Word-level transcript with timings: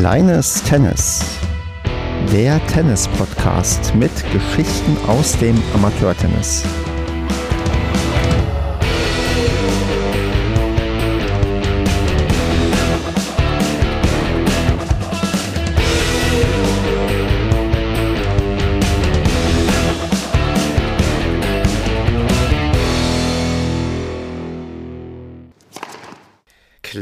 Kleines 0.00 0.62
Tennis. 0.62 1.20
Der 2.32 2.58
Tennis-Podcast 2.68 3.94
mit 3.94 4.10
Geschichten 4.32 4.96
aus 5.06 5.36
dem 5.36 5.54
Amateurtennis. 5.74 6.64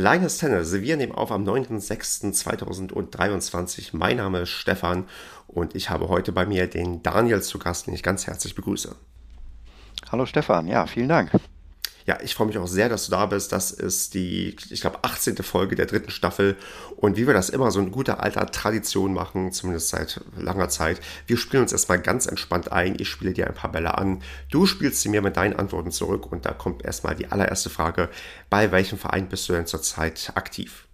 Kleines 0.09 0.39
Tennis. 0.39 0.73
Wir 0.73 0.97
nehmen 0.97 1.13
auf 1.13 1.31
am 1.31 1.45
9.06.2023. 1.45 3.91
Mein 3.93 4.17
Name 4.17 4.41
ist 4.41 4.49
Stefan 4.49 5.05
und 5.47 5.75
ich 5.75 5.91
habe 5.91 6.09
heute 6.09 6.33
bei 6.33 6.47
mir 6.47 6.67
den 6.67 7.03
Daniel 7.03 7.43
zu 7.43 7.59
Gast, 7.59 7.87
den 7.87 7.93
ich 7.93 8.03
ganz 8.03 8.27
herzlich 8.27 8.55
begrüße. 8.55 8.97
Hallo 10.11 10.25
Stefan, 10.25 10.67
ja, 10.67 10.87
vielen 10.87 11.11
Dank. 11.11 11.33
Ja, 12.09 12.17
ich 12.23 12.35
freue 12.35 12.47
mich 12.47 12.57
auch 12.57 12.67
sehr, 12.67 12.89
dass 12.89 13.05
du 13.05 13.11
da 13.11 13.27
bist. 13.27 13.53
Das 13.53 13.71
ist 13.71 14.15
die, 14.15 14.57
ich 14.71 14.81
glaube, 14.81 15.01
18. 15.03 15.37
Folge 15.43 15.77
der 15.77 15.85
dritten 15.85 16.11
Staffel. 16.11 16.57
Und 16.97 17.19
wie 17.19 17.27
wir 17.27 17.35
das 17.35 17.51
immer 17.51 17.71
so 17.71 17.81
in 17.81 17.91
guter 17.91 18.23
alter 18.23 18.47
Tradition 18.47 19.13
machen, 19.13 19.53
zumindest 19.53 19.91
seit 19.91 20.23
langer 20.35 20.71
Zeit, 20.71 21.03
wir 21.27 21.37
spielen 21.37 21.65
uns 21.65 21.73
erstmal 21.73 22.01
ganz 22.01 22.25
entspannt 22.25 22.73
ein. 22.73 22.97
Ich 22.99 23.11
spiele 23.11 23.35
dir 23.35 23.47
ein 23.47 23.53
paar 23.53 23.71
Bälle 23.71 23.99
an. 23.99 24.23
Du 24.51 24.65
spielst 24.65 25.03
sie 25.03 25.11
mir 25.11 25.21
mit 25.21 25.37
deinen 25.37 25.57
Antworten 25.57 25.91
zurück. 25.91 26.33
Und 26.33 26.47
da 26.47 26.55
kommt 26.55 26.83
erstmal 26.83 27.15
die 27.15 27.31
allererste 27.31 27.69
Frage. 27.69 28.09
Bei 28.49 28.73
welchem 28.73 28.97
Verein 28.97 29.29
bist 29.29 29.47
du 29.51 29.53
denn 29.53 29.67
zurzeit 29.67 30.33
aktiv? 30.35 30.88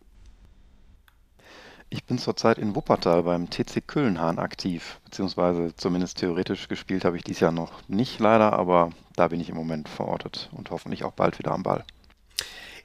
Ich 1.90 2.04
bin 2.04 2.18
zurzeit 2.18 2.58
in 2.58 2.74
Wuppertal 2.74 3.22
beim 3.22 3.50
TC 3.50 3.86
Kölnhahn 3.86 4.38
aktiv, 4.38 4.98
beziehungsweise 5.04 5.74
zumindest 5.76 6.18
theoretisch 6.18 6.68
gespielt 6.68 7.04
habe 7.04 7.16
ich 7.16 7.24
dies 7.24 7.40
Jahr 7.40 7.52
noch 7.52 7.88
nicht 7.88 8.18
leider, 8.18 8.52
aber 8.52 8.90
da 9.16 9.28
bin 9.28 9.40
ich 9.40 9.48
im 9.48 9.56
Moment 9.56 9.88
verortet 9.88 10.50
und 10.52 10.70
hoffentlich 10.70 11.04
auch 11.04 11.12
bald 11.12 11.38
wieder 11.38 11.52
am 11.52 11.62
Ball. 11.62 11.84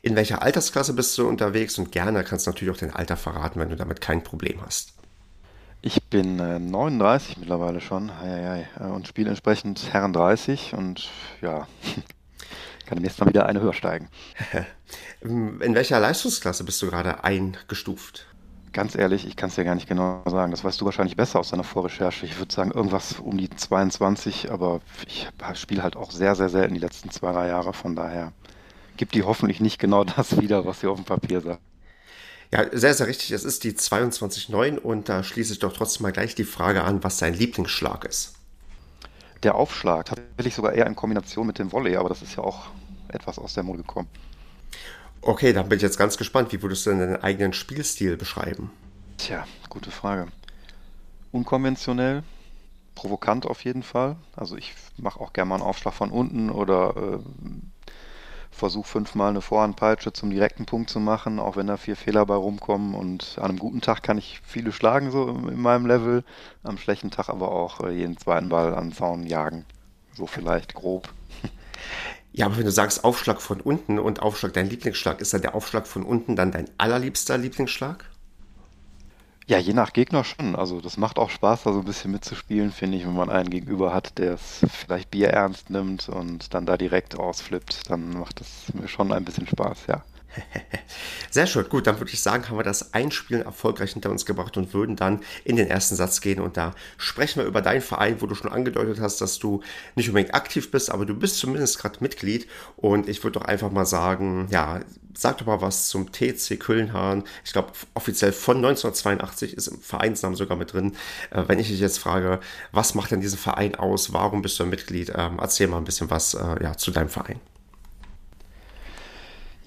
In 0.02 0.16
welcher 0.16 0.42
Altersklasse 0.42 0.94
bist 0.94 1.17
du 1.17 1.27
unterwegs 1.27 1.77
und 1.77 1.92
gerne 1.92 2.23
kannst 2.23 2.45
du 2.45 2.52
natürlich 2.52 2.73
auch 2.73 2.80
dein 2.80 2.95
Alter 2.95 3.17
verraten, 3.17 3.59
wenn 3.59 3.70
du 3.70 3.75
damit 3.75 4.00
kein 4.00 4.23
Problem 4.23 4.61
hast. 4.66 4.94
Ich 5.81 6.03
bin 6.03 6.39
äh, 6.39 6.59
39 6.59 7.38
mittlerweile 7.38 7.81
schon 7.81 8.17
hei, 8.20 8.67
hei, 8.77 8.86
äh, 8.86 8.89
und 8.89 9.08
spiele 9.08 9.30
entsprechend 9.30 9.94
Herren 9.94 10.14
30 10.14 10.73
und 10.73 11.09
ja, 11.42 11.67
kann 12.86 12.97
demnächst 12.97 13.20
mal 13.20 13.27
wieder 13.27 13.45
eine 13.45 13.61
höher 13.61 13.73
steigen. 13.73 14.09
In 15.22 15.75
welcher 15.75 16.00
Leistungsklasse 16.00 16.64
bist 16.64 16.81
du 16.81 16.88
gerade 16.88 17.23
eingestuft? 17.23 18.25
Ganz 18.72 18.95
ehrlich, 18.95 19.25
ich 19.25 19.36
kann 19.36 19.50
es 19.50 19.56
dir 19.56 19.64
gar 19.64 19.75
nicht 19.75 19.88
genau 19.88 20.22
sagen. 20.25 20.52
Das 20.52 20.64
weißt 20.64 20.80
du 20.80 20.86
wahrscheinlich 20.86 21.16
besser 21.16 21.39
aus 21.39 21.50
deiner 21.50 21.64
Vorrecherche. 21.64 22.25
Ich 22.25 22.38
würde 22.38 22.53
sagen, 22.53 22.72
irgendwas 22.72 23.20
um 23.20 23.38
die 23.38 23.50
22, 23.50 24.52
aber 24.52 24.81
ich 25.08 25.28
spiele 25.56 25.81
halt 25.81 25.95
auch 25.95 26.11
sehr, 26.11 26.36
sehr 26.36 26.50
selten 26.50 26.76
die 26.76 26.80
letzten 26.80 27.09
zwei, 27.09 27.31
drei 27.31 27.48
Jahre. 27.48 27.73
Von 27.73 27.95
daher 27.95 28.31
gibt 28.98 29.16
die 29.16 29.23
hoffentlich 29.23 29.59
nicht 29.59 29.80
genau 29.80 30.03
das 30.17 30.39
wieder, 30.39 30.66
was 30.66 30.81
sie 30.81 30.88
auf 30.88 30.98
dem 30.98 31.06
Papier 31.06 31.42
sagt. 31.42 31.61
Ja, 32.52 32.66
sehr, 32.72 32.94
sehr 32.94 33.08
richtig. 33.08 33.31
Es 33.31 33.44
ist 33.44 33.64
die 33.64 33.73
22.9 33.73 34.78
und 34.78 35.08
da 35.08 35.23
schließe 35.23 35.54
ich 35.54 35.59
doch 35.59 35.73
trotzdem 35.73 36.04
mal 36.04 36.11
gleich 36.11 36.36
die 36.36 36.44
Frage 36.44 36.83
an, 36.83 37.04
was 37.04 37.17
dein 37.17 37.33
Lieblingsschlag 37.33 38.06
ist. 38.06 38.36
Der 39.44 39.56
Aufschlag, 39.56 40.06
tatsächlich 40.06 40.56
sogar 40.56 40.73
eher 40.73 40.88
in 40.88 40.95
Kombination 40.95 41.48
mit 41.48 41.59
dem 41.59 41.72
Volley, 41.72 41.95
aber 41.95 42.09
das 42.09 42.22
ist 42.22 42.36
ja 42.36 42.44
auch 42.44 42.67
etwas 43.08 43.39
aus 43.39 43.54
der 43.54 43.64
Mode 43.64 43.80
gekommen. 43.80 44.09
Okay, 45.22 45.53
dann 45.53 45.67
bin 45.67 45.78
ich 45.78 45.84
jetzt 45.84 45.98
ganz 45.98 46.17
gespannt. 46.17 46.52
Wie 46.52 46.62
würdest 46.62 46.86
du 46.86 46.92
denn 46.92 47.00
deinen 47.00 47.23
eigenen 47.23 47.53
Spielstil 47.53 48.17
beschreiben? 48.17 48.72
Tja, 49.17 49.45
gute 49.70 49.92
Frage. 49.92 50.28
Unkonventionell, 51.32 52.23
provokant 52.95 53.45
auf 53.45 53.64
jeden 53.64 53.83
Fall. 53.83 54.16
Also 54.36 54.55
ich 54.55 54.73
mache 54.98 55.20
auch 55.20 55.33
gerne 55.33 55.49
mal 55.49 55.55
einen 55.55 55.64
Aufschlag 55.64 55.93
von 55.93 56.10
unten 56.10 56.49
oder 56.49 56.95
äh, 56.95 57.20
versuche 58.49 58.88
fünfmal 58.88 59.30
eine 59.30 59.42
Vorhandpeitsche 59.42 60.14
zum 60.14 60.30
direkten 60.30 60.66
Punkt 60.66 60.89
zu 60.89 60.99
machen, 60.99 61.39
auch 61.39 61.55
wenn 61.55 61.67
da 61.67 61.77
vier 61.77 61.95
Fehler 61.95 62.26
bei 62.26 62.36
rumkommen. 62.36 62.95
Und 62.95 63.38
an 63.38 63.49
einem 63.49 63.60
guten 63.60 63.82
Tag 63.82 64.04
kann 64.04 64.17
ich 64.17 64.42
viele 64.43 64.72
schlagen, 64.72 65.11
so 65.11 65.27
in 65.30 65.61
meinem 65.61 65.86
Level. 65.86 66.23
Am 66.64 66.77
schlechten 66.77 67.11
Tag 67.11 67.30
aber 67.30 67.52
auch 67.52 67.82
äh, 67.82 67.92
jeden 67.92 68.17
zweiten 68.17 68.49
Ball 68.49 68.73
an 68.73 68.92
Zaun 68.92 69.26
jagen. 69.26 69.66
So 70.14 70.27
vielleicht 70.27 70.73
grob. 70.73 71.10
Ja, 72.32 72.45
aber 72.45 72.58
wenn 72.58 72.66
du 72.66 72.72
sagst 72.72 73.04
Aufschlag 73.04 73.42
von 73.42 73.60
unten 73.62 74.00
und 74.00 74.22
Aufschlag 74.22 74.54
dein 74.54 74.70
Lieblingsschlag, 74.70 75.20
ist 75.22 75.34
dann 75.34 75.42
der 75.42 75.56
Aufschlag 75.56 75.88
von 75.88 76.04
unten 76.04 76.36
dann 76.36 76.52
dein 76.52 76.70
allerliebster 76.78 77.38
Lieblingsschlag? 77.38 78.06
Ja, 79.48 79.58
je 79.58 79.73
nach 79.73 79.94
Gegner 79.94 80.23
schon. 80.23 80.56
Also 80.56 80.80
das 80.80 80.98
macht 80.98 81.17
auch 81.17 81.32
Spaß, 81.32 81.64
da 81.64 81.73
so 81.73 81.80
ein 81.80 81.86
bisschen 81.86 82.12
mitzuspielen, 82.12 82.72
finde 82.72 82.98
ich, 82.98 83.06
wenn 83.06 83.16
man 83.16 83.32
einen 83.32 83.50
gegenüber 83.50 83.94
hat, 83.94 84.20
der 84.20 84.34
es 84.36 84.64
vielleicht 84.72 85.10
Bier 85.10 85.30
ernst 85.30 85.72
nimmt 85.72 86.08
und 86.08 86.54
dann 86.54 86.67
da 86.67 86.78
direkt 86.78 87.17
ausflippt, 87.17 87.90
dann 87.90 88.12
macht 88.20 88.42
das 88.42 88.72
mir 88.76 88.88
schon 88.88 89.11
ein 89.11 89.26
bisschen 89.26 89.48
Spaß, 89.48 89.88
ja. 89.88 90.04
Sehr 91.32 91.48
schön. 91.48 91.67
Gut, 91.70 91.88
dann 91.88 92.00
würde 92.00 92.12
ich 92.12 92.22
sagen, 92.22 92.48
haben 92.50 92.58
wir 92.58 92.64
das 92.64 92.94
Einspielen 92.94 93.44
erfolgreich 93.44 93.94
hinter 93.94 94.10
uns 94.10 94.26
gebracht 94.26 94.58
und 94.58 94.73
würden 94.73 94.95
dann 94.95 95.22
in 95.44 95.56
den 95.56 95.67
ersten 95.67 95.95
Satz 95.95 96.22
gehen. 96.22 96.40
Und 96.40 96.58
da 96.58 96.73
sprechen 96.98 97.40
wir 97.40 97.48
über 97.48 97.62
deinen 97.62 97.82
Verein, 97.82 98.22
wo 98.22 98.26
du 98.26 98.36
schon 98.36 98.52
angedeutet 98.52 99.00
hast, 99.00 99.22
dass 99.22 99.40
du 99.40 99.62
nicht 99.95 100.10
unbedingt 100.10 100.34
aktiv 100.34 100.72
bist, 100.72 100.92
aber 100.92 101.06
du 101.06 101.14
bist 101.14 101.38
zumindest 101.38 101.80
gerade 101.80 102.00
Mitglied. 102.02 102.48
Und 102.78 103.08
ich 103.08 103.23
würde 103.23 103.40
doch 103.40 103.45
einfach 103.45 103.72
mal 103.72 103.86
sagen, 103.86 104.48
ja, 104.52 104.82
sag 105.14 105.38
doch 105.38 105.45
mal 105.45 105.62
was 105.62 105.90
zum 105.90 106.12
TC 106.12 106.60
Kölnhahn. 106.60 107.23
Ich 107.44 107.54
glaube, 107.54 107.73
offiziell 107.94 108.32
von 108.32 108.58
1982 108.58 109.54
ist 109.54 109.67
im 109.67 109.80
Vereinsnamen 109.82 110.36
sogar 110.36 110.58
mit 110.58 110.73
drin. 110.73 110.96
Äh, 111.32 111.44
wenn 111.48 111.60
ich 111.60 111.67
dich 111.67 111.80
jetzt 111.80 112.00
frage, 112.00 112.40
was 112.72 112.96
macht 112.96 113.11
denn 113.11 113.22
diesen 113.22 113.38
Verein 113.38 113.76
aus? 113.76 114.14
Warum 114.14 114.42
bist 114.42 114.60
du 114.60 114.64
ein 114.64 114.70
Mitglied? 114.70 115.11
Ähm, 115.16 115.38
erzähl 115.40 115.67
mal 115.67 115.78
ein 115.78 115.84
bisschen 115.84 116.10
was 116.10 116.34
äh, 116.34 116.64
ja, 116.64 116.78
zu 116.78 116.92
deinem 116.92 117.10
Verein. 117.10 117.40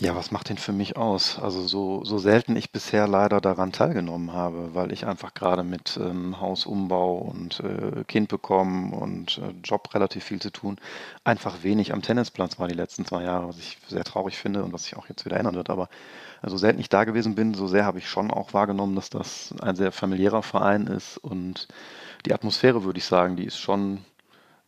Ja, 0.04 0.16
was 0.16 0.32
macht 0.32 0.48
den 0.48 0.58
für 0.58 0.72
mich 0.72 0.96
aus? 0.96 1.38
Also 1.38 1.62
so, 1.68 2.04
so 2.04 2.18
selten 2.18 2.56
ich 2.56 2.72
bisher 2.72 3.06
leider 3.06 3.40
daran 3.40 3.70
teilgenommen 3.70 4.32
habe, 4.32 4.74
weil 4.74 4.90
ich 4.90 5.06
einfach 5.06 5.32
gerade 5.32 5.62
mit 5.62 5.96
ähm, 5.96 6.40
Hausumbau 6.40 7.18
und 7.18 7.60
äh, 7.60 8.02
Kind 8.08 8.28
bekommen 8.28 8.92
und 8.94 9.38
äh, 9.38 9.54
Job 9.62 9.94
relativ 9.94 10.24
viel 10.24 10.40
zu 10.42 10.50
tun, 10.50 10.76
einfach 11.22 11.62
wenig 11.62 11.92
am 11.92 12.02
Tennisplatz 12.02 12.58
war 12.58 12.66
die 12.66 12.74
letzten 12.74 13.06
zwei 13.06 13.22
Jahre, 13.22 13.46
was 13.46 13.58
ich 13.58 13.78
sehr 13.86 14.02
traurig 14.02 14.36
finde 14.38 14.64
und 14.64 14.72
was 14.72 14.84
sich 14.84 14.96
auch 14.96 15.08
jetzt 15.08 15.24
wieder 15.24 15.36
ändern 15.36 15.54
wird. 15.54 15.70
Aber 15.70 15.86
so 15.86 16.46
also 16.46 16.56
selten 16.56 16.80
ich 16.80 16.88
da 16.88 17.04
gewesen 17.04 17.36
bin, 17.36 17.54
so 17.54 17.68
sehr 17.68 17.84
habe 17.84 17.98
ich 17.98 18.08
schon 18.08 18.32
auch 18.32 18.52
wahrgenommen, 18.54 18.96
dass 18.96 19.08
das 19.08 19.54
ein 19.60 19.76
sehr 19.76 19.92
familiärer 19.92 20.42
Verein 20.42 20.88
ist 20.88 21.16
und 21.18 21.68
die 22.26 22.34
Atmosphäre, 22.34 22.82
würde 22.82 22.98
ich 22.98 23.04
sagen, 23.04 23.36
die 23.36 23.44
ist 23.44 23.58
schon 23.58 24.04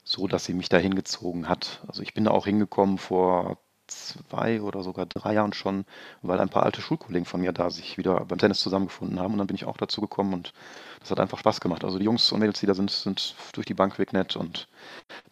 so, 0.05 0.29
dass 0.29 0.45
sie 0.45 0.55
mich 0.55 0.69
da 0.69 0.77
hingezogen 0.79 1.49
hat. 1.49 1.83
Also 1.89 2.03
ich 2.03 2.15
bin 2.15 2.25
da 2.25 2.31
auch 2.31 2.47
hingekommen 2.47 2.99
vor 2.99 3.59
zwei 3.87 4.61
oder 4.63 4.83
sogar 4.83 5.07
drei 5.07 5.35
Jahren 5.35 5.53
schon, 5.53 5.85
weil 6.23 6.41
ein 6.41 6.49
paar 6.49 6.65
alte 6.65 6.81
Schulkollegen 6.81 7.27
von 7.27 7.41
mir 7.41 7.53
da 7.53 7.71
sich 7.71 7.99
wieder 7.99 8.25
beim 8.25 8.39
Tennis 8.39 8.61
zusammengefunden 8.61 9.21
haben 9.21 9.33
und 9.33 9.39
dann 9.39 9.47
bin 9.47 9.57
ich 9.57 9.65
auch 9.65 9.77
dazu 9.77 10.01
gekommen 10.01 10.35
und 10.35 10.53
das 11.01 11.11
hat 11.11 11.21
einfach 11.21 11.39
Spaß 11.39 11.61
gemacht. 11.61 11.85
Also 11.85 11.99
die 11.99 12.05
Jungs 12.05 12.31
und 12.33 12.41
Mädels, 12.41 12.61
die 12.61 12.67
da 12.67 12.75
sind, 12.75 12.91
sind 12.91 13.37
durch 13.53 13.67
die 13.67 13.75
Bank 13.75 13.99
weg 13.99 14.13
nett 14.13 14.37
und 14.37 14.69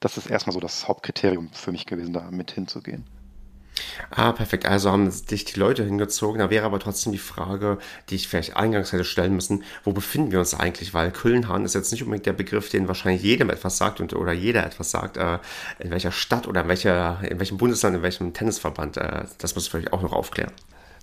das 0.01 0.17
ist 0.17 0.31
erstmal 0.31 0.55
so 0.55 0.61
das 0.61 0.89
Hauptkriterium 0.89 1.51
für 1.53 1.73
mich 1.73 1.87
gewesen, 1.87 2.13
da 2.13 2.31
mit 2.31 2.51
hinzugehen. 2.51 3.05
Ah, 4.11 4.33
perfekt. 4.33 4.67
Also 4.67 4.91
haben 4.91 5.11
dich 5.31 5.45
die 5.45 5.59
Leute 5.59 5.85
hingezogen. 5.85 6.39
Da 6.39 6.51
wäre 6.51 6.67
aber 6.67 6.79
trotzdem 6.79 7.13
die 7.13 7.19
Frage, 7.19 7.79
die 8.09 8.17
ich 8.17 8.29
vielleicht 8.29 8.57
eingangs 8.57 8.93
hätte 8.93 9.05
stellen 9.05 9.35
müssen, 9.35 9.65
wo 9.85 9.93
befinden 9.93 10.31
wir 10.31 10.39
uns 10.39 10.55
eigentlich? 10.55 10.93
Weil 10.95 11.11
Kölnhahn 11.11 11.65
ist 11.65 11.75
jetzt 11.75 11.93
nicht 11.93 12.03
unbedingt 12.03 12.27
der 12.27 12.35
Begriff, 12.35 12.69
den 12.69 12.89
wahrscheinlich 12.89 13.23
jedem 13.23 13.51
etwas 13.51 13.79
sagt 13.79 14.01
und, 14.01 14.15
oder 14.15 14.33
jeder 14.33 14.67
etwas 14.67 14.91
sagt. 14.91 15.17
Äh, 15.17 15.39
in 15.79 15.91
welcher 15.91 16.13
Stadt 16.13 16.47
oder 16.47 16.63
in, 16.63 16.69
welcher, 16.69 17.21
in 17.23 17.39
welchem 17.39 17.57
Bundesland, 17.59 17.97
in 17.97 18.03
welchem 18.03 18.33
Tennisverband? 18.35 18.99
Äh, 18.99 19.25
das 19.39 19.55
muss 19.55 19.65
ich 19.65 19.71
vielleicht 19.71 19.93
auch 19.93 20.03
noch 20.03 20.13
aufklären. 20.13 20.53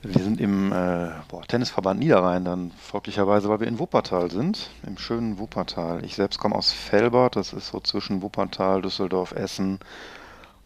Wir 0.01 0.23
sind 0.23 0.39
im 0.39 0.71
äh, 0.71 1.09
boah, 1.27 1.45
Tennisverband 1.45 1.99
Niederrhein 1.99 2.45
dann 2.45 2.71
folglicherweise, 2.79 3.49
weil 3.49 3.59
wir 3.59 3.67
in 3.67 3.79
Wuppertal 3.79 4.31
sind, 4.31 4.69
im 4.87 4.97
schönen 4.97 5.39
Wuppertal. 5.39 6.05
Ich 6.05 6.15
selbst 6.15 6.39
komme 6.39 6.55
aus 6.55 6.71
Felbert, 6.71 7.35
das 7.35 7.51
ist 7.51 7.67
so 7.67 7.81
zwischen 7.81 8.21
Wuppertal, 8.21 8.81
Düsseldorf, 8.81 9.33
Essen 9.33 9.79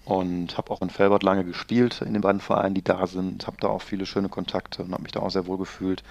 und 0.05 0.57
habe 0.57 0.71
auch 0.71 0.81
in 0.81 0.89
Felbert 0.89 1.23
lange 1.23 1.45
gespielt 1.45 2.01
in 2.01 2.13
den 2.13 2.21
beiden 2.21 2.41
Vereinen, 2.41 2.75
die 2.75 2.83
da 2.83 3.07
sind. 3.07 3.47
Habe 3.47 3.57
da 3.59 3.69
auch 3.69 3.81
viele 3.81 4.05
schöne 4.05 4.29
Kontakte 4.29 4.83
und 4.83 4.91
habe 4.91 5.03
mich 5.03 5.11
da 5.11 5.21
auch 5.21 5.31
sehr 5.31 5.47
wohl 5.47 5.57
gefühlt. 5.57 6.03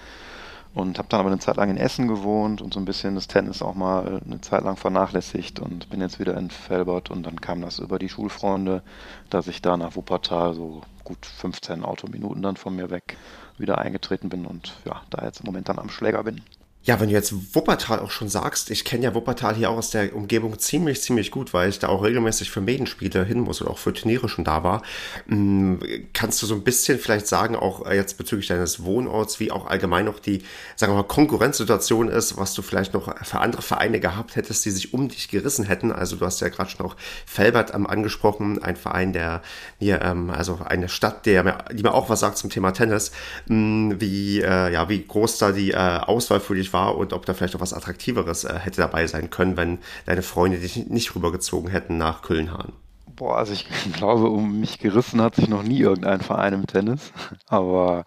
Und 0.73 0.97
habe 0.97 1.07
dann 1.07 1.19
aber 1.19 1.29
eine 1.29 1.37
Zeit 1.37 1.57
lang 1.57 1.69
in 1.69 1.77
Essen 1.77 2.07
gewohnt 2.07 2.59
und 2.59 2.73
so 2.73 2.79
ein 2.79 2.85
bisschen 2.85 3.13
das 3.13 3.27
Tennis 3.27 3.61
auch 3.61 3.75
mal 3.75 4.21
eine 4.25 4.41
Zeit 4.41 4.63
lang 4.63 4.75
vernachlässigt 4.75 5.59
und 5.59 5.87
bin 5.91 6.01
jetzt 6.01 6.19
wieder 6.19 6.35
in 6.35 6.49
Felbert 6.49 7.11
und 7.11 7.23
dann 7.23 7.39
kam 7.39 7.61
das 7.61 7.77
über 7.77 7.99
die 7.99 8.09
Schulfreunde, 8.09 8.81
dass 9.29 9.45
ich 9.45 9.61
da 9.61 9.77
nach 9.77 9.95
Wuppertal 9.95 10.55
so 10.55 10.81
gut 11.03 11.27
15 11.27 11.85
Autominuten 11.85 12.41
dann 12.41 12.57
von 12.57 12.75
mir 12.75 12.89
weg 12.89 13.17
wieder 13.59 13.77
eingetreten 13.77 14.29
bin 14.29 14.47
und 14.47 14.73
ja, 14.85 15.03
da 15.11 15.23
jetzt 15.23 15.41
im 15.41 15.45
Moment 15.45 15.69
dann 15.69 15.77
am 15.77 15.89
Schläger 15.89 16.23
bin. 16.23 16.41
Ja, 16.85 16.99
wenn 16.99 17.07
du 17.07 17.13
jetzt 17.13 17.55
Wuppertal 17.55 17.99
auch 17.99 18.11
schon 18.11 18.27
sagst, 18.27 18.69
ich 18.69 18.83
kenne 18.83 19.05
ja 19.05 19.15
Wuppertal 19.15 19.55
hier 19.55 19.69
auch 19.69 19.77
aus 19.77 19.91
der 19.91 20.13
Umgebung 20.13 20.59
ziemlich, 20.59 21.01
ziemlich 21.01 21.31
gut, 21.31 21.53
weil 21.53 21.69
ich 21.69 21.79
da 21.79 21.87
auch 21.87 22.03
regelmäßig 22.03 22.51
für 22.51 22.59
Medenspiele 22.59 23.23
hin 23.23 23.39
muss 23.39 23.61
oder 23.61 23.71
auch 23.71 23.77
für 23.77 23.93
Turniere 23.93 24.27
schon 24.27 24.43
da 24.43 24.65
war. 24.65 24.81
Mm, 25.27 25.75
kannst 26.11 26.41
du 26.41 26.45
so 26.45 26.53
ein 26.53 26.65
bisschen 26.65 26.99
vielleicht 26.99 27.27
sagen, 27.27 27.55
auch 27.55 27.89
jetzt 27.89 28.17
bezüglich 28.17 28.47
deines 28.47 28.83
Wohnorts, 28.83 29.39
wie 29.39 29.49
auch 29.49 29.67
allgemein 29.67 30.03
noch 30.03 30.19
die, 30.19 30.43
sagen 30.75 30.91
wir 30.91 30.97
mal, 30.97 31.03
Konkurrenzsituation 31.03 32.09
ist, 32.09 32.35
was 32.35 32.53
du 32.53 32.61
vielleicht 32.61 32.93
noch 32.93 33.15
für 33.23 33.39
andere 33.39 33.61
Vereine 33.61 34.01
gehabt 34.01 34.35
hättest, 34.35 34.65
die 34.65 34.71
sich 34.71 34.93
um 34.93 35.07
dich 35.07 35.29
gerissen 35.29 35.63
hätten? 35.63 35.89
Also 35.93 36.17
du 36.17 36.25
hast 36.25 36.41
ja 36.41 36.49
gerade 36.49 36.69
schon 36.69 36.85
auch 36.85 36.97
Felbert 37.25 37.73
ähm, 37.73 37.87
angesprochen, 37.87 38.61
ein 38.61 38.75
Verein, 38.75 39.13
der 39.13 39.41
hier, 39.79 40.01
ähm, 40.01 40.29
also 40.31 40.59
eine 40.65 40.89
Stadt, 40.89 41.25
der 41.27 41.45
mir, 41.45 41.59
die 41.71 41.83
mir 41.83 41.93
auch 41.93 42.09
was 42.09 42.19
sagt 42.19 42.37
zum 42.37 42.49
Thema 42.49 42.71
Tennis, 42.71 43.13
mm, 43.47 43.93
wie, 43.99 44.41
äh, 44.41 44.73
ja, 44.73 44.89
wie 44.89 45.01
groß 45.07 45.37
da 45.37 45.53
die 45.53 45.71
äh, 45.71 45.77
Auswahl 45.77 46.41
für 46.41 46.55
dich 46.55 46.72
war 46.73 46.97
und 46.97 47.13
ob 47.13 47.25
da 47.25 47.33
vielleicht 47.33 47.53
noch 47.53 47.61
was 47.61 47.73
Attraktiveres 47.73 48.43
äh, 48.43 48.59
hätte 48.59 48.81
dabei 48.81 49.07
sein 49.07 49.29
können, 49.29 49.57
wenn 49.57 49.79
deine 50.05 50.21
Freunde 50.21 50.57
dich 50.57 50.87
nicht 50.87 51.15
rübergezogen 51.15 51.69
hätten 51.69 51.97
nach 51.97 52.21
Köln-Hahn. 52.21 52.73
Boah, 53.15 53.37
also 53.37 53.53
ich 53.53 53.67
glaube, 53.93 54.29
um 54.29 54.59
mich 54.59 54.79
gerissen 54.79 55.21
hat 55.21 55.35
sich 55.35 55.47
noch 55.47 55.63
nie 55.63 55.79
irgendein 55.79 56.21
Verein 56.21 56.53
im 56.53 56.67
Tennis. 56.67 57.11
Aber 57.47 58.05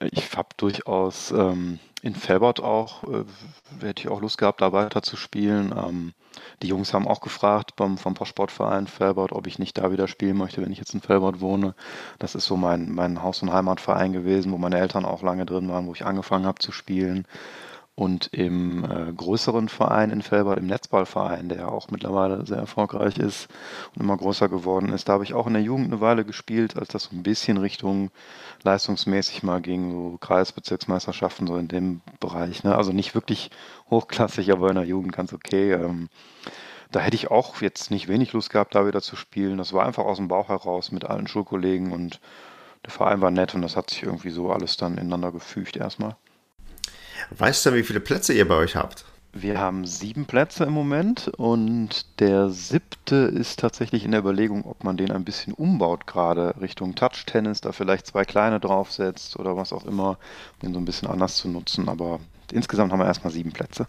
ich 0.00 0.36
habe 0.36 0.48
durchaus 0.56 1.30
ähm, 1.32 1.78
in 2.02 2.14
Felbert 2.14 2.60
auch, 2.60 3.02
äh, 3.04 3.24
hätte 3.80 4.02
ich 4.02 4.08
auch 4.08 4.20
Lust 4.20 4.38
gehabt, 4.38 4.60
da 4.60 4.72
weiter 4.72 5.02
zu 5.02 5.16
spielen. 5.16 5.74
Ähm, 5.76 6.12
die 6.62 6.68
Jungs 6.68 6.94
haben 6.94 7.08
auch 7.08 7.20
gefragt 7.20 7.74
beim, 7.76 7.98
vom 7.98 8.14
Sportverein 8.24 8.86
Felbert, 8.86 9.32
ob 9.32 9.46
ich 9.46 9.58
nicht 9.58 9.76
da 9.76 9.90
wieder 9.90 10.06
spielen 10.06 10.36
möchte, 10.36 10.62
wenn 10.62 10.70
ich 10.70 10.78
jetzt 10.78 10.94
in 10.94 11.00
Felbert 11.00 11.40
wohne. 11.40 11.74
Das 12.18 12.34
ist 12.34 12.44
so 12.44 12.56
mein, 12.56 12.92
mein 12.92 13.22
Haus- 13.22 13.42
und 13.42 13.52
Heimatverein 13.52 14.12
gewesen, 14.12 14.52
wo 14.52 14.58
meine 14.58 14.78
Eltern 14.78 15.04
auch 15.04 15.22
lange 15.22 15.46
drin 15.46 15.68
waren, 15.68 15.86
wo 15.86 15.92
ich 15.92 16.04
angefangen 16.04 16.46
habe 16.46 16.60
zu 16.60 16.70
spielen. 16.70 17.26
Und 17.98 18.28
im 18.28 18.84
äh, 18.84 19.12
größeren 19.12 19.68
Verein 19.68 20.10
in 20.10 20.22
Felbert, 20.22 20.60
im 20.60 20.68
Netzballverein, 20.68 21.48
der 21.48 21.72
auch 21.72 21.90
mittlerweile 21.90 22.46
sehr 22.46 22.58
erfolgreich 22.58 23.18
ist 23.18 23.48
und 23.92 24.02
immer 24.02 24.16
größer 24.16 24.48
geworden 24.48 24.92
ist, 24.92 25.08
da 25.08 25.14
habe 25.14 25.24
ich 25.24 25.34
auch 25.34 25.48
in 25.48 25.54
der 25.54 25.62
Jugend 25.62 25.86
eine 25.86 26.00
Weile 26.00 26.24
gespielt, 26.24 26.76
als 26.76 26.90
das 26.90 27.02
so 27.02 27.16
ein 27.16 27.24
bisschen 27.24 27.56
Richtung 27.56 28.12
leistungsmäßig 28.62 29.42
mal 29.42 29.60
ging, 29.60 29.90
so 29.90 30.16
Kreisbezirksmeisterschaften, 30.20 31.48
so 31.48 31.56
in 31.56 31.66
dem 31.66 32.00
Bereich. 32.20 32.62
Ne? 32.62 32.76
Also 32.76 32.92
nicht 32.92 33.16
wirklich 33.16 33.50
hochklassig, 33.90 34.52
aber 34.52 34.68
in 34.68 34.76
der 34.76 34.84
Jugend 34.84 35.12
ganz 35.12 35.32
okay. 35.32 35.72
Ähm, 35.72 36.08
da 36.92 37.00
hätte 37.00 37.16
ich 37.16 37.32
auch 37.32 37.60
jetzt 37.62 37.90
nicht 37.90 38.06
wenig 38.06 38.32
Lust 38.32 38.50
gehabt, 38.50 38.76
da 38.76 38.86
wieder 38.86 39.02
zu 39.02 39.16
spielen. 39.16 39.58
Das 39.58 39.72
war 39.72 39.84
einfach 39.84 40.04
aus 40.04 40.18
dem 40.18 40.28
Bauch 40.28 40.50
heraus 40.50 40.92
mit 40.92 41.04
allen 41.04 41.26
Schulkollegen 41.26 41.90
und 41.90 42.20
der 42.84 42.92
Verein 42.92 43.20
war 43.20 43.32
nett 43.32 43.56
und 43.56 43.62
das 43.62 43.74
hat 43.74 43.90
sich 43.90 44.04
irgendwie 44.04 44.30
so 44.30 44.52
alles 44.52 44.76
dann 44.76 44.98
ineinander 44.98 45.32
gefügt 45.32 45.76
erstmal. 45.76 46.14
Weißt 47.30 47.66
du, 47.66 47.74
wie 47.74 47.82
viele 47.82 48.00
Plätze 48.00 48.32
ihr 48.32 48.46
bei 48.46 48.56
euch 48.56 48.76
habt? 48.76 49.04
Wir 49.32 49.60
haben 49.60 49.86
sieben 49.86 50.24
Plätze 50.24 50.64
im 50.64 50.72
Moment 50.72 51.28
und 51.36 52.06
der 52.18 52.48
siebte 52.48 53.16
ist 53.16 53.60
tatsächlich 53.60 54.04
in 54.04 54.10
der 54.10 54.20
Überlegung, 54.20 54.64
ob 54.64 54.82
man 54.84 54.96
den 54.96 55.12
ein 55.12 55.24
bisschen 55.24 55.52
umbaut, 55.52 56.06
gerade 56.06 56.54
Richtung 56.60 56.94
Touch-Tennis, 56.94 57.60
da 57.60 57.72
vielleicht 57.72 58.06
zwei 58.06 58.24
kleine 58.24 58.58
draufsetzt 58.58 59.38
oder 59.38 59.56
was 59.56 59.72
auch 59.72 59.84
immer, 59.84 60.18
um 60.60 60.68
den 60.68 60.74
so 60.74 60.80
ein 60.80 60.86
bisschen 60.86 61.08
anders 61.08 61.36
zu 61.36 61.48
nutzen. 61.48 61.88
Aber 61.88 62.20
insgesamt 62.52 62.90
haben 62.90 63.00
wir 63.00 63.06
erstmal 63.06 63.32
sieben 63.32 63.52
Plätze. 63.52 63.86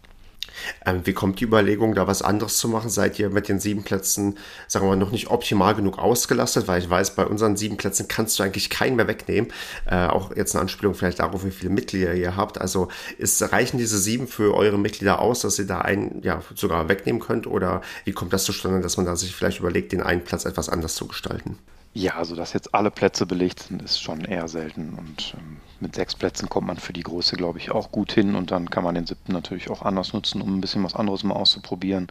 Ähm, 0.85 1.01
wie 1.05 1.13
kommt 1.13 1.39
die 1.39 1.45
Überlegung, 1.45 1.95
da 1.95 2.07
was 2.07 2.21
anderes 2.21 2.57
zu 2.57 2.67
machen? 2.67 2.89
Seid 2.89 3.19
ihr 3.19 3.29
mit 3.29 3.47
den 3.49 3.59
sieben 3.59 3.83
Plätzen, 3.83 4.37
sagen 4.67 4.85
wir 4.85 4.89
mal, 4.89 4.95
noch 4.95 5.11
nicht 5.11 5.29
optimal 5.29 5.75
genug 5.75 5.97
ausgelastet? 5.99 6.67
Weil 6.67 6.81
ich 6.81 6.89
weiß, 6.89 7.15
bei 7.15 7.25
unseren 7.25 7.57
sieben 7.57 7.77
Plätzen 7.77 8.07
kannst 8.07 8.39
du 8.39 8.43
eigentlich 8.43 8.69
keinen 8.69 8.95
mehr 8.95 9.07
wegnehmen. 9.07 9.51
Äh, 9.85 10.07
auch 10.07 10.35
jetzt 10.35 10.55
eine 10.55 10.61
Anspielung 10.61 10.93
vielleicht 10.93 11.19
darauf, 11.19 11.45
wie 11.45 11.51
viele 11.51 11.71
Mitglieder 11.71 12.13
ihr 12.13 12.35
habt. 12.35 12.59
Also 12.59 12.89
ist, 13.17 13.41
reichen 13.51 13.77
diese 13.77 13.97
sieben 13.97 14.27
für 14.27 14.55
eure 14.55 14.77
Mitglieder 14.77 15.19
aus, 15.19 15.41
dass 15.41 15.59
ihr 15.59 15.67
da 15.67 15.79
einen 15.81 16.21
ja, 16.23 16.41
sogar 16.55 16.89
wegnehmen 16.89 17.21
könnt? 17.21 17.47
Oder 17.47 17.81
wie 18.05 18.13
kommt 18.13 18.33
das 18.33 18.43
zustande, 18.43 18.81
dass 18.81 18.97
man 18.97 19.05
da 19.05 19.15
sich 19.15 19.35
vielleicht 19.35 19.59
überlegt, 19.59 19.91
den 19.91 20.01
einen 20.01 20.23
Platz 20.23 20.45
etwas 20.45 20.69
anders 20.69 20.95
zu 20.95 21.07
gestalten? 21.07 21.57
Ja, 21.93 22.15
also 22.15 22.35
dass 22.35 22.53
jetzt 22.53 22.75
alle 22.75 22.91
Plätze 22.91 23.25
belegt 23.25 23.59
sind, 23.63 23.81
ist 23.81 24.01
schon 24.01 24.23
eher 24.23 24.47
selten. 24.47 24.93
Und 24.93 25.33
ähm, 25.37 25.57
mit 25.79 25.95
sechs 25.95 26.15
Plätzen 26.15 26.47
kommt 26.47 26.67
man 26.67 26.77
für 26.77 26.93
die 26.93 27.03
Größe, 27.03 27.35
glaube 27.35 27.57
ich, 27.57 27.71
auch 27.71 27.91
gut 27.91 28.11
hin. 28.11 28.35
Und 28.35 28.51
dann 28.51 28.69
kann 28.69 28.83
man 28.83 28.95
den 28.95 29.07
siebten 29.07 29.33
natürlich 29.33 29.69
auch 29.69 29.81
anders 29.81 30.13
nutzen, 30.13 30.41
um 30.41 30.55
ein 30.55 30.61
bisschen 30.61 30.83
was 30.83 30.95
anderes 30.95 31.23
mal 31.23 31.33
auszuprobieren. 31.33 32.07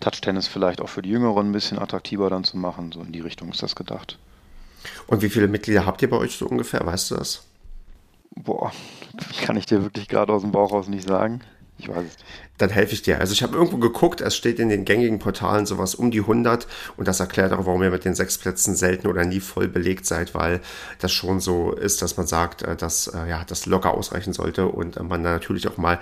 Touch-Tennis 0.00 0.48
vielleicht 0.48 0.80
auch 0.80 0.88
für 0.88 1.02
die 1.02 1.10
Jüngeren 1.10 1.50
ein 1.50 1.52
bisschen 1.52 1.78
attraktiver 1.78 2.30
dann 2.30 2.44
zu 2.44 2.56
machen. 2.56 2.92
So 2.92 3.00
in 3.00 3.12
die 3.12 3.20
Richtung 3.20 3.50
ist 3.50 3.62
das 3.62 3.76
gedacht. 3.76 4.18
Und 5.06 5.22
wie 5.22 5.28
viele 5.28 5.48
Mitglieder 5.48 5.86
habt 5.86 6.02
ihr 6.02 6.10
bei 6.10 6.16
euch 6.16 6.36
so 6.36 6.46
ungefähr? 6.46 6.84
Weißt 6.84 7.10
du 7.10 7.16
das? 7.16 7.44
Boah, 8.34 8.72
kann 9.42 9.56
ich 9.56 9.66
dir 9.66 9.82
wirklich 9.82 10.08
gerade 10.08 10.32
aus 10.32 10.42
dem 10.42 10.52
Bauch 10.52 10.72
raus 10.72 10.88
nicht 10.88 11.08
sagen. 11.08 11.40
Ich 11.78 11.88
weiß 11.88 12.04
es. 12.04 12.16
Dann 12.58 12.70
helfe 12.70 12.92
ich 12.92 13.02
dir. 13.02 13.20
Also 13.20 13.32
ich 13.32 13.44
habe 13.44 13.56
irgendwo 13.56 13.76
geguckt, 13.76 14.20
es 14.20 14.36
steht 14.36 14.58
in 14.58 14.68
den 14.68 14.84
gängigen 14.84 15.20
Portalen 15.20 15.64
sowas 15.64 15.94
um 15.94 16.10
die 16.10 16.20
100 16.20 16.66
und 16.96 17.06
das 17.06 17.20
erklärt 17.20 17.52
auch, 17.52 17.66
warum 17.66 17.82
ihr 17.84 17.90
mit 17.90 18.04
den 18.04 18.16
sechs 18.16 18.36
Plätzen 18.36 18.74
selten 18.74 19.06
oder 19.06 19.24
nie 19.24 19.38
voll 19.38 19.68
belegt 19.68 20.04
seid, 20.04 20.34
weil 20.34 20.60
das 20.98 21.12
schon 21.12 21.38
so 21.38 21.72
ist, 21.72 22.02
dass 22.02 22.16
man 22.16 22.26
sagt, 22.26 22.62
äh, 22.62 22.74
dass 22.74 23.06
äh, 23.06 23.28
ja, 23.28 23.44
das 23.44 23.66
locker 23.66 23.94
ausreichen 23.94 24.32
sollte 24.32 24.66
und 24.66 24.96
äh, 24.96 25.02
man 25.04 25.22
dann 25.22 25.34
natürlich 25.34 25.68
auch 25.68 25.76
mal 25.76 26.00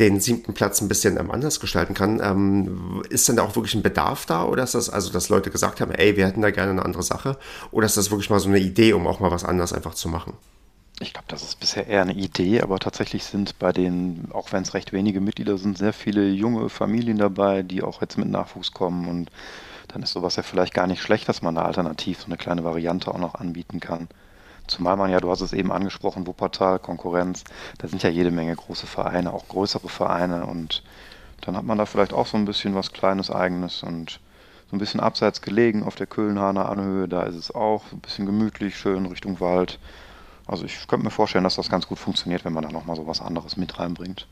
den 0.00 0.18
siebten 0.18 0.52
Platz 0.52 0.80
ein 0.80 0.88
bisschen 0.88 1.16
ähm, 1.16 1.30
anders 1.30 1.60
gestalten 1.60 1.94
kann. 1.94 2.20
Ähm, 2.20 3.02
ist 3.08 3.28
denn 3.28 3.36
da 3.36 3.44
auch 3.44 3.54
wirklich 3.54 3.74
ein 3.74 3.82
Bedarf 3.82 4.26
da 4.26 4.44
oder 4.44 4.64
ist 4.64 4.74
das 4.74 4.90
also, 4.90 5.12
dass 5.12 5.28
Leute 5.28 5.50
gesagt 5.50 5.80
haben, 5.80 5.92
ey, 5.92 6.16
wir 6.16 6.26
hätten 6.26 6.42
da 6.42 6.50
gerne 6.50 6.72
eine 6.72 6.84
andere 6.84 7.04
Sache 7.04 7.38
oder 7.70 7.86
ist 7.86 7.96
das 7.96 8.10
wirklich 8.10 8.30
mal 8.30 8.40
so 8.40 8.48
eine 8.48 8.58
Idee, 8.58 8.94
um 8.94 9.06
auch 9.06 9.20
mal 9.20 9.30
was 9.30 9.44
anderes 9.44 9.72
einfach 9.72 9.94
zu 9.94 10.08
machen? 10.08 10.34
Ich 11.00 11.12
glaube, 11.12 11.26
das 11.28 11.42
ist 11.42 11.58
bisher 11.58 11.86
eher 11.88 12.02
eine 12.02 12.14
Idee, 12.14 12.60
aber 12.60 12.78
tatsächlich 12.78 13.24
sind 13.24 13.58
bei 13.58 13.72
den, 13.72 14.28
auch 14.32 14.52
wenn 14.52 14.62
es 14.62 14.74
recht 14.74 14.92
wenige 14.92 15.20
Mitglieder 15.20 15.58
sind, 15.58 15.76
sehr 15.76 15.92
viele 15.92 16.28
junge 16.28 16.68
Familien 16.68 17.18
dabei, 17.18 17.62
die 17.62 17.82
auch 17.82 18.00
jetzt 18.00 18.16
mit 18.16 18.28
Nachwuchs 18.28 18.72
kommen 18.72 19.08
und 19.08 19.30
dann 19.88 20.02
ist 20.02 20.12
sowas 20.12 20.36
ja 20.36 20.44
vielleicht 20.44 20.72
gar 20.72 20.86
nicht 20.86 21.02
schlecht, 21.02 21.28
dass 21.28 21.42
man 21.42 21.56
da 21.56 21.64
alternativ 21.64 22.20
so 22.20 22.26
eine 22.26 22.36
kleine 22.36 22.62
Variante 22.64 23.10
auch 23.12 23.18
noch 23.18 23.34
anbieten 23.34 23.80
kann. 23.80 24.08
Zumal 24.68 24.96
man 24.96 25.10
ja, 25.10 25.18
du 25.20 25.30
hast 25.30 25.40
es 25.40 25.52
eben 25.52 25.72
angesprochen, 25.72 26.26
Wuppertal, 26.28 26.78
Konkurrenz, 26.78 27.44
da 27.78 27.88
sind 27.88 28.02
ja 28.04 28.08
jede 28.10 28.30
Menge 28.30 28.54
große 28.54 28.86
Vereine, 28.86 29.32
auch 29.32 29.48
größere 29.48 29.88
Vereine 29.88 30.46
und 30.46 30.84
dann 31.40 31.56
hat 31.56 31.64
man 31.64 31.76
da 31.76 31.86
vielleicht 31.86 32.12
auch 32.12 32.26
so 32.26 32.36
ein 32.36 32.44
bisschen 32.46 32.74
was 32.76 32.92
Kleines 32.92 33.30
Eigenes 33.30 33.82
und 33.82 34.20
so 34.70 34.76
ein 34.76 34.78
bisschen 34.78 35.00
abseits 35.00 35.42
gelegen 35.42 35.82
auf 35.82 35.96
der 35.96 36.06
Kölnhahner 36.06 36.68
Anhöhe, 36.68 37.08
da 37.08 37.24
ist 37.24 37.34
es 37.36 37.54
auch 37.54 37.82
ein 37.92 38.00
bisschen 38.00 38.26
gemütlich, 38.26 38.76
schön 38.78 39.06
Richtung 39.06 39.40
Wald. 39.40 39.80
Also 40.46 40.64
ich 40.64 40.86
könnte 40.86 41.04
mir 41.04 41.10
vorstellen, 41.10 41.44
dass 41.44 41.56
das 41.56 41.70
ganz 41.70 41.86
gut 41.86 41.98
funktioniert, 41.98 42.44
wenn 42.44 42.52
man 42.52 42.64
da 42.64 42.70
nochmal 42.70 42.96
so 42.96 43.06
was 43.06 43.20
anderes 43.20 43.56
mit 43.56 43.78
reinbringt. 43.78 44.26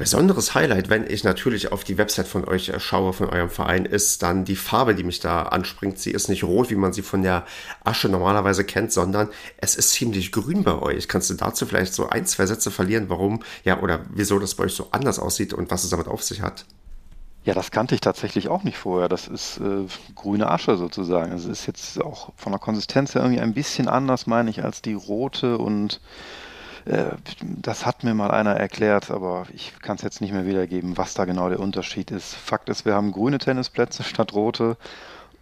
Besonderes 0.00 0.54
Highlight, 0.54 0.88
wenn 0.88 1.06
ich 1.06 1.24
natürlich 1.24 1.72
auf 1.72 1.84
die 1.84 1.98
Website 1.98 2.26
von 2.26 2.48
euch 2.48 2.72
schaue, 2.78 3.12
von 3.12 3.28
eurem 3.28 3.50
Verein, 3.50 3.84
ist 3.84 4.22
dann 4.22 4.46
die 4.46 4.56
Farbe, 4.56 4.94
die 4.94 5.04
mich 5.04 5.20
da 5.20 5.42
anspringt. 5.42 5.98
Sie 5.98 6.10
ist 6.10 6.30
nicht 6.30 6.42
rot, 6.42 6.70
wie 6.70 6.74
man 6.74 6.94
sie 6.94 7.02
von 7.02 7.22
der 7.22 7.44
Asche 7.84 8.08
normalerweise 8.08 8.64
kennt, 8.64 8.92
sondern 8.92 9.28
es 9.58 9.76
ist 9.76 9.90
ziemlich 9.90 10.32
grün 10.32 10.64
bei 10.64 10.80
euch. 10.80 11.06
Kannst 11.06 11.28
du 11.28 11.34
dazu 11.34 11.66
vielleicht 11.66 11.92
so 11.92 12.08
ein, 12.08 12.24
zwei 12.24 12.46
Sätze 12.46 12.70
verlieren, 12.70 13.10
warum, 13.10 13.42
ja, 13.62 13.82
oder 13.82 14.00
wieso 14.08 14.38
das 14.38 14.54
bei 14.54 14.64
euch 14.64 14.72
so 14.72 14.88
anders 14.90 15.18
aussieht 15.18 15.52
und 15.52 15.70
was 15.70 15.84
es 15.84 15.90
damit 15.90 16.08
auf 16.08 16.22
sich 16.22 16.40
hat? 16.40 16.64
Ja, 17.44 17.54
das 17.54 17.70
kannte 17.70 17.94
ich 17.94 18.02
tatsächlich 18.02 18.48
auch 18.48 18.64
nicht 18.64 18.76
vorher. 18.76 19.08
Das 19.08 19.26
ist 19.26 19.58
äh, 19.58 19.86
grüne 20.14 20.50
Asche 20.50 20.76
sozusagen. 20.76 21.32
Es 21.32 21.46
ist 21.46 21.66
jetzt 21.66 22.00
auch 22.02 22.32
von 22.36 22.52
der 22.52 22.58
Konsistenz 22.58 23.14
her 23.14 23.22
irgendwie 23.22 23.40
ein 23.40 23.54
bisschen 23.54 23.88
anders, 23.88 24.26
meine 24.26 24.50
ich, 24.50 24.62
als 24.62 24.82
die 24.82 24.92
rote. 24.92 25.56
Und 25.56 26.00
äh, 26.84 27.12
das 27.40 27.86
hat 27.86 28.04
mir 28.04 28.12
mal 28.12 28.30
einer 28.30 28.54
erklärt, 28.56 29.10
aber 29.10 29.46
ich 29.54 29.72
kann 29.80 29.96
es 29.96 30.02
jetzt 30.02 30.20
nicht 30.20 30.32
mehr 30.32 30.46
wiedergeben, 30.46 30.98
was 30.98 31.14
da 31.14 31.24
genau 31.24 31.48
der 31.48 31.60
Unterschied 31.60 32.10
ist. 32.10 32.34
Fakt 32.34 32.68
ist, 32.68 32.84
wir 32.84 32.94
haben 32.94 33.10
grüne 33.12 33.38
Tennisplätze 33.38 34.02
statt 34.04 34.34
rote. 34.34 34.76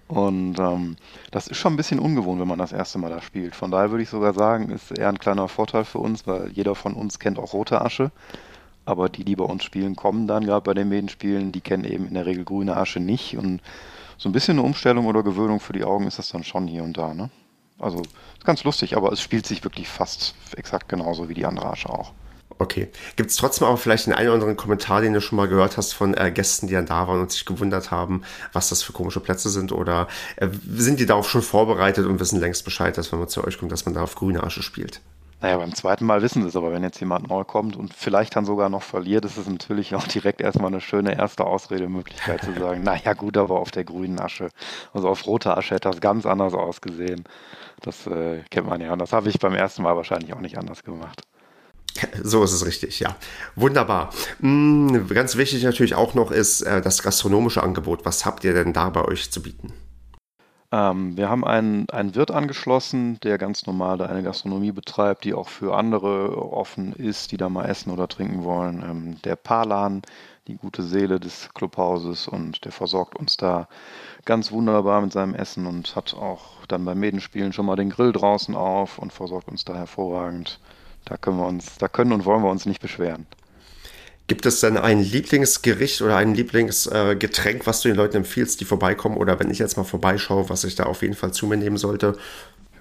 Und 0.06 0.58
ähm, 0.58 0.96
das 1.32 1.48
ist 1.48 1.58
schon 1.58 1.74
ein 1.74 1.76
bisschen 1.76 1.98
ungewohnt, 1.98 2.40
wenn 2.40 2.48
man 2.48 2.58
das 2.58 2.72
erste 2.72 2.98
Mal 2.98 3.10
da 3.10 3.20
spielt. 3.20 3.54
Von 3.54 3.70
daher 3.70 3.90
würde 3.90 4.04
ich 4.04 4.08
sogar 4.08 4.32
sagen, 4.32 4.70
ist 4.70 4.96
eher 4.96 5.08
ein 5.08 5.18
kleiner 5.18 5.48
Vorteil 5.48 5.84
für 5.84 5.98
uns, 5.98 6.26
weil 6.26 6.50
jeder 6.52 6.74
von 6.74 6.94
uns 6.94 7.18
kennt 7.18 7.38
auch 7.38 7.52
rote 7.52 7.82
Asche. 7.82 8.10
Aber 8.88 9.10
die, 9.10 9.22
die 9.22 9.36
bei 9.36 9.44
uns 9.44 9.64
spielen, 9.64 9.96
kommen 9.96 10.26
dann 10.26 10.46
gerade 10.46 10.62
bei 10.62 10.72
den 10.72 10.88
Medenspielen, 10.88 11.52
die 11.52 11.60
kennen 11.60 11.84
eben 11.84 12.08
in 12.08 12.14
der 12.14 12.24
Regel 12.24 12.46
grüne 12.46 12.74
Asche 12.74 13.00
nicht. 13.00 13.36
Und 13.36 13.60
so 14.16 14.30
ein 14.30 14.32
bisschen 14.32 14.58
eine 14.58 14.66
Umstellung 14.66 15.04
oder 15.04 15.22
Gewöhnung 15.22 15.60
für 15.60 15.74
die 15.74 15.84
Augen 15.84 16.06
ist 16.06 16.18
das 16.18 16.30
dann 16.30 16.42
schon 16.42 16.66
hier 16.66 16.84
und 16.84 16.96
da. 16.96 17.12
Ne? 17.12 17.28
Also 17.78 18.00
ist 18.00 18.46
ganz 18.46 18.64
lustig, 18.64 18.96
aber 18.96 19.12
es 19.12 19.20
spielt 19.20 19.46
sich 19.46 19.62
wirklich 19.62 19.88
fast 19.88 20.34
exakt 20.56 20.88
genauso 20.88 21.28
wie 21.28 21.34
die 21.34 21.44
andere 21.44 21.68
Asche 21.68 21.90
auch. 21.90 22.14
Okay. 22.58 22.88
Gibt 23.16 23.28
es 23.28 23.36
trotzdem 23.36 23.68
auch 23.68 23.78
vielleicht 23.78 24.06
einen 24.06 24.16
einen 24.16 24.28
oder 24.28 24.36
anderen 24.36 24.56
Kommentar, 24.56 25.02
den 25.02 25.12
du 25.12 25.20
schon 25.20 25.36
mal 25.36 25.48
gehört 25.48 25.76
hast 25.76 25.92
von 25.92 26.14
äh, 26.14 26.32
Gästen, 26.32 26.66
die 26.66 26.72
dann 26.72 26.86
da 26.86 27.06
waren 27.08 27.20
und 27.20 27.30
sich 27.30 27.44
gewundert 27.44 27.90
haben, 27.90 28.22
was 28.54 28.70
das 28.70 28.82
für 28.82 28.94
komische 28.94 29.20
Plätze 29.20 29.50
sind? 29.50 29.70
Oder 29.70 30.08
äh, 30.36 30.48
sind 30.76 30.98
die 30.98 31.04
darauf 31.04 31.28
schon 31.28 31.42
vorbereitet 31.42 32.06
und 32.06 32.20
wissen 32.20 32.40
längst 32.40 32.64
Bescheid, 32.64 32.96
dass 32.96 33.12
wenn 33.12 33.18
man 33.18 33.28
zu 33.28 33.44
euch 33.44 33.58
kommt, 33.58 33.70
dass 33.70 33.84
man 33.84 33.94
da 33.94 34.02
auf 34.02 34.14
grüne 34.14 34.42
Asche 34.42 34.62
spielt? 34.62 35.02
Naja, 35.40 35.56
beim 35.58 35.72
zweiten 35.72 36.04
Mal 36.04 36.20
wissen 36.20 36.42
sie 36.42 36.48
es, 36.48 36.56
aber 36.56 36.72
wenn 36.72 36.82
jetzt 36.82 36.98
jemand 36.98 37.28
neu 37.28 37.44
kommt 37.44 37.76
und 37.76 37.94
vielleicht 37.94 38.34
dann 38.34 38.44
sogar 38.44 38.68
noch 38.68 38.82
verliert, 38.82 39.24
ist 39.24 39.36
es 39.36 39.48
natürlich 39.48 39.94
auch 39.94 40.06
direkt 40.08 40.40
erstmal 40.40 40.66
eine 40.66 40.80
schöne 40.80 41.16
erste 41.16 41.44
Ausredemöglichkeit 41.44 42.42
zu 42.42 42.52
sagen, 42.58 42.82
naja 42.84 43.12
gut, 43.12 43.36
aber 43.36 43.60
auf 43.60 43.70
der 43.70 43.84
grünen 43.84 44.18
Asche, 44.18 44.48
also 44.92 45.08
auf 45.08 45.26
roter 45.26 45.56
Asche 45.56 45.76
hätte 45.76 45.88
das 45.88 46.00
ganz 46.00 46.26
anders 46.26 46.54
ausgesehen. 46.54 47.22
Das 47.82 48.08
äh, 48.08 48.42
kennt 48.50 48.66
man 48.66 48.80
ja 48.80 48.92
und 48.92 48.98
das 48.98 49.12
habe 49.12 49.28
ich 49.28 49.38
beim 49.38 49.54
ersten 49.54 49.82
Mal 49.82 49.94
wahrscheinlich 49.96 50.32
auch 50.32 50.40
nicht 50.40 50.58
anders 50.58 50.82
gemacht. 50.82 51.22
So 52.22 52.42
ist 52.42 52.52
es 52.52 52.66
richtig, 52.66 53.00
ja. 53.00 53.16
Wunderbar. 53.54 54.10
Mm, 54.40 55.06
ganz 55.08 55.36
wichtig 55.36 55.62
natürlich 55.62 55.94
auch 55.94 56.14
noch 56.14 56.30
ist 56.30 56.62
äh, 56.62 56.80
das 56.80 57.02
gastronomische 57.02 57.62
Angebot. 57.62 58.04
Was 58.04 58.26
habt 58.26 58.44
ihr 58.44 58.54
denn 58.54 58.72
da 58.72 58.90
bei 58.90 59.04
euch 59.04 59.30
zu 59.30 59.42
bieten? 59.42 59.72
Ähm, 60.70 61.16
wir 61.16 61.30
haben 61.30 61.44
einen, 61.44 61.88
einen 61.90 62.14
Wirt 62.14 62.30
angeschlossen, 62.30 63.18
der 63.20 63.38
ganz 63.38 63.66
normal 63.66 64.02
eine 64.02 64.22
Gastronomie 64.22 64.72
betreibt, 64.72 65.24
die 65.24 65.32
auch 65.32 65.48
für 65.48 65.74
andere 65.76 66.36
offen 66.52 66.92
ist, 66.92 67.32
die 67.32 67.38
da 67.38 67.48
mal 67.48 67.66
essen 67.66 67.90
oder 67.90 68.06
trinken 68.08 68.44
wollen. 68.44 68.82
Ähm, 68.82 69.22
der 69.22 69.36
Palan, 69.36 70.02
die 70.46 70.56
gute 70.56 70.82
Seele 70.82 71.20
des 71.20 71.50
Clubhauses 71.54 72.28
und 72.28 72.64
der 72.64 72.72
versorgt 72.72 73.16
uns 73.18 73.36
da 73.36 73.68
ganz 74.26 74.52
wunderbar 74.52 75.00
mit 75.00 75.12
seinem 75.12 75.34
Essen 75.34 75.66
und 75.66 75.96
hat 75.96 76.14
auch 76.14 76.66
dann 76.68 76.84
beim 76.84 76.98
Medenspielen 77.00 77.52
schon 77.52 77.66
mal 77.66 77.76
den 77.76 77.90
Grill 77.90 78.12
draußen 78.12 78.54
auf 78.54 78.98
und 78.98 79.12
versorgt 79.12 79.48
uns 79.48 79.64
da 79.64 79.74
hervorragend. 79.74 80.60
Da 81.06 81.16
können 81.16 81.38
wir 81.38 81.46
uns, 81.46 81.78
da 81.78 81.88
können 81.88 82.12
und 82.12 82.26
wollen 82.26 82.42
wir 82.42 82.50
uns 82.50 82.66
nicht 82.66 82.82
beschweren. 82.82 83.26
Gibt 84.28 84.44
es 84.44 84.60
denn 84.60 84.76
ein 84.76 85.02
Lieblingsgericht 85.02 86.02
oder 86.02 86.16
ein 86.18 86.34
Lieblingsgetränk, 86.34 87.66
was 87.66 87.80
du 87.80 87.88
den 87.88 87.96
Leuten 87.96 88.18
empfiehlst, 88.18 88.60
die 88.60 88.66
vorbeikommen? 88.66 89.16
Oder 89.16 89.40
wenn 89.40 89.50
ich 89.50 89.58
jetzt 89.58 89.78
mal 89.78 89.84
vorbeischaue, 89.84 90.50
was 90.50 90.64
ich 90.64 90.74
da 90.74 90.84
auf 90.84 91.00
jeden 91.00 91.14
Fall 91.14 91.32
zu 91.32 91.46
mir 91.46 91.56
nehmen 91.56 91.78
sollte? 91.78 92.14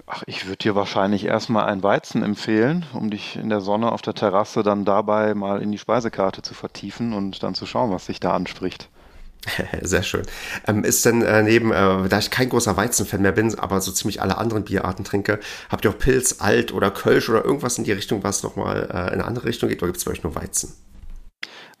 Ach, 0.06 0.22
ich 0.26 0.46
würde 0.46 0.58
dir 0.58 0.74
wahrscheinlich 0.74 1.24
erstmal 1.24 1.64
ein 1.64 1.82
Weizen 1.82 2.22
empfehlen, 2.22 2.84
um 2.92 3.10
dich 3.10 3.36
in 3.36 3.48
der 3.48 3.62
Sonne 3.62 3.92
auf 3.92 4.02
der 4.02 4.12
Terrasse 4.12 4.62
dann 4.62 4.84
dabei 4.84 5.34
mal 5.34 5.62
in 5.62 5.72
die 5.72 5.78
Speisekarte 5.78 6.42
zu 6.42 6.52
vertiefen 6.52 7.14
und 7.14 7.42
dann 7.42 7.54
zu 7.54 7.64
schauen, 7.64 7.90
was 7.90 8.06
sich 8.06 8.20
da 8.20 8.34
anspricht. 8.34 8.90
Sehr 9.82 10.02
schön. 10.02 10.26
Ähm, 10.66 10.84
ist 10.84 11.06
denn 11.06 11.22
äh, 11.22 11.42
neben, 11.42 11.72
äh, 11.72 12.08
da 12.08 12.18
ich 12.18 12.30
kein 12.30 12.50
großer 12.50 12.76
Weizenfan 12.76 13.22
mehr 13.22 13.32
bin, 13.32 13.58
aber 13.58 13.80
so 13.80 13.90
ziemlich 13.90 14.20
alle 14.20 14.36
anderen 14.36 14.64
Bierarten 14.64 15.04
trinke, 15.04 15.40
habt 15.70 15.86
ihr 15.86 15.90
auch 15.92 15.98
Pilz, 15.98 16.36
Alt 16.40 16.72
oder 16.72 16.90
Kölsch 16.90 17.30
oder 17.30 17.42
irgendwas 17.42 17.78
in 17.78 17.84
die 17.84 17.92
Richtung, 17.92 18.22
was 18.22 18.42
nochmal 18.42 18.88
äh, 18.92 19.14
in 19.14 19.14
eine 19.14 19.24
andere 19.24 19.46
Richtung 19.46 19.70
geht, 19.70 19.82
oder 19.82 19.88
gibt 19.88 19.98
es 19.98 20.04
bei 20.04 20.10
euch 20.10 20.22
nur 20.22 20.34
Weizen? 20.34 20.74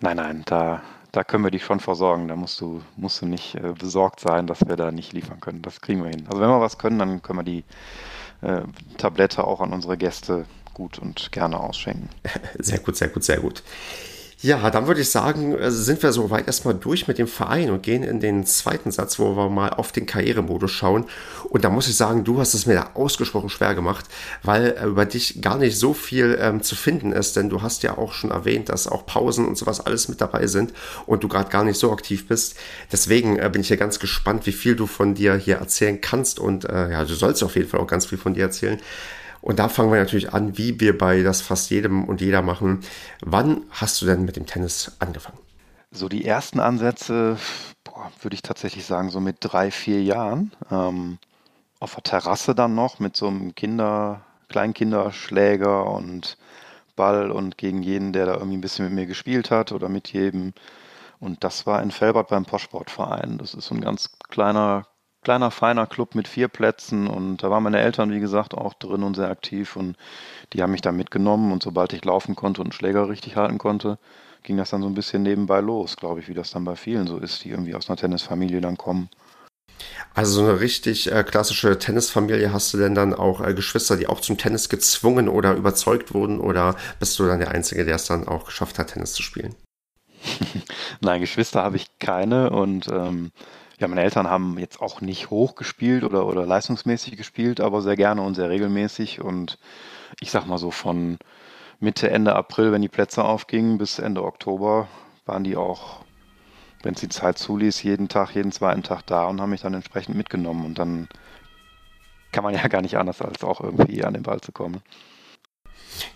Nein, 0.00 0.16
nein, 0.16 0.42
da, 0.46 0.82
da 1.12 1.24
können 1.24 1.44
wir 1.44 1.50
dich 1.50 1.64
schon 1.64 1.80
versorgen. 1.80 2.28
Da 2.28 2.36
musst 2.36 2.60
du, 2.60 2.82
musst 2.96 3.20
du 3.20 3.26
nicht 3.26 3.54
äh, 3.56 3.72
besorgt 3.76 4.20
sein, 4.20 4.46
dass 4.46 4.60
wir 4.66 4.76
da 4.76 4.92
nicht 4.92 5.12
liefern 5.12 5.40
können. 5.40 5.62
Das 5.62 5.80
kriegen 5.80 6.02
wir 6.04 6.10
hin. 6.10 6.26
Also 6.28 6.40
wenn 6.40 6.48
wir 6.48 6.60
was 6.60 6.78
können, 6.78 6.98
dann 6.98 7.22
können 7.22 7.40
wir 7.40 7.44
die 7.44 7.64
äh, 8.42 8.62
Tablette 8.96 9.44
auch 9.44 9.60
an 9.60 9.72
unsere 9.72 9.96
Gäste 9.96 10.46
gut 10.74 10.98
und 10.98 11.32
gerne 11.32 11.58
ausschenken. 11.58 12.08
Sehr 12.58 12.78
gut, 12.78 12.96
sehr 12.96 13.08
gut, 13.08 13.24
sehr 13.24 13.40
gut. 13.40 13.64
Ja, 14.40 14.70
dann 14.70 14.86
würde 14.86 15.00
ich 15.00 15.10
sagen, 15.10 15.58
äh, 15.58 15.72
sind 15.72 16.00
wir 16.00 16.12
soweit 16.12 16.46
erstmal 16.46 16.74
durch 16.74 17.08
mit 17.08 17.18
dem 17.18 17.26
Verein 17.26 17.70
und 17.70 17.82
gehen 17.82 18.04
in 18.04 18.20
den 18.20 18.46
zweiten 18.46 18.92
Satz, 18.92 19.18
wo 19.18 19.36
wir 19.36 19.48
mal 19.48 19.70
auf 19.70 19.90
den 19.90 20.06
Karrieremodus 20.06 20.70
schauen. 20.70 21.06
Und 21.48 21.64
da 21.64 21.70
muss 21.70 21.88
ich 21.88 21.96
sagen, 21.96 22.22
du 22.22 22.38
hast 22.38 22.54
es 22.54 22.64
mir 22.64 22.74
da 22.74 22.90
ausgesprochen 22.94 23.48
schwer 23.48 23.74
gemacht, 23.74 24.04
weil 24.44 24.76
äh, 24.78 24.84
über 24.86 25.06
dich 25.06 25.42
gar 25.42 25.58
nicht 25.58 25.76
so 25.76 25.92
viel 25.92 26.38
ähm, 26.40 26.62
zu 26.62 26.76
finden 26.76 27.10
ist, 27.10 27.34
denn 27.34 27.48
du 27.48 27.62
hast 27.62 27.82
ja 27.82 27.98
auch 27.98 28.12
schon 28.12 28.30
erwähnt, 28.30 28.68
dass 28.68 28.86
auch 28.86 29.06
Pausen 29.06 29.44
und 29.44 29.58
sowas 29.58 29.84
alles 29.84 30.08
mit 30.08 30.20
dabei 30.20 30.46
sind 30.46 30.72
und 31.06 31.24
du 31.24 31.28
gerade 31.28 31.50
gar 31.50 31.64
nicht 31.64 31.80
so 31.80 31.90
aktiv 31.90 32.28
bist. 32.28 32.54
Deswegen 32.92 33.40
äh, 33.40 33.50
bin 33.52 33.62
ich 33.62 33.68
hier 33.68 33.76
ganz 33.76 33.98
gespannt, 33.98 34.46
wie 34.46 34.52
viel 34.52 34.76
du 34.76 34.86
von 34.86 35.16
dir 35.16 35.34
hier 35.34 35.56
erzählen 35.56 36.00
kannst 36.00 36.38
und 36.38 36.64
äh, 36.64 36.92
ja, 36.92 37.04
du 37.04 37.14
sollst 37.14 37.42
auf 37.42 37.56
jeden 37.56 37.68
Fall 37.68 37.80
auch 37.80 37.88
ganz 37.88 38.06
viel 38.06 38.18
von 38.18 38.34
dir 38.34 38.44
erzählen. 38.44 38.78
Und 39.40 39.58
da 39.58 39.68
fangen 39.68 39.92
wir 39.92 39.98
natürlich 39.98 40.32
an, 40.32 40.58
wie 40.58 40.80
wir 40.80 40.96
bei 40.96 41.22
das 41.22 41.40
fast 41.40 41.70
jedem 41.70 42.04
und 42.04 42.20
jeder 42.20 42.42
machen. 42.42 42.80
Wann 43.20 43.62
hast 43.70 44.02
du 44.02 44.06
denn 44.06 44.24
mit 44.24 44.36
dem 44.36 44.46
Tennis 44.46 44.96
angefangen? 44.98 45.38
So 45.90 46.08
die 46.08 46.24
ersten 46.24 46.60
Ansätze, 46.60 47.38
boah, 47.84 48.10
würde 48.20 48.34
ich 48.34 48.42
tatsächlich 48.42 48.84
sagen, 48.84 49.10
so 49.10 49.20
mit 49.20 49.36
drei, 49.40 49.70
vier 49.70 50.02
Jahren. 50.02 50.52
Ähm, 50.70 51.18
auf 51.80 51.94
der 51.94 52.02
Terrasse 52.02 52.54
dann 52.54 52.74
noch 52.74 52.98
mit 52.98 53.16
so 53.16 53.28
einem 53.28 53.54
Kinder, 53.54 54.22
Kleinkinderschläger 54.48 55.88
und 55.88 56.36
Ball 56.96 57.30
und 57.30 57.56
gegen 57.56 57.82
jeden, 57.82 58.12
der 58.12 58.26
da 58.26 58.34
irgendwie 58.34 58.56
ein 58.58 58.60
bisschen 58.60 58.84
mit 58.86 58.94
mir 58.94 59.06
gespielt 59.06 59.50
hat 59.50 59.72
oder 59.72 59.88
mit 59.88 60.12
jedem. 60.12 60.52
Und 61.20 61.44
das 61.44 61.66
war 61.66 61.82
in 61.82 61.92
Felbert 61.92 62.28
beim 62.28 62.44
Postsportverein. 62.44 63.38
Das 63.38 63.54
ist 63.54 63.66
so 63.66 63.74
ein 63.74 63.80
ganz 63.80 64.10
kleiner 64.28 64.87
kleiner, 65.22 65.50
feiner 65.50 65.86
Club 65.86 66.14
mit 66.14 66.28
vier 66.28 66.48
Plätzen 66.48 67.06
und 67.06 67.42
da 67.42 67.50
waren 67.50 67.62
meine 67.62 67.80
Eltern, 67.80 68.12
wie 68.12 68.20
gesagt, 68.20 68.54
auch 68.54 68.74
drin 68.74 69.02
und 69.02 69.14
sehr 69.14 69.28
aktiv 69.28 69.76
und 69.76 69.96
die 70.52 70.62
haben 70.62 70.72
mich 70.72 70.80
da 70.80 70.92
mitgenommen 70.92 71.52
und 71.52 71.62
sobald 71.62 71.92
ich 71.92 72.04
laufen 72.04 72.36
konnte 72.36 72.62
und 72.62 72.74
Schläger 72.74 73.08
richtig 73.08 73.36
halten 73.36 73.58
konnte, 73.58 73.98
ging 74.42 74.56
das 74.56 74.70
dann 74.70 74.82
so 74.82 74.88
ein 74.88 74.94
bisschen 74.94 75.22
nebenbei 75.22 75.60
los, 75.60 75.96
glaube 75.96 76.20
ich, 76.20 76.28
wie 76.28 76.34
das 76.34 76.50
dann 76.50 76.64
bei 76.64 76.76
vielen 76.76 77.06
so 77.06 77.18
ist, 77.18 77.44
die 77.44 77.50
irgendwie 77.50 77.74
aus 77.74 77.88
einer 77.88 77.96
Tennisfamilie 77.96 78.60
dann 78.60 78.78
kommen. 78.78 79.10
Also 80.14 80.40
so 80.40 80.48
eine 80.48 80.60
richtig 80.60 81.12
äh, 81.12 81.22
klassische 81.22 81.78
Tennisfamilie 81.78 82.52
hast 82.52 82.72
du 82.72 82.78
denn 82.78 82.94
dann 82.94 83.14
auch 83.14 83.40
äh, 83.40 83.54
Geschwister, 83.54 83.96
die 83.96 84.06
auch 84.06 84.20
zum 84.20 84.38
Tennis 84.38 84.68
gezwungen 84.68 85.28
oder 85.28 85.54
überzeugt 85.54 86.14
wurden 86.14 86.40
oder 86.40 86.76
bist 86.98 87.18
du 87.18 87.26
dann 87.26 87.38
der 87.38 87.50
Einzige, 87.50 87.84
der 87.84 87.96
es 87.96 88.06
dann 88.06 88.26
auch 88.26 88.44
geschafft 88.44 88.78
hat, 88.78 88.92
Tennis 88.94 89.12
zu 89.12 89.22
spielen? 89.22 89.54
Nein, 91.00 91.20
Geschwister 91.20 91.62
habe 91.62 91.76
ich 91.76 91.98
keine 91.98 92.50
und 92.50 92.88
ähm, 92.88 93.30
ja, 93.78 93.86
meine 93.86 94.02
Eltern 94.02 94.28
haben 94.28 94.58
jetzt 94.58 94.80
auch 94.80 95.00
nicht 95.00 95.30
hoch 95.30 95.54
gespielt 95.54 96.02
oder, 96.02 96.26
oder 96.26 96.44
leistungsmäßig 96.44 97.16
gespielt, 97.16 97.60
aber 97.60 97.80
sehr 97.80 97.96
gerne 97.96 98.22
und 98.22 98.34
sehr 98.34 98.50
regelmäßig. 98.50 99.20
Und 99.20 99.58
ich 100.20 100.30
sag 100.30 100.46
mal 100.46 100.58
so 100.58 100.70
von 100.70 101.18
Mitte, 101.78 102.10
Ende 102.10 102.34
April, 102.34 102.72
wenn 102.72 102.82
die 102.82 102.88
Plätze 102.88 103.24
aufgingen, 103.24 103.78
bis 103.78 104.00
Ende 104.00 104.24
Oktober 104.24 104.88
waren 105.26 105.44
die 105.44 105.56
auch, 105.56 106.00
wenn 106.82 106.94
es 106.94 107.00
die 107.00 107.08
Zeit 107.08 107.38
zuließ, 107.38 107.82
jeden 107.84 108.08
Tag, 108.08 108.34
jeden 108.34 108.50
zweiten 108.50 108.82
Tag 108.82 109.02
da 109.06 109.26
und 109.26 109.40
haben 109.40 109.50
mich 109.50 109.60
dann 109.60 109.74
entsprechend 109.74 110.16
mitgenommen. 110.16 110.64
Und 110.64 110.78
dann 110.78 111.08
kann 112.32 112.42
man 112.42 112.54
ja 112.54 112.66
gar 112.66 112.82
nicht 112.82 112.96
anders, 112.98 113.22
als 113.22 113.44
auch 113.44 113.60
irgendwie 113.60 114.04
an 114.04 114.14
den 114.14 114.24
Ball 114.24 114.40
zu 114.40 114.50
kommen. 114.50 114.82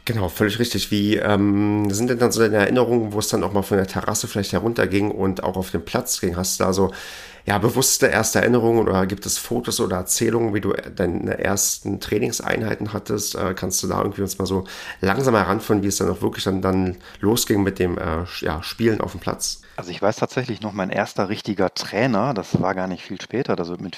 Genau, 0.04 0.28
völlig 0.28 0.58
richtig. 0.58 0.90
Wie 0.90 1.16
ähm, 1.16 1.90
sind 1.90 2.10
denn 2.10 2.18
dann 2.18 2.32
so 2.32 2.40
deine 2.40 2.56
Erinnerungen, 2.56 3.12
wo 3.12 3.18
es 3.18 3.28
dann 3.28 3.44
auch 3.44 3.52
mal 3.52 3.62
von 3.62 3.76
der 3.76 3.86
Terrasse 3.86 4.28
vielleicht 4.28 4.52
herunterging 4.52 5.10
und 5.10 5.42
auch 5.42 5.56
auf 5.56 5.70
den 5.70 5.84
Platz 5.84 6.20
ging? 6.20 6.36
Hast 6.36 6.58
du 6.58 6.64
da 6.64 6.72
so 6.72 6.92
ja, 7.44 7.58
bewusste 7.58 8.06
erste 8.06 8.40
Erinnerungen 8.40 8.86
oder 8.86 9.06
gibt 9.06 9.26
es 9.26 9.38
Fotos 9.38 9.80
oder 9.80 9.96
Erzählungen, 9.96 10.54
wie 10.54 10.60
du 10.60 10.72
deine 10.72 11.38
ersten 11.38 11.98
Trainingseinheiten 11.98 12.92
hattest? 12.92 13.34
Äh, 13.34 13.54
kannst 13.54 13.82
du 13.82 13.88
da 13.88 13.98
irgendwie 13.98 14.22
uns 14.22 14.38
mal 14.38 14.46
so 14.46 14.64
langsam 15.00 15.34
heranführen, 15.34 15.82
wie 15.82 15.88
es 15.88 15.96
dann 15.96 16.10
auch 16.10 16.22
wirklich 16.22 16.44
dann, 16.44 16.62
dann 16.62 16.98
losging 17.20 17.62
mit 17.62 17.78
dem 17.78 17.98
äh, 17.98 18.24
ja, 18.40 18.62
Spielen 18.62 19.00
auf 19.00 19.12
dem 19.12 19.20
Platz? 19.20 19.62
Also 19.76 19.90
ich 19.90 20.00
weiß 20.00 20.16
tatsächlich 20.16 20.60
noch, 20.60 20.72
mein 20.72 20.90
erster 20.90 21.28
richtiger 21.28 21.74
Trainer, 21.74 22.34
das 22.34 22.60
war 22.60 22.74
gar 22.74 22.86
nicht 22.86 23.02
viel 23.02 23.20
später, 23.20 23.56
wird 23.68 23.80
mit, 23.80 23.96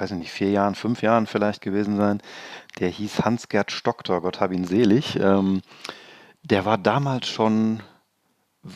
weiß 0.00 0.12
ich 0.12 0.18
nicht, 0.18 0.32
vier 0.32 0.50
Jahren, 0.50 0.74
fünf 0.74 1.02
Jahren 1.02 1.26
vielleicht 1.26 1.60
gewesen 1.60 1.96
sein, 1.96 2.22
der 2.78 2.88
hieß 2.88 3.24
Hans-Gerd 3.24 3.70
Stocktor, 3.70 4.22
Gott 4.22 4.40
hab 4.40 4.52
ihn 4.52 4.64
selig. 4.64 5.16
Ähm, 5.20 5.62
der 6.42 6.64
war 6.64 6.78
damals 6.78 7.28
schon 7.28 7.82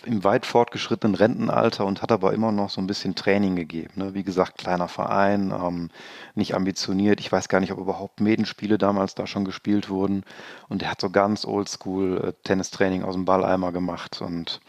im 0.07 0.25
weit 0.25 0.47
fortgeschrittenen 0.47 1.15
Rentenalter 1.15 1.85
und 1.85 2.01
hat 2.01 2.11
aber 2.11 2.33
immer 2.33 2.53
noch 2.53 2.71
so 2.71 2.81
ein 2.81 2.87
bisschen 2.87 3.15
Training 3.15 3.55
gegeben. 3.55 3.93
Ne? 3.97 4.15
Wie 4.15 4.23
gesagt, 4.23 4.57
kleiner 4.59 4.89
Verein, 4.89 5.51
ähm, 5.53 5.91
nicht 6.35 6.55
ambitioniert. 6.55 7.21
Ich 7.21 7.31
weiß 7.31 7.49
gar 7.49 7.61
nicht, 7.61 7.73
ob 7.73 7.79
überhaupt 7.79 8.21
Medenspiele 8.21 8.79
damals 8.79 9.15
da 9.15 9.27
schon 9.27 9.45
gespielt 9.45 9.91
wurden. 9.91 10.25
Und 10.69 10.83
er 10.83 10.91
hat 10.91 11.03
so 11.03 11.11
ganz 11.11 11.45
oldschool 11.45 12.29
äh, 12.29 12.33
Tennistraining 12.45 13.03
aus 13.03 13.15
dem 13.15 13.27
Balleimer 13.27 13.73
gemacht 13.73 14.23
und 14.23 14.61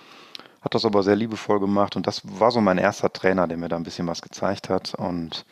hat 0.60 0.74
das 0.74 0.84
aber 0.84 1.02
sehr 1.02 1.16
liebevoll 1.16 1.62
gemacht. 1.62 1.96
Und 1.96 2.08
das 2.08 2.22
war 2.40 2.52
so 2.52 2.60
mein 2.60 2.78
erster 2.78 3.14
Trainer, 3.14 3.48
der 3.48 3.58
mir 3.58 3.70
da 3.70 3.78
ein 3.78 3.84
bisschen 3.84 4.08
was 4.08 4.22
gezeigt 4.22 4.68
hat. 4.68 4.96
Und 4.96 5.46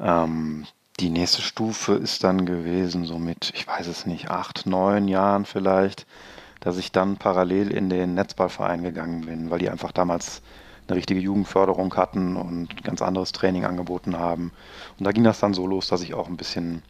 ähm, 0.00 0.66
die 1.00 1.10
nächste 1.10 1.42
Stufe 1.42 1.94
ist 1.94 2.22
dann 2.24 2.46
gewesen, 2.46 3.04
so 3.04 3.18
mit, 3.18 3.52
ich 3.54 3.66
weiß 3.66 3.86
es 3.88 4.06
nicht, 4.06 4.30
acht, 4.30 4.66
neun 4.66 5.08
Jahren 5.08 5.44
vielleicht 5.44 6.06
dass 6.64 6.78
ich 6.78 6.90
dann 6.90 7.16
parallel 7.16 7.70
in 7.70 7.90
den 7.90 8.14
Netzballverein 8.14 8.82
gegangen 8.82 9.26
bin, 9.26 9.50
weil 9.50 9.58
die 9.58 9.68
einfach 9.68 9.92
damals 9.92 10.40
eine 10.88 10.96
richtige 10.96 11.20
Jugendförderung 11.20 11.94
hatten 11.94 12.36
und 12.36 12.82
ganz 12.82 13.02
anderes 13.02 13.32
Training 13.32 13.64
angeboten 13.64 14.18
haben. 14.18 14.50
Und 14.98 15.04
da 15.06 15.12
ging 15.12 15.24
das 15.24 15.40
dann 15.40 15.54
so 15.54 15.66
los, 15.66 15.88
dass 15.88 16.02
ich 16.02 16.14
auch 16.14 16.26
ein 16.26 16.38
bisschen, 16.38 16.82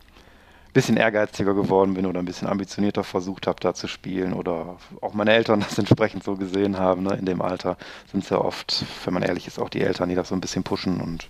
bisschen 0.73 0.96
ehrgeiziger 0.96 1.54
geworden 1.54 1.94
bin 1.94 2.06
oder 2.06 2.20
ein 2.20 2.25
bisschen 2.25 2.49
ambitionierter 2.49 3.02
versucht 3.02 3.49
habe, 3.49 3.61
da 3.61 3.75
zu 3.75 3.88
spielen 3.88 4.32
oder 4.32 4.76
auch 5.00 5.12
meine 5.12 5.32
Eltern 5.32 5.61
das 5.68 5.76
entsprechend 5.76 6.23
so 6.23 6.37
gesehen 6.37 6.78
haben. 6.78 7.02
Ne? 7.02 7.14
In 7.14 7.26
dem 7.26 7.42
Alter 7.42 7.76
sind 8.11 8.23
es 8.23 8.30
ja 8.30 8.38
oft, 8.38 8.84
wenn 9.04 9.14
man 9.14 9.25
ehrlich 9.25 9.49
ist, 9.49 9.58
auch 9.58 9.70
die 9.70 9.82
Eltern, 9.82 10.08
die 10.08 10.14
das 10.14 10.28
so 10.28 10.37
ein 10.37 10.40
bisschen 10.40 10.62
pushen 10.62 11.00
und 11.00 11.28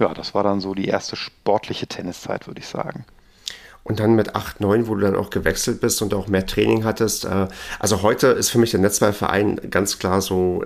ja, 0.00 0.12
das 0.14 0.34
war 0.34 0.42
dann 0.42 0.60
so 0.60 0.74
die 0.74 0.88
erste 0.88 1.14
sportliche 1.14 1.86
Tenniszeit, 1.86 2.46
würde 2.46 2.60
ich 2.60 2.66
sagen. 2.66 3.04
Und 3.82 4.00
dann 4.00 4.14
mit 4.14 4.34
8, 4.34 4.60
9, 4.60 4.88
wo 4.88 4.94
du 4.94 5.02
dann 5.02 5.16
auch 5.16 5.30
gewechselt 5.30 5.80
bist 5.80 6.02
und 6.02 6.12
auch 6.12 6.26
mehr 6.26 6.46
Training 6.46 6.84
hattest. 6.84 7.24
Äh, 7.24 7.48
also 7.78 8.02
heute 8.02 8.28
ist 8.28 8.50
für 8.50 8.58
mich 8.58 8.72
der 8.72 8.80
Netzballverein 8.80 9.60
ganz 9.70 9.98
klar 9.98 10.20
so 10.20 10.64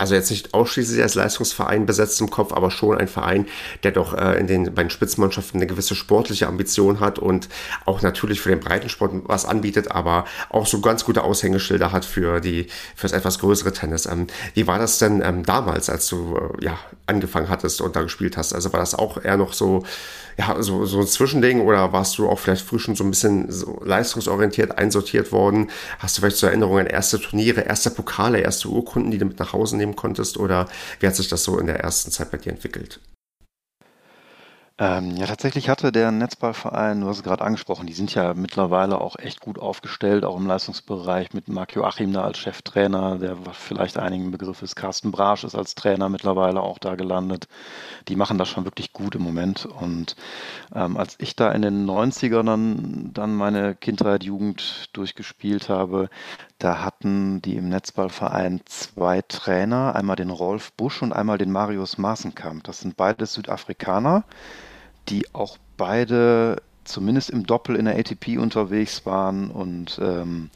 also 0.00 0.14
jetzt 0.14 0.30
nicht 0.30 0.54
ausschließlich 0.54 1.02
als 1.02 1.14
Leistungsverein 1.14 1.84
besetzt 1.84 2.20
im 2.22 2.30
Kopf, 2.30 2.52
aber 2.54 2.70
schon 2.70 2.96
ein 2.96 3.06
Verein, 3.06 3.46
der 3.82 3.92
doch 3.92 4.14
äh, 4.14 4.38
in 4.40 4.46
den 4.46 4.74
bei 4.74 4.82
den 4.82 4.90
Spitzenmannschaften 4.90 5.60
eine 5.60 5.66
gewisse 5.66 5.94
sportliche 5.94 6.46
Ambition 6.46 7.00
hat 7.00 7.18
und 7.18 7.50
auch 7.84 8.00
natürlich 8.00 8.40
für 8.40 8.48
den 8.48 8.60
Breitensport 8.60 9.12
was 9.24 9.44
anbietet, 9.44 9.90
aber 9.92 10.24
auch 10.48 10.66
so 10.66 10.80
ganz 10.80 11.04
gute 11.04 11.22
Aushängeschilder 11.22 11.92
hat 11.92 12.06
für 12.06 12.40
die 12.40 12.68
für 12.96 13.02
das 13.08 13.12
etwas 13.12 13.38
größere 13.40 13.72
Tennis. 13.72 14.06
Ähm, 14.06 14.28
wie 14.54 14.66
war 14.66 14.78
das 14.78 14.98
denn 14.98 15.20
ähm, 15.22 15.44
damals, 15.44 15.90
als 15.90 16.08
du 16.08 16.36
äh, 16.36 16.64
ja 16.64 16.78
angefangen 17.06 17.50
hattest 17.50 17.82
und 17.82 17.94
da 17.94 18.00
gespielt 18.00 18.38
hast? 18.38 18.54
Also 18.54 18.72
war 18.72 18.80
das 18.80 18.94
auch 18.94 19.22
eher 19.22 19.36
noch 19.36 19.52
so 19.52 19.84
ja 20.38 20.62
so 20.62 20.86
so 20.86 21.00
ein 21.00 21.06
Zwischending 21.06 21.60
oder 21.60 21.92
warst 21.92 22.16
du 22.16 22.26
auch 22.26 22.38
vielleicht 22.38 22.66
früh 22.66 22.78
schon 22.78 22.96
so 22.96 23.04
ein 23.04 23.10
bisschen 23.10 23.50
so 23.52 23.82
leistungsorientiert 23.84 24.78
einsortiert 24.78 25.30
worden? 25.30 25.70
Hast 25.98 26.16
du 26.16 26.22
vielleicht 26.22 26.38
so 26.38 26.46
Erinnerungen 26.46 26.86
an 26.86 26.90
erste 26.90 27.20
Turniere, 27.20 27.60
erste 27.60 27.90
Pokale, 27.90 28.38
erste 28.38 28.68
Urkunden, 28.68 29.10
die 29.10 29.18
du 29.18 29.26
mit 29.26 29.38
nach 29.38 29.52
Hause 29.52 29.76
nehmen 29.76 29.89
konntest? 29.96 30.36
Oder 30.38 30.68
wie 31.00 31.06
hat 31.06 31.16
sich 31.16 31.28
das 31.28 31.44
so 31.44 31.58
in 31.58 31.66
der 31.66 31.80
ersten 31.80 32.10
Zeit 32.10 32.30
bei 32.30 32.38
dir 32.38 32.52
entwickelt? 32.52 33.00
Ähm, 34.80 35.14
ja, 35.18 35.26
tatsächlich 35.26 35.68
hatte 35.68 35.92
der 35.92 36.10
Netzballverein, 36.10 37.02
du 37.02 37.08
hast 37.08 37.18
es 37.18 37.22
gerade 37.22 37.44
angesprochen, 37.44 37.86
die 37.86 37.92
sind 37.92 38.14
ja 38.14 38.32
mittlerweile 38.32 38.98
auch 38.98 39.18
echt 39.18 39.40
gut 39.40 39.58
aufgestellt, 39.58 40.24
auch 40.24 40.38
im 40.38 40.46
Leistungsbereich 40.46 41.34
mit 41.34 41.48
Marc 41.48 41.74
Joachim 41.74 42.14
da 42.14 42.22
als 42.22 42.38
Cheftrainer, 42.38 43.18
der 43.18 43.36
vielleicht 43.52 43.98
einigen 43.98 44.30
Begriff 44.30 44.62
ist. 44.62 44.76
Carsten 44.76 45.10
Brasch 45.10 45.44
ist 45.44 45.54
als 45.54 45.74
Trainer 45.74 46.08
mittlerweile 46.08 46.62
auch 46.62 46.78
da 46.78 46.94
gelandet. 46.94 47.46
Die 48.08 48.16
machen 48.16 48.38
das 48.38 48.48
schon 48.48 48.64
wirklich 48.64 48.94
gut 48.94 49.14
im 49.16 49.22
Moment. 49.22 49.66
Und 49.66 50.16
ähm, 50.74 50.96
als 50.96 51.16
ich 51.18 51.36
da 51.36 51.52
in 51.52 51.60
den 51.60 51.84
90ern 51.86 52.46
dann, 52.46 53.10
dann 53.12 53.34
meine 53.34 53.74
Kindheit, 53.74 54.24
Jugend 54.24 54.88
durchgespielt 54.94 55.68
habe, 55.68 56.08
da 56.60 56.84
hatten 56.84 57.42
die 57.42 57.56
im 57.56 57.68
Netzballverein 57.68 58.60
zwei 58.66 59.22
Trainer, 59.22 59.96
einmal 59.96 60.16
den 60.16 60.30
Rolf 60.30 60.72
Busch 60.72 61.02
und 61.02 61.12
einmal 61.12 61.38
den 61.38 61.50
Marius 61.50 61.98
Maaßenkamp. 61.98 62.62
Das 62.64 62.80
sind 62.80 62.96
beide 62.96 63.26
Südafrikaner 63.26 64.24
die 65.10 65.34
auch 65.34 65.58
beide 65.76 66.62
zumindest 66.84 67.30
im 67.30 67.46
Doppel 67.46 67.76
in 67.76 67.84
der 67.84 67.98
ATP 67.98 68.38
unterwegs 68.38 69.04
waren 69.06 69.50
und 69.50 69.98
ähm, 70.02 70.50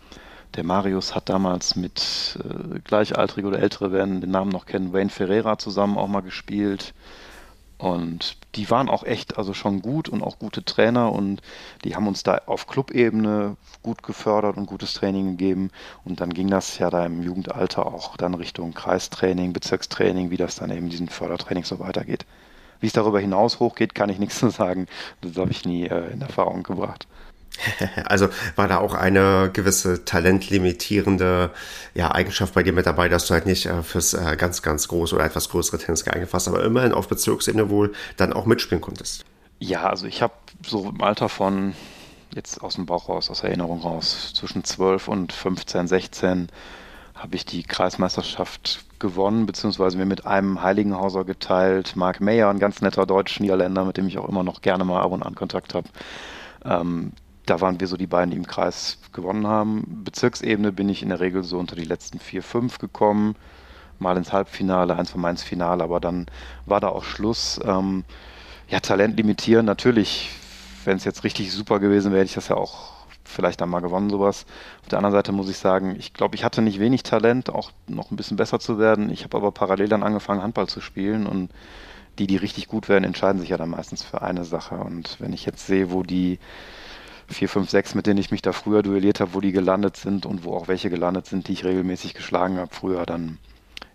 der 0.54 0.64
Marius 0.64 1.14
hat 1.14 1.28
damals 1.28 1.74
mit 1.74 2.38
äh, 2.38 2.78
Gleichaltrige 2.80 3.48
oder 3.48 3.58
Ältere 3.58 3.92
werden 3.92 4.20
den 4.20 4.30
Namen 4.30 4.50
noch 4.50 4.66
kennen, 4.66 4.92
Wayne 4.92 5.10
Ferreira 5.10 5.58
zusammen 5.58 5.98
auch 5.98 6.06
mal 6.06 6.20
gespielt. 6.20 6.94
Und 7.76 8.36
die 8.56 8.70
waren 8.70 8.88
auch 8.88 9.04
echt, 9.04 9.38
also 9.38 9.54
schon 9.54 9.82
gut 9.82 10.08
und 10.08 10.22
auch 10.22 10.38
gute 10.38 10.64
Trainer 10.64 11.12
und 11.12 11.42
die 11.84 11.96
haben 11.96 12.06
uns 12.06 12.22
da 12.22 12.42
auf 12.46 12.66
Clubebene 12.66 13.56
gut 13.82 14.02
gefördert 14.02 14.56
und 14.56 14.66
gutes 14.66 14.94
Training 14.94 15.36
gegeben. 15.36 15.70
Und 16.04 16.20
dann 16.20 16.32
ging 16.32 16.48
das 16.48 16.78
ja 16.78 16.90
da 16.90 17.04
im 17.04 17.22
Jugendalter 17.22 17.86
auch 17.86 18.16
dann 18.16 18.34
Richtung 18.34 18.74
Kreistraining, 18.74 19.52
Bezirkstraining, 19.52 20.30
wie 20.30 20.36
das 20.36 20.56
dann 20.56 20.70
eben 20.70 20.88
diesen 20.88 21.08
Fördertraining 21.08 21.64
so 21.64 21.78
weitergeht. 21.78 22.26
Wie 22.80 22.86
es 22.86 22.92
darüber 22.92 23.20
hinaus 23.20 23.60
hochgeht, 23.60 23.94
kann 23.94 24.10
ich 24.10 24.18
nichts 24.18 24.38
zu 24.38 24.50
sagen. 24.50 24.86
Das 25.20 25.36
habe 25.36 25.50
ich 25.50 25.64
nie 25.64 25.86
äh, 25.86 26.12
in 26.12 26.20
Erfahrung 26.20 26.62
gebracht. 26.62 27.06
Also 28.04 28.28
war 28.56 28.68
da 28.68 28.78
auch 28.78 28.94
eine 28.94 29.50
gewisse 29.52 30.04
talentlimitierende 30.04 31.50
ja, 31.94 32.12
Eigenschaft 32.12 32.54
bei 32.54 32.62
dir 32.62 32.72
mit 32.72 32.86
dabei, 32.86 33.08
dass 33.08 33.26
du 33.26 33.34
halt 33.34 33.46
nicht 33.46 33.66
äh, 33.66 33.82
fürs 33.82 34.14
äh, 34.14 34.36
ganz, 34.36 34.62
ganz 34.62 34.88
große 34.88 35.14
oder 35.14 35.24
etwas 35.24 35.48
größere 35.48 35.78
Tennis 35.78 36.04
geeignet 36.04 36.32
warst, 36.32 36.48
aber 36.48 36.64
immerhin 36.64 36.92
auf 36.92 37.08
Bezirksebene 37.08 37.70
wohl 37.70 37.92
dann 38.16 38.32
auch 38.32 38.46
mitspielen 38.46 38.80
konntest. 38.80 39.24
Ja, 39.58 39.88
also 39.88 40.06
ich 40.06 40.22
habe 40.22 40.34
so 40.66 40.88
im 40.88 41.00
Alter 41.00 41.28
von 41.28 41.74
jetzt 42.34 42.62
aus 42.62 42.74
dem 42.74 42.86
Bauch 42.86 43.08
raus, 43.08 43.30
aus 43.30 43.42
Erinnerung 43.42 43.80
raus, 43.80 44.32
zwischen 44.34 44.64
12 44.64 45.08
und 45.08 45.32
15, 45.32 45.86
16 45.86 46.48
habe 47.14 47.36
ich 47.36 47.46
die 47.46 47.62
Kreismeisterschaft 47.62 48.84
gewonnen, 48.98 49.46
beziehungsweise 49.46 49.96
mir 49.96 50.04
mit 50.04 50.26
einem 50.26 50.62
Heiligenhauser 50.62 51.24
geteilt. 51.24 51.94
Mark 51.94 52.20
Mayer, 52.20 52.48
ein 52.50 52.58
ganz 52.58 52.80
netter 52.80 53.06
Deutsch-Niederländer, 53.06 53.84
mit 53.84 53.96
dem 53.96 54.08
ich 54.08 54.18
auch 54.18 54.28
immer 54.28 54.42
noch 54.42 54.62
gerne 54.62 54.84
mal 54.84 55.00
ab 55.00 55.12
und 55.12 55.22
an 55.22 55.34
Kontakt 55.34 55.74
habe. 55.74 55.88
Ähm, 56.64 57.12
da 57.46 57.60
waren 57.60 57.80
wir 57.80 57.86
so 57.86 57.96
die 57.96 58.06
beiden, 58.06 58.30
die 58.30 58.36
im 58.36 58.46
Kreis 58.46 58.98
gewonnen 59.12 59.46
haben. 59.46 60.02
Bezirksebene 60.04 60.72
bin 60.72 60.88
ich 60.88 61.02
in 61.02 61.10
der 61.10 61.20
Regel 61.20 61.42
so 61.42 61.58
unter 61.58 61.76
die 61.76 61.84
letzten 61.84 62.18
vier, 62.18 62.42
fünf 62.42 62.78
gekommen. 62.78 63.36
Mal 63.98 64.16
ins 64.16 64.32
Halbfinale, 64.32 64.96
eins 64.96 65.10
von 65.10 65.20
meins 65.20 65.42
Finale, 65.42 65.84
aber 65.84 66.00
dann 66.00 66.26
war 66.66 66.80
da 66.80 66.88
auch 66.88 67.04
Schluss. 67.04 67.60
Ähm, 67.64 68.04
ja, 68.68 68.80
Talent 68.80 69.16
limitieren, 69.16 69.66
natürlich, 69.66 70.30
wenn 70.84 70.96
es 70.96 71.04
jetzt 71.04 71.22
richtig 71.22 71.52
super 71.52 71.78
gewesen 71.78 72.10
wäre, 72.10 72.20
hätte 72.20 72.30
ich 72.30 72.34
das 72.34 72.48
ja 72.48 72.56
auch 72.56 72.94
vielleicht 73.24 73.60
dann 73.60 73.68
mal 73.68 73.80
gewonnen, 73.80 74.10
sowas. 74.10 74.46
Auf 74.82 74.88
der 74.88 74.98
anderen 74.98 75.14
Seite 75.14 75.32
muss 75.32 75.48
ich 75.48 75.58
sagen, 75.58 75.96
ich 75.98 76.12
glaube, 76.12 76.34
ich 76.34 76.44
hatte 76.44 76.62
nicht 76.62 76.80
wenig 76.80 77.02
Talent, 77.02 77.50
auch 77.50 77.70
noch 77.86 78.10
ein 78.10 78.16
bisschen 78.16 78.36
besser 78.36 78.58
zu 78.58 78.78
werden. 78.78 79.10
Ich 79.10 79.24
habe 79.24 79.36
aber 79.36 79.52
parallel 79.52 79.88
dann 79.88 80.02
angefangen, 80.02 80.42
Handball 80.42 80.66
zu 80.66 80.80
spielen 80.80 81.26
und 81.26 81.50
die, 82.18 82.26
die 82.26 82.36
richtig 82.36 82.68
gut 82.68 82.88
werden, 82.88 83.04
entscheiden 83.04 83.40
sich 83.40 83.50
ja 83.50 83.56
dann 83.56 83.70
meistens 83.70 84.02
für 84.02 84.22
eine 84.22 84.44
Sache. 84.44 84.76
Und 84.76 85.16
wenn 85.20 85.32
ich 85.32 85.44
jetzt 85.44 85.66
sehe, 85.66 85.90
wo 85.90 86.02
die 86.02 86.38
vier, 87.28 87.48
fünf, 87.48 87.70
sechs, 87.70 87.94
mit 87.94 88.06
denen 88.06 88.18
ich 88.18 88.30
mich 88.30 88.42
da 88.42 88.52
früher 88.52 88.82
duelliert 88.82 89.20
habe, 89.20 89.34
wo 89.34 89.40
die 89.40 89.52
gelandet 89.52 89.96
sind 89.96 90.26
und 90.26 90.44
wo 90.44 90.54
auch 90.54 90.68
welche 90.68 90.90
gelandet 90.90 91.26
sind, 91.26 91.48
die 91.48 91.52
ich 91.52 91.64
regelmäßig 91.64 92.14
geschlagen 92.14 92.58
habe 92.58 92.74
früher, 92.74 93.06
dann 93.06 93.38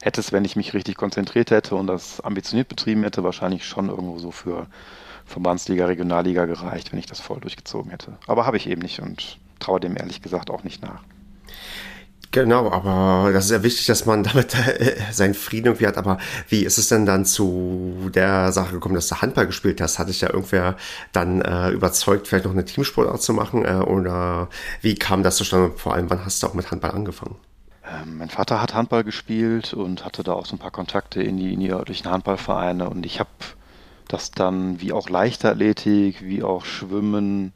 hätte 0.02 0.22
es, 0.22 0.32
wenn 0.32 0.46
ich 0.46 0.56
mich 0.56 0.74
richtig 0.74 0.96
konzentriert 0.96 1.52
hätte 1.52 1.76
und 1.76 1.88
das 1.88 2.22
ambitioniert 2.22 2.68
betrieben 2.68 3.04
hätte, 3.04 3.24
wahrscheinlich 3.24 3.66
schon 3.66 3.90
irgendwo 3.90 4.18
so 4.18 4.32
für 4.32 4.68
Verbandsliga, 5.26 5.86
Regionalliga 5.86 6.46
gereicht, 6.46 6.92
wenn 6.92 7.00
ich 7.00 7.06
das 7.06 7.20
voll 7.20 7.40
durchgezogen 7.40 7.92
hätte. 7.92 8.18
Aber 8.28 8.46
habe 8.46 8.58
ich 8.58 8.68
eben 8.68 8.82
nicht 8.82 9.00
und 9.00 9.38
traue 9.60 9.80
dem 9.80 9.96
ehrlich 9.96 10.22
gesagt 10.22 10.50
auch 10.50 10.64
nicht 10.64 10.82
nach. 10.82 11.04
Genau, 12.32 12.72
aber 12.72 13.32
das 13.34 13.46
ist 13.46 13.52
ja 13.52 13.64
wichtig, 13.64 13.88
dass 13.88 14.06
man 14.06 14.24
damit 14.24 14.54
äh, 14.54 14.96
seinen 15.12 15.34
Frieden 15.34 15.68
irgendwie 15.68 15.88
hat. 15.88 15.98
Aber 15.98 16.20
wie 16.48 16.64
ist 16.64 16.78
es 16.78 16.88
denn 16.88 17.06
dann 17.08 17.26
zu 17.26 18.12
der 18.14 18.52
Sache 18.52 18.74
gekommen, 18.74 18.94
dass 18.94 19.08
du 19.08 19.16
Handball 19.16 19.48
gespielt 19.48 19.82
hast? 19.82 19.98
Hatte 19.98 20.12
ich 20.12 20.22
ja 20.22 20.32
irgendwer 20.32 20.78
dann 21.12 21.42
äh, 21.42 21.70
überzeugt, 21.72 22.28
vielleicht 22.28 22.46
noch 22.46 22.52
eine 22.52 22.66
Teamsportart 22.66 23.22
zu 23.22 23.34
machen? 23.34 23.66
Äh, 23.66 23.84
oder 23.84 24.50
wie 24.82 24.94
kam 24.94 25.24
das 25.24 25.38
zustande? 25.38 25.72
Vor 25.76 25.96
allem, 25.96 26.10
wann 26.12 26.24
hast 26.24 26.44
du 26.44 26.48
auch 26.48 26.54
mit 26.54 26.70
Handball 26.70 26.92
angefangen? 26.92 27.36
Ähm, 27.84 28.20
mein 28.20 28.30
Vater 28.30 28.62
hat 28.62 28.76
Handball 28.76 29.04
gespielt 29.04 29.74
und 29.74 30.06
hatte 30.06 30.22
da 30.22 30.34
auch 30.34 30.46
so 30.46 30.56
ein 30.56 30.60
paar 30.60 30.70
Kontakte 30.70 31.24
in 31.24 31.38
die, 31.38 31.54
in 31.54 31.60
die 31.60 31.72
örtlichen 31.72 32.12
Handballvereine. 32.12 32.88
Und 32.90 33.08
ich 33.08 33.20
habe 33.20 33.30
das 34.08 34.30
dann 34.30 34.82
wie 34.82 34.94
auch 34.94 35.10
Leichtathletik, 35.10 36.22
wie 36.22 36.44
auch 36.44 36.66
Schwimmen, 36.66 37.54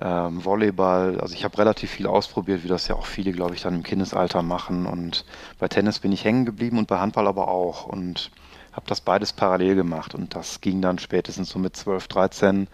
ähm, 0.00 0.44
Volleyball, 0.44 1.20
also 1.20 1.34
ich 1.34 1.44
habe 1.44 1.58
relativ 1.58 1.90
viel 1.90 2.06
ausprobiert, 2.06 2.64
wie 2.64 2.68
das 2.68 2.88
ja 2.88 2.94
auch 2.94 3.06
viele, 3.06 3.32
glaube 3.32 3.54
ich, 3.54 3.62
dann 3.62 3.74
im 3.74 3.82
Kindesalter 3.82 4.42
machen. 4.42 4.86
Und 4.86 5.24
bei 5.58 5.68
Tennis 5.68 5.98
bin 5.98 6.12
ich 6.12 6.24
hängen 6.24 6.44
geblieben 6.44 6.78
und 6.78 6.88
bei 6.88 6.98
Handball 6.98 7.26
aber 7.26 7.48
auch. 7.48 7.86
Und 7.86 8.30
habe 8.72 8.86
das 8.86 9.00
beides 9.00 9.32
parallel 9.32 9.74
gemacht. 9.74 10.14
Und 10.14 10.34
das 10.34 10.60
ging 10.60 10.80
dann 10.82 10.98
spätestens 10.98 11.50
so 11.50 11.58
mit 11.58 11.76
12, 11.76 12.08
13, 12.08 12.68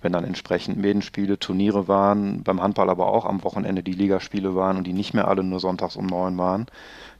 wenn 0.00 0.12
dann 0.12 0.24
entsprechend 0.24 0.78
Medenspiele, 0.78 1.38
Turniere 1.38 1.86
waren, 1.86 2.42
beim 2.42 2.60
Handball 2.60 2.90
aber 2.90 3.06
auch 3.06 3.24
am 3.24 3.44
Wochenende 3.44 3.82
die 3.82 3.92
Ligaspiele 3.92 4.54
waren 4.54 4.76
und 4.76 4.86
die 4.86 4.92
nicht 4.92 5.14
mehr 5.14 5.28
alle 5.28 5.44
nur 5.44 5.60
sonntags 5.60 5.94
um 5.94 6.06
neun 6.06 6.36
waren, 6.38 6.66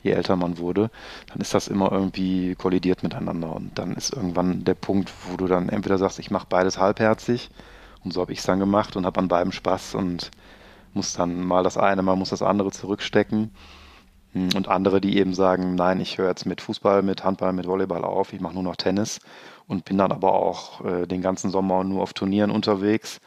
je 0.02 0.10
älter 0.10 0.34
man 0.34 0.58
wurde, 0.58 0.90
dann 1.28 1.40
ist 1.40 1.54
das 1.54 1.68
immer 1.68 1.92
irgendwie 1.92 2.56
kollidiert 2.56 3.04
miteinander. 3.04 3.54
Und 3.54 3.78
dann 3.78 3.94
ist 3.94 4.12
irgendwann 4.12 4.64
der 4.64 4.74
Punkt, 4.74 5.12
wo 5.28 5.36
du 5.36 5.46
dann 5.46 5.68
entweder 5.68 5.98
sagst, 5.98 6.18
ich 6.18 6.30
mache 6.30 6.46
beides 6.48 6.78
halbherzig. 6.78 7.50
Und 8.04 8.12
so 8.12 8.20
habe 8.20 8.32
ich 8.32 8.40
es 8.40 8.44
dann 8.44 8.58
gemacht 8.58 8.96
und 8.96 9.06
habe 9.06 9.20
an 9.20 9.28
beidem 9.28 9.52
Spaß 9.52 9.94
und 9.94 10.30
muss 10.94 11.14
dann 11.14 11.44
mal 11.44 11.62
das 11.62 11.76
eine, 11.76 12.02
mal 12.02 12.16
muss 12.16 12.30
das 12.30 12.42
andere 12.42 12.70
zurückstecken. 12.70 13.52
Hm, 14.32 14.50
und 14.56 14.68
andere, 14.68 15.00
die 15.00 15.18
eben 15.18 15.34
sagen, 15.34 15.74
nein, 15.74 16.00
ich 16.00 16.18
höre 16.18 16.28
jetzt 16.28 16.46
mit 16.46 16.60
Fußball, 16.60 17.02
mit 17.02 17.24
Handball, 17.24 17.52
mit 17.52 17.66
Volleyball 17.66 18.04
auf, 18.04 18.32
ich 18.32 18.40
mache 18.40 18.54
nur 18.54 18.62
noch 18.62 18.76
Tennis 18.76 19.20
und 19.66 19.84
bin 19.84 19.98
dann 19.98 20.12
aber 20.12 20.32
auch 20.32 20.84
äh, 20.84 21.06
den 21.06 21.22
ganzen 21.22 21.50
Sommer 21.50 21.84
nur 21.84 22.02
auf 22.02 22.12
Turnieren 22.12 22.50
unterwegs, 22.50 23.20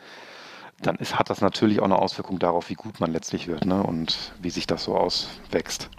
dann 0.81 0.95
ist, 0.97 1.17
hat 1.17 1.29
das 1.29 1.41
natürlich 1.41 1.79
auch 1.79 1.85
eine 1.85 1.99
Auswirkung 1.99 2.39
darauf, 2.39 2.69
wie 2.69 2.75
gut 2.75 2.99
man 2.99 3.11
letztlich 3.11 3.47
wird 3.47 3.65
ne? 3.65 3.81
und 3.81 4.33
wie 4.41 4.49
sich 4.49 4.67
das 4.67 4.83
so 4.83 4.97
auswächst. 4.97 5.89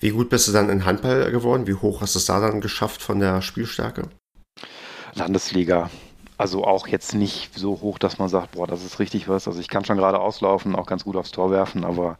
Wie 0.00 0.10
gut 0.10 0.28
bist 0.28 0.48
du 0.48 0.52
dann 0.52 0.68
in 0.68 0.84
Handball 0.84 1.30
geworden? 1.30 1.66
Wie 1.66 1.74
hoch 1.74 2.02
hast 2.02 2.14
du 2.14 2.18
es 2.18 2.26
da 2.26 2.40
dann 2.40 2.60
geschafft 2.60 3.00
von 3.00 3.20
der 3.20 3.40
Spielstärke? 3.40 4.10
Landesliga. 5.14 5.88
Also 6.36 6.64
auch 6.64 6.88
jetzt 6.88 7.14
nicht 7.14 7.56
so 7.56 7.80
hoch, 7.80 7.98
dass 7.98 8.18
man 8.18 8.28
sagt, 8.28 8.52
boah, 8.52 8.66
das 8.66 8.84
ist 8.84 8.98
richtig 8.98 9.28
was. 9.28 9.46
Also 9.46 9.60
ich 9.60 9.68
kann 9.68 9.84
schon 9.84 9.96
gerade 9.96 10.18
auslaufen, 10.18 10.74
auch 10.74 10.86
ganz 10.86 11.04
gut 11.04 11.16
aufs 11.16 11.30
Tor 11.30 11.50
werfen, 11.50 11.84
aber 11.84 12.18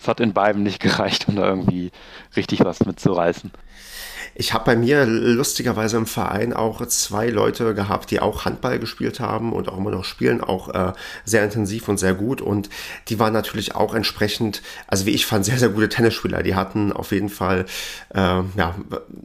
es 0.00 0.08
hat 0.08 0.20
in 0.20 0.32
beiden 0.32 0.62
nicht 0.62 0.80
gereicht, 0.82 1.28
um 1.28 1.36
da 1.36 1.46
irgendwie 1.48 1.90
richtig 2.36 2.64
was 2.64 2.84
mitzureißen. 2.84 3.50
Ich 4.34 4.52
habe 4.54 4.64
bei 4.64 4.76
mir 4.76 5.04
lustigerweise 5.04 5.96
im 5.96 6.06
Verein 6.06 6.52
auch 6.52 6.84
zwei 6.86 7.28
Leute 7.28 7.74
gehabt, 7.74 8.10
die 8.12 8.20
auch 8.20 8.44
Handball 8.44 8.78
gespielt 8.78 9.18
haben 9.18 9.52
und 9.52 9.68
auch 9.68 9.76
immer 9.76 9.90
noch 9.90 10.04
spielen, 10.04 10.40
auch 10.40 10.68
äh, 10.68 10.92
sehr 11.24 11.42
intensiv 11.42 11.88
und 11.88 11.98
sehr 11.98 12.14
gut. 12.14 12.40
Und 12.40 12.68
die 13.08 13.18
waren 13.18 13.32
natürlich 13.32 13.74
auch 13.74 13.94
entsprechend, 13.94 14.62
also 14.86 15.06
wie 15.06 15.10
ich 15.10 15.26
fand, 15.26 15.44
sehr, 15.44 15.58
sehr 15.58 15.70
gute 15.70 15.88
Tennisspieler. 15.88 16.44
Die 16.44 16.54
hatten 16.54 16.92
auf 16.92 17.10
jeden 17.10 17.30
Fall, 17.30 17.66
äh, 18.14 18.18
ja, 18.56 18.76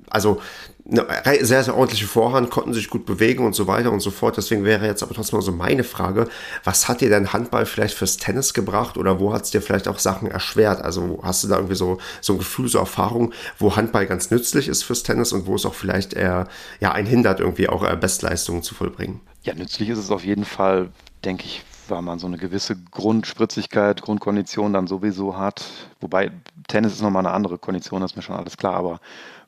also 0.09 0.41
eine 0.85 1.45
sehr, 1.45 1.63
sehr 1.63 1.75
ordentliche 1.75 2.07
Vorhand, 2.07 2.49
konnten 2.49 2.73
sich 2.73 2.89
gut 2.89 3.05
bewegen 3.05 3.45
und 3.45 3.55
so 3.55 3.67
weiter 3.67 3.91
und 3.91 4.01
so 4.01 4.11
fort. 4.11 4.35
Deswegen 4.35 4.65
wäre 4.65 4.85
jetzt 4.85 5.01
aber 5.01 5.13
trotzdem 5.15 5.41
so 5.41 5.53
meine 5.53 5.83
Frage, 5.83 6.27
was 6.63 6.89
hat 6.89 6.99
dir 6.99 7.09
dein 7.09 7.31
Handball 7.31 7.65
vielleicht 7.65 7.95
fürs 7.95 8.17
Tennis 8.17 8.53
gebracht 8.53 8.97
oder 8.97 9.19
wo 9.19 9.33
hat 9.33 9.43
es 9.43 9.51
dir 9.51 9.61
vielleicht 9.61 9.87
auch 9.87 9.99
Sachen 9.99 10.29
erschwert? 10.29 10.81
Also 10.81 11.19
hast 11.23 11.43
du 11.43 11.47
da 11.47 11.55
irgendwie 11.55 11.75
so, 11.75 11.99
so 12.19 12.33
ein 12.33 12.39
Gefühl, 12.39 12.67
so 12.67 12.79
Erfahrung, 12.79 13.33
wo 13.59 13.75
Handball 13.75 14.05
ganz 14.05 14.29
nützlich 14.29 14.67
ist 14.67 14.83
fürs 14.83 15.03
Tennis 15.03 15.31
und 15.31 15.45
wo 15.45 15.55
es 15.55 15.65
auch 15.65 15.73
vielleicht 15.73 16.13
eher 16.13 16.47
ja, 16.81 16.91
einen 16.91 17.07
hindert, 17.07 17.39
irgendwie 17.39 17.69
auch 17.69 17.83
äh, 17.83 17.95
Bestleistungen 17.95 18.61
zu 18.61 18.75
vollbringen? 18.75 19.21
Ja, 19.43 19.53
nützlich 19.53 19.87
ist 19.89 19.99
es 19.99 20.11
auf 20.11 20.25
jeden 20.25 20.45
Fall, 20.45 20.89
denke 21.23 21.45
ich, 21.45 21.63
weil 21.87 22.01
man 22.01 22.19
so 22.19 22.27
eine 22.27 22.37
gewisse 22.37 22.75
Grundspritzigkeit, 22.91 24.01
Grundkondition 24.01 24.73
dann 24.73 24.87
sowieso 24.87 25.37
hat. 25.37 25.65
Wobei 26.01 26.31
Tennis 26.67 26.93
ist 26.93 27.01
nochmal 27.01 27.25
eine 27.25 27.33
andere 27.33 27.57
Kondition, 27.57 28.01
das 28.01 28.11
ist 28.11 28.15
mir 28.17 28.23
schon 28.23 28.35
alles 28.35 28.57
klar, 28.57 28.75
aber 28.75 28.99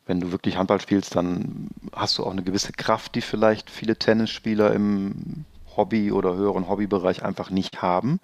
wenn 0.06 0.20
du 0.20 0.32
wirklich 0.32 0.58
Handball 0.58 0.82
spielst, 0.82 1.16
dann 1.16 1.70
hast 1.94 2.18
du 2.18 2.24
auch 2.24 2.32
eine 2.32 2.44
gewisse 2.44 2.72
Kraft, 2.72 3.16
die 3.16 3.22
vielleicht 3.22 3.70
viele 3.70 3.96
Tennisspieler 3.96 4.74
im 4.74 5.46
Hobby 5.76 6.12
oder 6.12 6.36
höheren 6.36 6.70
Hobbybereich 6.70 7.24
einfach 7.24 7.50
nicht 7.50 7.82
haben, 7.82 8.20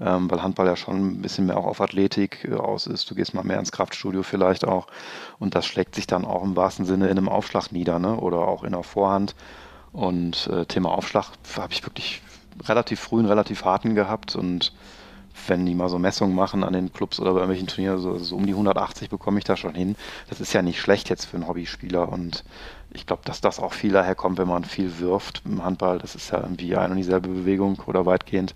ähm, 0.00 0.30
weil 0.30 0.42
Handball 0.42 0.66
ja 0.66 0.76
schon 0.76 0.96
ein 0.96 1.22
bisschen 1.22 1.46
mehr 1.46 1.56
auch 1.56 1.66
auf 1.66 1.80
Athletik 1.80 2.44
äh, 2.50 2.54
aus 2.54 2.86
ist. 2.86 3.10
Du 3.10 3.14
gehst 3.14 3.34
mal 3.34 3.44
mehr 3.44 3.58
ins 3.58 3.72
Kraftstudio 3.72 4.22
vielleicht 4.22 4.66
auch 4.66 4.88
und 5.38 5.54
das 5.54 5.66
schlägt 5.66 5.94
sich 5.94 6.06
dann 6.06 6.24
auch 6.24 6.42
im 6.42 6.56
wahrsten 6.56 6.84
Sinne 6.84 7.06
in 7.06 7.18
einem 7.18 7.28
Aufschlag 7.28 7.70
nieder 7.72 7.98
ne? 7.98 8.16
oder 8.16 8.38
auch 8.38 8.64
in 8.64 8.72
der 8.72 8.82
Vorhand. 8.82 9.34
Und 9.92 10.48
äh, 10.48 10.64
Thema 10.66 10.90
Aufschlag 10.90 11.26
habe 11.56 11.72
ich 11.72 11.84
wirklich 11.84 12.22
relativ 12.64 13.00
früh 13.00 13.18
einen 13.18 13.28
relativ 13.28 13.64
harten 13.64 13.94
gehabt 13.94 14.34
und 14.34 14.72
wenn 15.46 15.66
die 15.66 15.74
mal 15.74 15.88
so 15.88 15.98
Messungen 15.98 16.34
machen 16.34 16.64
an 16.64 16.72
den 16.72 16.92
Clubs 16.92 17.18
oder 17.20 17.32
bei 17.32 17.40
irgendwelchen 17.40 17.66
Turnieren, 17.66 17.98
so, 17.98 18.18
so 18.18 18.36
um 18.36 18.46
die 18.46 18.52
180 18.52 19.10
bekomme 19.10 19.38
ich 19.38 19.44
da 19.44 19.56
schon 19.56 19.74
hin. 19.74 19.96
Das 20.28 20.40
ist 20.40 20.52
ja 20.52 20.62
nicht 20.62 20.80
schlecht 20.80 21.08
jetzt 21.08 21.24
für 21.24 21.36
einen 21.36 21.48
Hobbyspieler 21.48 22.08
und 22.08 22.44
ich 22.92 23.06
glaube, 23.06 23.22
dass 23.24 23.40
das 23.40 23.58
auch 23.58 23.72
viel 23.72 23.92
daher 23.92 24.14
kommt, 24.14 24.38
wenn 24.38 24.48
man 24.48 24.64
viel 24.64 24.98
wirft 24.98 25.42
im 25.44 25.64
Handball. 25.64 25.98
Das 25.98 26.14
ist 26.14 26.30
ja 26.30 26.40
irgendwie 26.40 26.76
ein 26.76 26.90
und 26.90 26.96
dieselbe 26.96 27.28
Bewegung 27.28 27.80
oder 27.86 28.06
weitgehend. 28.06 28.54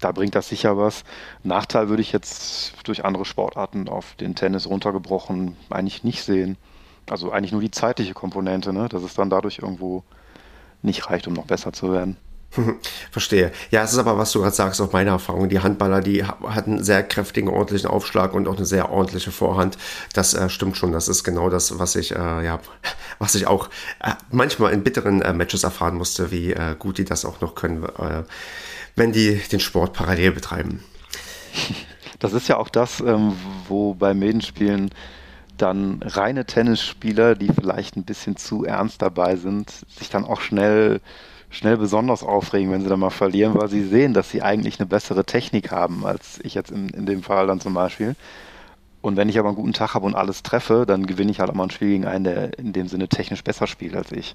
Da 0.00 0.12
bringt 0.12 0.34
das 0.34 0.48
sicher 0.48 0.76
was. 0.76 1.04
Nachteil 1.44 1.88
würde 1.88 2.02
ich 2.02 2.12
jetzt 2.12 2.74
durch 2.84 3.04
andere 3.04 3.24
Sportarten 3.24 3.88
auf 3.88 4.14
den 4.16 4.34
Tennis 4.34 4.68
runtergebrochen 4.68 5.56
eigentlich 5.70 6.02
nicht 6.04 6.24
sehen. 6.24 6.56
Also 7.08 7.30
eigentlich 7.30 7.52
nur 7.52 7.60
die 7.60 7.70
zeitliche 7.70 8.14
Komponente, 8.14 8.72
ne? 8.72 8.88
dass 8.88 9.02
es 9.02 9.14
dann 9.14 9.30
dadurch 9.30 9.58
irgendwo 9.58 10.02
nicht 10.82 11.08
reicht, 11.08 11.28
um 11.28 11.34
noch 11.34 11.46
besser 11.46 11.72
zu 11.72 11.92
werden. 11.92 12.16
Verstehe. 13.10 13.52
Ja, 13.70 13.82
es 13.82 13.92
ist 13.92 13.98
aber, 13.98 14.18
was 14.18 14.32
du 14.32 14.40
gerade 14.40 14.54
sagst, 14.54 14.80
auch 14.80 14.92
meine 14.92 15.10
Erfahrung. 15.10 15.48
Die 15.48 15.60
Handballer, 15.60 16.00
die 16.00 16.24
hatten 16.24 16.74
einen 16.74 16.84
sehr 16.84 17.02
kräftigen, 17.02 17.48
ordentlichen 17.48 17.88
Aufschlag 17.88 18.34
und 18.34 18.46
auch 18.46 18.56
eine 18.56 18.66
sehr 18.66 18.90
ordentliche 18.90 19.32
Vorhand. 19.32 19.78
Das 20.12 20.34
äh, 20.34 20.48
stimmt 20.48 20.76
schon. 20.76 20.92
Das 20.92 21.08
ist 21.08 21.24
genau 21.24 21.48
das, 21.48 21.78
was 21.78 21.96
ich, 21.96 22.12
äh, 22.14 22.44
ja, 22.44 22.60
was 23.18 23.34
ich 23.34 23.46
auch 23.46 23.68
äh, 24.00 24.12
manchmal 24.30 24.72
in 24.72 24.82
bitteren 24.82 25.22
äh, 25.22 25.32
Matches 25.32 25.64
erfahren 25.64 25.96
musste, 25.96 26.30
wie 26.30 26.52
äh, 26.52 26.76
gut 26.78 26.98
die 26.98 27.04
das 27.04 27.24
auch 27.24 27.40
noch 27.40 27.54
können, 27.54 27.84
äh, 27.84 28.22
wenn 28.96 29.12
die 29.12 29.40
den 29.50 29.60
Sport 29.60 29.94
parallel 29.94 30.32
betreiben. 30.32 30.84
Das 32.18 32.32
ist 32.34 32.48
ja 32.48 32.56
auch 32.56 32.68
das, 32.68 33.00
ähm, 33.00 33.32
wo 33.68 33.94
bei 33.94 34.14
Medenspielen 34.14 34.90
dann 35.56 36.02
reine 36.02 36.44
Tennisspieler, 36.44 37.34
die 37.34 37.48
vielleicht 37.52 37.96
ein 37.96 38.04
bisschen 38.04 38.36
zu 38.36 38.64
ernst 38.64 39.00
dabei 39.02 39.36
sind, 39.36 39.70
sich 39.88 40.10
dann 40.10 40.24
auch 40.24 40.40
schnell 40.40 41.00
schnell 41.52 41.76
besonders 41.76 42.24
aufregen, 42.24 42.72
wenn 42.72 42.82
sie 42.82 42.88
dann 42.88 42.98
mal 42.98 43.10
verlieren, 43.10 43.54
weil 43.54 43.68
sie 43.68 43.84
sehen, 43.84 44.14
dass 44.14 44.30
sie 44.30 44.42
eigentlich 44.42 44.80
eine 44.80 44.86
bessere 44.86 45.24
Technik 45.24 45.70
haben, 45.70 46.04
als 46.04 46.40
ich 46.42 46.54
jetzt 46.54 46.70
in, 46.70 46.88
in 46.88 47.06
dem 47.06 47.22
Fall 47.22 47.46
dann 47.46 47.60
zum 47.60 47.74
Beispiel. 47.74 48.16
Und 49.02 49.16
wenn 49.16 49.28
ich 49.28 49.38
aber 49.38 49.48
einen 49.48 49.56
guten 49.56 49.74
Tag 49.74 49.94
habe 49.94 50.06
und 50.06 50.14
alles 50.14 50.42
treffe, 50.42 50.84
dann 50.86 51.06
gewinne 51.06 51.30
ich 51.30 51.40
halt 51.40 51.50
auch 51.50 51.54
mal 51.54 51.64
ein 51.64 51.70
Spiel 51.70 51.88
gegen 51.88 52.06
einen, 52.06 52.24
der 52.24 52.58
in 52.58 52.72
dem 52.72 52.88
Sinne 52.88 53.08
technisch 53.08 53.44
besser 53.44 53.66
spielt 53.66 53.94
als 53.94 54.12
ich. 54.12 54.34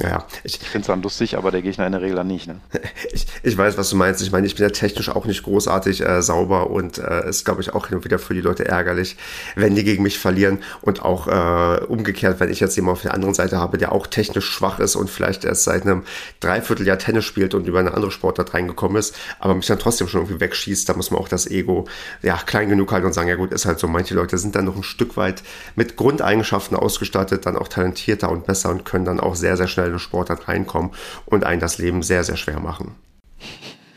Ja, 0.00 0.08
ja. 0.08 0.26
Ich, 0.44 0.60
ich 0.62 0.68
finde 0.68 0.82
es 0.82 0.86
dann 0.86 1.02
lustig, 1.02 1.36
aber 1.36 1.50
der 1.50 1.60
Gegner 1.60 1.84
in 1.84 1.92
der 1.92 2.00
Regel 2.00 2.16
dann 2.16 2.28
nicht. 2.28 2.46
Ne? 2.46 2.60
Ich, 3.12 3.26
ich 3.42 3.56
weiß, 3.56 3.78
was 3.78 3.90
du 3.90 3.96
meinst. 3.96 4.20
Ich 4.22 4.32
meine, 4.32 4.46
ich 4.46 4.54
bin 4.54 4.64
ja 4.64 4.70
technisch 4.70 5.08
auch 5.08 5.24
nicht 5.24 5.42
großartig 5.42 6.04
äh, 6.04 6.20
sauber 6.20 6.70
und 6.70 6.98
äh, 6.98 7.28
ist, 7.28 7.44
glaube 7.44 7.62
ich, 7.62 7.72
auch 7.72 7.86
hin 7.86 7.96
und 7.96 8.04
wieder 8.04 8.18
für 8.18 8.34
die 8.34 8.40
Leute 8.40 8.66
ärgerlich, 8.66 9.16
wenn 9.54 9.74
die 9.74 9.84
gegen 9.84 10.02
mich 10.02 10.18
verlieren. 10.18 10.58
Und 10.82 11.02
auch 11.02 11.26
äh, 11.26 11.84
umgekehrt, 11.84 12.38
wenn 12.40 12.50
ich 12.50 12.60
jetzt 12.60 12.76
jemanden 12.76 12.98
auf 12.98 13.02
der 13.02 13.14
anderen 13.14 13.34
Seite 13.34 13.58
habe, 13.58 13.78
der 13.78 13.92
auch 13.92 14.06
technisch 14.06 14.46
schwach 14.46 14.78
ist 14.78 14.94
und 14.94 15.08
vielleicht 15.10 15.44
erst 15.44 15.64
seit 15.64 15.82
einem 15.82 16.04
Dreivierteljahr 16.40 16.98
Tennis 16.98 17.24
spielt 17.24 17.54
und 17.54 17.66
über 17.66 17.80
eine 17.80 17.94
andere 17.94 18.10
Sportart 18.10 18.54
reingekommen 18.54 18.98
ist, 18.98 19.16
aber 19.40 19.54
mich 19.54 19.66
dann 19.66 19.78
trotzdem 19.78 20.08
schon 20.08 20.22
irgendwie 20.22 20.40
wegschießt, 20.40 20.88
da 20.88 20.94
muss 20.94 21.10
man 21.10 21.20
auch 21.20 21.28
das 21.28 21.46
Ego 21.46 21.86
ja 22.22 22.36
klein 22.36 22.68
genug 22.68 22.92
halten 22.92 23.06
und 23.06 23.14
sagen, 23.14 23.28
ja 23.28 23.36
gut, 23.36 23.52
ist 23.52 23.66
halt 23.66 23.78
so. 23.78 23.88
Manche 23.88 24.14
Leute 24.14 24.38
sind 24.38 24.54
dann 24.54 24.66
noch 24.66 24.76
ein 24.76 24.82
Stück 24.82 25.16
weit 25.16 25.42
mit 25.76 25.96
Grundeigenschaften 25.96 26.76
ausgestattet, 26.76 27.46
dann 27.46 27.56
auch 27.56 27.68
talentierter 27.68 28.30
und 28.30 28.46
besser 28.46 28.70
und 28.70 28.84
können 28.84 29.04
dann 29.04 29.18
auch 29.20 29.34
sehr, 29.34 29.56
sehr 29.56 29.66
schnell 29.66 29.87
eine 29.88 29.98
Sportart 29.98 30.48
reinkommen 30.48 30.92
und 31.26 31.44
einen 31.44 31.60
das 31.60 31.78
Leben 31.78 32.02
sehr, 32.02 32.24
sehr 32.24 32.36
schwer 32.36 32.60
machen. 32.60 32.94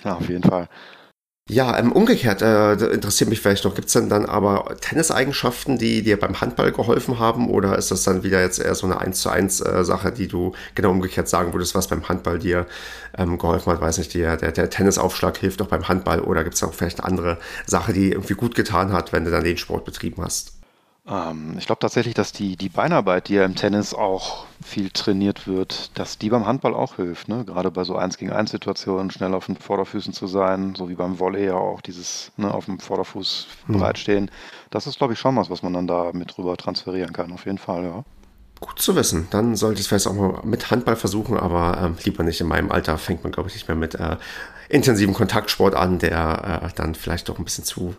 Ja, 0.04 0.16
auf 0.16 0.28
jeden 0.28 0.42
Fall. 0.42 0.68
Ja, 1.50 1.78
ähm, 1.78 1.92
umgekehrt 1.92 2.42
äh, 2.42 2.74
interessiert 2.94 3.30
mich 3.30 3.42
vielleicht 3.42 3.66
noch, 3.66 3.76
gibt 3.76 3.88
es 3.88 3.94
denn 3.94 4.08
dann 4.08 4.26
aber 4.26 4.78
Tenniseigenschaften, 4.80 5.78
die 5.78 6.02
dir 6.02 6.18
beim 6.18 6.40
Handball 6.40 6.72
geholfen 6.72 7.20
haben 7.20 7.50
oder 7.50 7.78
ist 7.78 7.92
das 7.92 8.04
dann 8.04 8.24
wieder 8.24 8.40
jetzt 8.42 8.60
eher 8.60 8.74
so 8.74 8.86
eine 8.86 9.02
1 9.02 9.20
zu 9.20 9.30
1 9.30 9.60
äh, 9.60 9.84
Sache, 9.84 10.14
die 10.14 10.30
du 10.30 10.54
genau 10.76 10.92
umgekehrt 10.92 11.28
sagen 11.28 11.52
würdest, 11.52 11.76
was 11.76 11.88
beim 11.88 12.08
Handball 12.08 12.40
dir 12.40 12.68
ähm, 13.18 13.38
geholfen 13.38 13.74
hat? 13.74 13.82
Weiß 13.82 13.98
nicht, 13.98 14.14
der, 14.14 14.38
der, 14.38 14.54
der 14.54 14.70
Tennisaufschlag 14.70 15.38
hilft 15.38 15.62
auch 15.62 15.68
beim 15.68 15.90
Handball 15.90 16.22
oder 16.22 16.44
gibt 16.46 16.56
es 16.56 16.64
auch 16.64 16.74
vielleicht 16.74 17.02
eine 17.02 17.10
andere 17.10 17.38
Sache, 17.66 17.92
die 17.92 18.12
irgendwie 18.12 18.36
gut 18.36 18.56
getan 18.56 18.94
hat, 18.94 19.12
wenn 19.12 19.26
du 19.26 19.32
dann 19.32 19.44
den 19.44 19.58
Sport 19.58 19.84
betrieben 19.84 20.24
hast? 20.24 20.54
Ähm, 21.08 21.56
ich 21.58 21.66
glaube 21.66 21.80
tatsächlich, 21.80 22.14
dass 22.14 22.32
die, 22.32 22.56
die 22.56 22.70
Beinarbeit, 22.70 23.28
die 23.28 23.34
ja 23.34 23.46
im 23.46 23.56
Tennis 23.56 23.94
auch 23.94 24.46
viel 24.64 24.92
trainiert 24.92 25.48
wird, 25.48 25.98
dass 25.98 26.18
die 26.18 26.30
beim 26.30 26.46
Handball 26.46 26.76
auch 26.76 26.98
hilft. 26.98 27.28
Ne? 27.28 27.44
Gerade 27.46 27.72
bei 27.72 27.84
so 27.84 27.96
1 27.96 28.18
gegen 28.18 28.32
1 28.32 28.52
Situationen 28.52 29.10
schnell 29.10 29.34
auf 29.34 29.48
den 29.48 29.58
Vorderfüßen 29.58 30.14
zu 30.14 30.28
sein, 30.28 30.76
so 30.76 30.90
wie 30.90 30.96
beim 30.96 31.20
Volley 31.20 31.46
ja 31.46 31.56
auch 31.56 31.82
dieses 31.82 32.32
ne, 32.38 32.54
auf 32.54 32.66
dem 32.66 32.80
Vorderfuß 32.80 33.48
hm. 33.66 33.78
bereitstehen. 33.78 34.32
Das 34.70 34.86
ist, 34.86 34.98
glaube 34.98 35.14
ich, 35.14 35.20
schon 35.20 35.36
was, 35.36 35.50
was 35.50 35.64
man 35.64 35.74
dann 35.74 35.88
da 35.88 36.12
mit 36.14 36.38
rüber 36.38 36.56
transferieren 36.56 37.14
kann, 37.14 37.32
auf 37.32 37.46
jeden 37.46 37.58
Fall, 37.58 37.84
ja. 37.84 38.04
Gut 38.60 38.78
zu 38.78 38.96
wissen. 38.96 39.28
Dann 39.32 39.56
sollte 39.56 39.80
ich 39.80 39.82
es 39.82 39.88
vielleicht 39.88 40.06
auch 40.06 40.14
mal 40.14 40.40
mit 40.44 40.70
Handball 40.70 40.96
versuchen, 40.96 41.36
aber 41.36 41.82
ähm, 41.82 41.98
lieber 42.04 42.24
nicht. 42.24 42.40
In 42.42 42.48
meinem 42.48 42.72
Alter 42.72 43.00
fängt 43.00 43.24
man, 43.24 43.32
glaube 43.32 43.50
ich, 43.50 43.56
nicht 43.56 43.68
mehr 43.68 43.76
mit 43.76 43.96
äh, 43.96 44.18
intensiven 44.70 45.16
Kontaktsport 45.16 45.74
an, 45.74 45.98
der 45.98 46.62
äh, 46.64 46.70
dann 46.76 46.94
vielleicht 46.94 47.28
doch 47.28 47.40
ein 47.40 47.44
bisschen 47.44 47.64
zu 47.64 47.96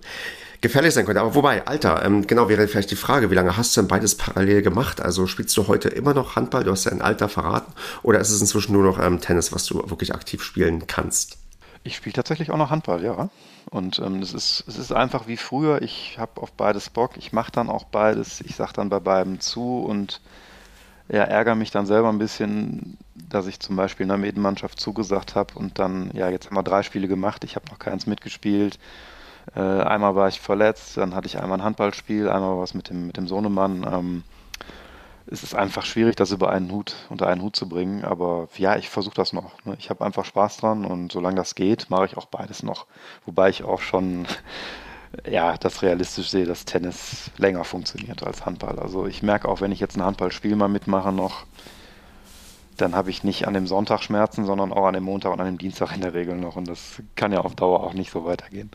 gefährlich 0.62 0.94
sein 0.94 1.04
könnte. 1.04 1.20
Aber 1.20 1.34
wobei, 1.34 1.66
Alter, 1.66 2.02
ähm, 2.04 2.26
genau 2.26 2.48
wäre 2.48 2.66
vielleicht 2.68 2.90
die 2.90 2.96
Frage, 2.96 3.30
wie 3.30 3.34
lange 3.34 3.56
hast 3.56 3.76
du 3.76 3.82
denn 3.82 3.88
beides 3.88 4.16
parallel 4.16 4.62
gemacht? 4.62 5.02
Also 5.02 5.26
spielst 5.26 5.54
du 5.56 5.68
heute 5.68 5.88
immer 5.88 6.14
noch 6.14 6.36
Handball? 6.36 6.64
Du 6.64 6.70
hast 6.70 6.86
dein 6.86 7.02
Alter 7.02 7.28
verraten. 7.28 7.72
Oder 8.02 8.20
ist 8.20 8.30
es 8.30 8.40
inzwischen 8.40 8.72
nur 8.72 8.84
noch 8.84 8.98
ähm, 8.98 9.20
Tennis, 9.20 9.52
was 9.52 9.66
du 9.66 9.90
wirklich 9.90 10.14
aktiv 10.14 10.42
spielen 10.42 10.86
kannst? 10.86 11.36
Ich 11.84 11.96
spiele 11.96 12.14
tatsächlich 12.14 12.50
auch 12.50 12.56
noch 12.56 12.70
Handball, 12.70 13.04
ja. 13.04 13.28
Und 13.70 13.98
ähm, 13.98 14.22
es, 14.22 14.32
ist, 14.32 14.64
es 14.68 14.78
ist 14.78 14.92
einfach 14.92 15.26
wie 15.26 15.36
früher. 15.36 15.82
Ich 15.82 16.16
habe 16.18 16.40
auf 16.40 16.52
beides 16.52 16.90
Bock. 16.90 17.16
Ich 17.16 17.32
mache 17.32 17.50
dann 17.50 17.68
auch 17.68 17.84
beides. 17.84 18.40
Ich 18.40 18.54
sage 18.54 18.72
dann 18.74 18.88
bei 18.88 19.00
beiden 19.00 19.40
zu 19.40 19.80
und 19.80 20.20
ja, 21.08 21.24
ärgere 21.24 21.56
mich 21.56 21.72
dann 21.72 21.86
selber 21.86 22.08
ein 22.08 22.18
bisschen, 22.18 22.96
dass 23.28 23.48
ich 23.48 23.58
zum 23.58 23.74
Beispiel 23.74 24.04
in 24.04 24.08
der 24.08 24.18
Medenmannschaft 24.18 24.78
zugesagt 24.78 25.34
habe 25.34 25.54
und 25.58 25.78
dann, 25.80 26.10
ja, 26.14 26.28
jetzt 26.30 26.46
haben 26.46 26.56
wir 26.56 26.62
drei 26.62 26.84
Spiele 26.84 27.08
gemacht. 27.08 27.42
Ich 27.42 27.56
habe 27.56 27.66
noch 27.68 27.80
keins 27.80 28.06
mitgespielt. 28.06 28.78
Äh, 29.54 29.60
einmal 29.60 30.14
war 30.14 30.28
ich 30.28 30.40
verletzt, 30.40 30.96
dann 30.96 31.14
hatte 31.14 31.26
ich 31.26 31.38
einmal 31.38 31.58
ein 31.58 31.64
Handballspiel, 31.64 32.28
einmal 32.28 32.58
was 32.58 32.74
mit 32.74 32.88
dem, 32.88 33.06
mit 33.06 33.16
dem 33.16 33.26
Sohnemann. 33.26 33.86
Ähm, 33.90 34.24
es 35.26 35.42
ist 35.42 35.54
einfach 35.54 35.84
schwierig, 35.84 36.16
das 36.16 36.32
über 36.32 36.50
einen 36.50 36.70
Hut, 36.70 36.94
unter 37.08 37.28
einen 37.28 37.42
Hut 37.42 37.56
zu 37.56 37.68
bringen. 37.68 38.04
Aber 38.04 38.48
ja, 38.56 38.76
ich 38.76 38.88
versuche 38.88 39.14
das 39.14 39.32
noch. 39.32 39.52
Ne? 39.64 39.76
Ich 39.78 39.90
habe 39.90 40.04
einfach 40.04 40.24
Spaß 40.24 40.58
dran 40.58 40.84
und 40.84 41.12
solange 41.12 41.36
das 41.36 41.54
geht, 41.54 41.90
mache 41.90 42.06
ich 42.06 42.16
auch 42.16 42.26
beides 42.26 42.62
noch. 42.62 42.86
Wobei 43.24 43.48
ich 43.48 43.64
auch 43.64 43.80
schon 43.80 44.26
ja, 45.28 45.56
das 45.56 45.82
realistisch 45.82 46.30
sehe, 46.30 46.44
dass 46.44 46.64
Tennis 46.64 47.30
länger 47.36 47.64
funktioniert 47.64 48.22
als 48.24 48.46
Handball. 48.46 48.78
Also 48.78 49.06
ich 49.06 49.22
merke 49.22 49.48
auch, 49.48 49.60
wenn 49.60 49.72
ich 49.72 49.80
jetzt 49.80 49.96
ein 49.96 50.04
Handballspiel 50.04 50.56
mal 50.56 50.68
mitmache 50.68 51.12
noch, 51.12 51.44
dann 52.76 52.94
habe 52.94 53.10
ich 53.10 53.22
nicht 53.22 53.46
an 53.46 53.54
dem 53.54 53.66
Sonntag 53.66 54.02
Schmerzen, 54.02 54.44
sondern 54.44 54.72
auch 54.72 54.86
an 54.86 54.94
dem 54.94 55.04
Montag 55.04 55.32
und 55.32 55.40
an 55.40 55.46
dem 55.46 55.58
Dienstag 55.58 55.94
in 55.94 56.00
der 56.00 56.14
Regel 56.14 56.36
noch. 56.36 56.56
Und 56.56 56.68
das 56.68 57.02
kann 57.16 57.32
ja 57.32 57.40
auf 57.40 57.54
Dauer 57.54 57.82
auch 57.82 57.92
nicht 57.94 58.10
so 58.10 58.24
weitergehen. 58.24 58.70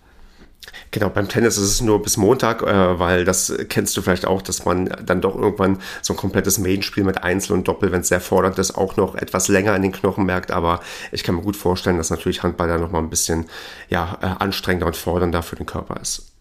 Genau, 0.91 1.10
beim 1.10 1.27
Tennis 1.27 1.58
ist 1.58 1.69
es 1.69 1.82
nur 1.82 2.01
bis 2.01 2.17
Montag, 2.17 2.62
äh, 2.63 2.99
weil 2.99 3.25
das 3.25 3.53
kennst 3.69 3.95
du 3.97 4.01
vielleicht 4.01 4.25
auch, 4.25 4.41
dass 4.41 4.65
man 4.65 4.86
dann 5.06 5.21
doch 5.21 5.36
irgendwann 5.36 5.80
so 6.01 6.13
ein 6.13 6.17
komplettes 6.17 6.58
Main-Spiel 6.58 7.03
mit 7.03 7.23
Einzel 7.23 7.53
und 7.53 7.67
Doppel, 7.67 7.91
wenn 7.91 8.01
es 8.01 8.08
sehr 8.08 8.21
fordernd 8.21 8.58
ist, 8.60 8.75
auch 8.75 8.95
noch 8.95 9.15
etwas 9.15 9.47
länger 9.47 9.75
in 9.75 9.82
den 9.82 9.91
Knochen 9.91 10.25
merkt. 10.25 10.51
Aber 10.51 10.80
ich 11.12 11.23
kann 11.23 11.36
mir 11.36 11.41
gut 11.41 11.58
vorstellen, 11.58 11.97
dass 11.97 12.10
natürlich 12.10 12.43
Handball 12.43 12.67
da 12.67 12.77
nochmal 12.77 13.01
ein 13.01 13.10
bisschen 13.10 13.45
ja, 13.89 14.17
äh, 14.21 14.25
anstrengender 14.25 14.88
und 14.88 14.95
fordernder 14.95 15.43
für 15.43 15.56
den 15.56 15.65
Körper 15.65 15.99
ist. 16.01 16.32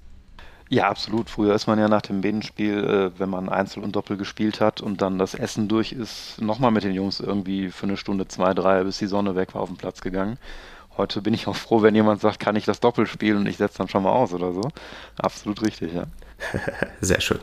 Ja, 0.69 0.89
absolut. 0.89 1.31
Früher 1.31 1.55
ist 1.55 1.69
man 1.69 1.79
ja 1.79 1.89
nach 1.89 2.03
dem 2.03 2.21
Bedenspiel, 2.21 2.85
äh, 2.85 3.21
wenn 3.21 3.31
man 3.31 3.49
Einzel 3.49 3.85
und 3.85 3.95
Doppel 3.95 4.17
gespielt 4.17 4.61
hat 4.61 4.81
und 4.81 5.01
dann 5.01 5.17
das 5.19 5.35
Essen 5.35 5.69
durch 5.69 5.93
ist, 5.93 6.41
nochmal 6.41 6.73
mit 6.73 6.83
den 6.83 6.93
Jungs 6.93 7.21
irgendwie 7.21 7.71
für 7.71 7.85
eine 7.85 7.97
Stunde, 7.97 8.27
zwei, 8.27 8.53
drei, 8.53 8.83
bis 8.83 8.99
die 8.99 9.07
Sonne 9.07 9.37
weg 9.37 9.55
war, 9.55 9.63
auf 9.63 9.69
den 9.69 9.77
Platz 9.77 10.01
gegangen. 10.01 10.39
Heute 10.97 11.21
bin 11.23 11.35
ich 11.35 11.47
auch 11.47 11.57
froh, 11.57 11.83
wenn 11.83 11.95
jemand 11.95 12.21
sagt, 12.21 12.41
kann 12.41 12.57
ich 12.57 12.65
das 12.65 12.81
Doppel 12.81 13.07
spielen 13.07 13.39
und 13.39 13.47
ich 13.47 13.59
setze 13.59 13.79
dann 13.79 13.89
schon 13.89 14.03
mal 14.03 14.13
aus 14.13 14.33
oder 14.33 14.53
so. 14.53 14.63
Absolut 15.17 15.63
richtig, 15.63 15.93
ja. 15.95 16.07
Sehr 17.01 17.21
schön. 17.21 17.39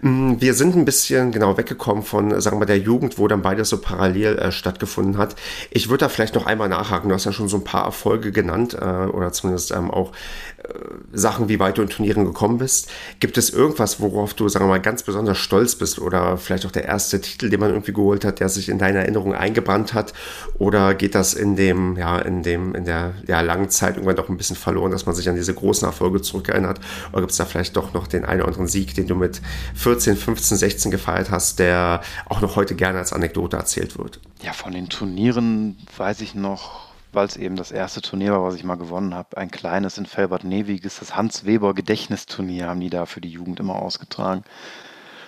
Mm, 0.00 0.34
wir 0.40 0.54
sind 0.54 0.76
ein 0.76 0.84
bisschen 0.84 1.32
genau 1.32 1.56
weggekommen 1.56 2.02
von, 2.02 2.40
sagen 2.40 2.60
wir 2.60 2.66
der 2.66 2.78
Jugend, 2.78 3.18
wo 3.18 3.28
dann 3.28 3.42
beides 3.42 3.68
so 3.68 3.78
parallel 3.78 4.38
äh, 4.38 4.52
stattgefunden 4.52 5.18
hat. 5.18 5.36
Ich 5.70 5.88
würde 5.88 6.04
da 6.04 6.08
vielleicht 6.08 6.34
noch 6.34 6.46
einmal 6.46 6.68
nachhaken. 6.68 7.08
Du 7.08 7.14
hast 7.14 7.24
ja 7.24 7.32
schon 7.32 7.48
so 7.48 7.56
ein 7.56 7.64
paar 7.64 7.84
Erfolge 7.84 8.32
genannt 8.32 8.74
äh, 8.74 8.84
oder 8.84 9.32
zumindest 9.32 9.70
ähm, 9.70 9.90
auch 9.90 10.12
äh, 10.58 10.68
Sachen, 11.12 11.48
wie 11.48 11.60
weit 11.60 11.78
du 11.78 11.82
in 11.82 11.88
Turnieren 11.88 12.24
gekommen 12.24 12.58
bist. 12.58 12.90
Gibt 13.20 13.38
es 13.38 13.50
irgendwas, 13.50 14.00
worauf 14.00 14.34
du, 14.34 14.48
sagen 14.48 14.66
wir 14.66 14.70
mal, 14.70 14.80
ganz 14.80 15.04
besonders 15.04 15.38
stolz 15.38 15.76
bist 15.76 15.98
oder 15.98 16.36
vielleicht 16.36 16.66
auch 16.66 16.72
der 16.72 16.84
erste 16.84 17.20
Titel, 17.20 17.48
den 17.48 17.60
man 17.60 17.70
irgendwie 17.70 17.92
geholt 17.92 18.24
hat, 18.24 18.40
der 18.40 18.48
sich 18.48 18.68
in 18.68 18.78
deiner 18.78 19.00
Erinnerung 19.00 19.32
eingebrannt 19.32 19.94
hat? 19.94 20.12
Oder 20.58 20.94
geht 20.94 21.14
das 21.14 21.34
in 21.34 21.56
dem, 21.56 21.96
ja, 21.96 22.18
in 22.18 22.42
dem, 22.42 22.74
in 22.74 22.84
der 22.84 23.14
ja, 23.26 23.40
langen 23.40 23.70
Zeit 23.70 23.94
irgendwann 23.94 24.16
doch 24.16 24.28
ein 24.28 24.36
bisschen 24.36 24.56
verloren, 24.56 24.90
dass 24.90 25.06
man 25.06 25.14
sich 25.14 25.28
an 25.28 25.36
diese 25.36 25.54
großen 25.54 25.86
Erfolge 25.86 26.20
zurückerinnert? 26.20 26.80
Oder 27.12 27.22
gibt 27.22 27.30
es 27.30 27.38
da 27.38 27.44
vielleicht 27.44 27.76
doch 27.76 27.94
noch 27.94 28.06
den 28.06 28.23
einen 28.24 28.40
oder 28.40 28.48
anderen 28.48 28.68
Sieg, 28.68 28.94
den 28.94 29.06
du 29.06 29.14
mit 29.14 29.40
14, 29.74 30.16
15, 30.16 30.56
16 30.56 30.90
gefeiert 30.90 31.30
hast, 31.30 31.58
der 31.58 32.02
auch 32.26 32.40
noch 32.40 32.56
heute 32.56 32.74
gerne 32.74 32.98
als 32.98 33.12
Anekdote 33.12 33.56
erzählt 33.56 33.98
wird? 33.98 34.20
Ja, 34.42 34.52
von 34.52 34.72
den 34.72 34.88
Turnieren 34.88 35.76
weiß 35.96 36.20
ich 36.20 36.34
noch, 36.34 36.88
weil 37.12 37.26
es 37.26 37.36
eben 37.36 37.56
das 37.56 37.70
erste 37.70 38.02
Turnier 38.02 38.32
war, 38.32 38.44
was 38.44 38.54
ich 38.56 38.64
mal 38.64 38.76
gewonnen 38.76 39.14
habe, 39.14 39.36
ein 39.36 39.50
kleines 39.50 39.98
in 39.98 40.06
Felbert-Newiges, 40.06 40.98
das 40.98 41.16
Hans-Weber-Gedächtnisturnier 41.16 42.68
haben 42.68 42.80
die 42.80 42.90
da 42.90 43.06
für 43.06 43.20
die 43.20 43.30
Jugend 43.30 43.60
immer 43.60 43.76
ausgetragen. 43.76 44.44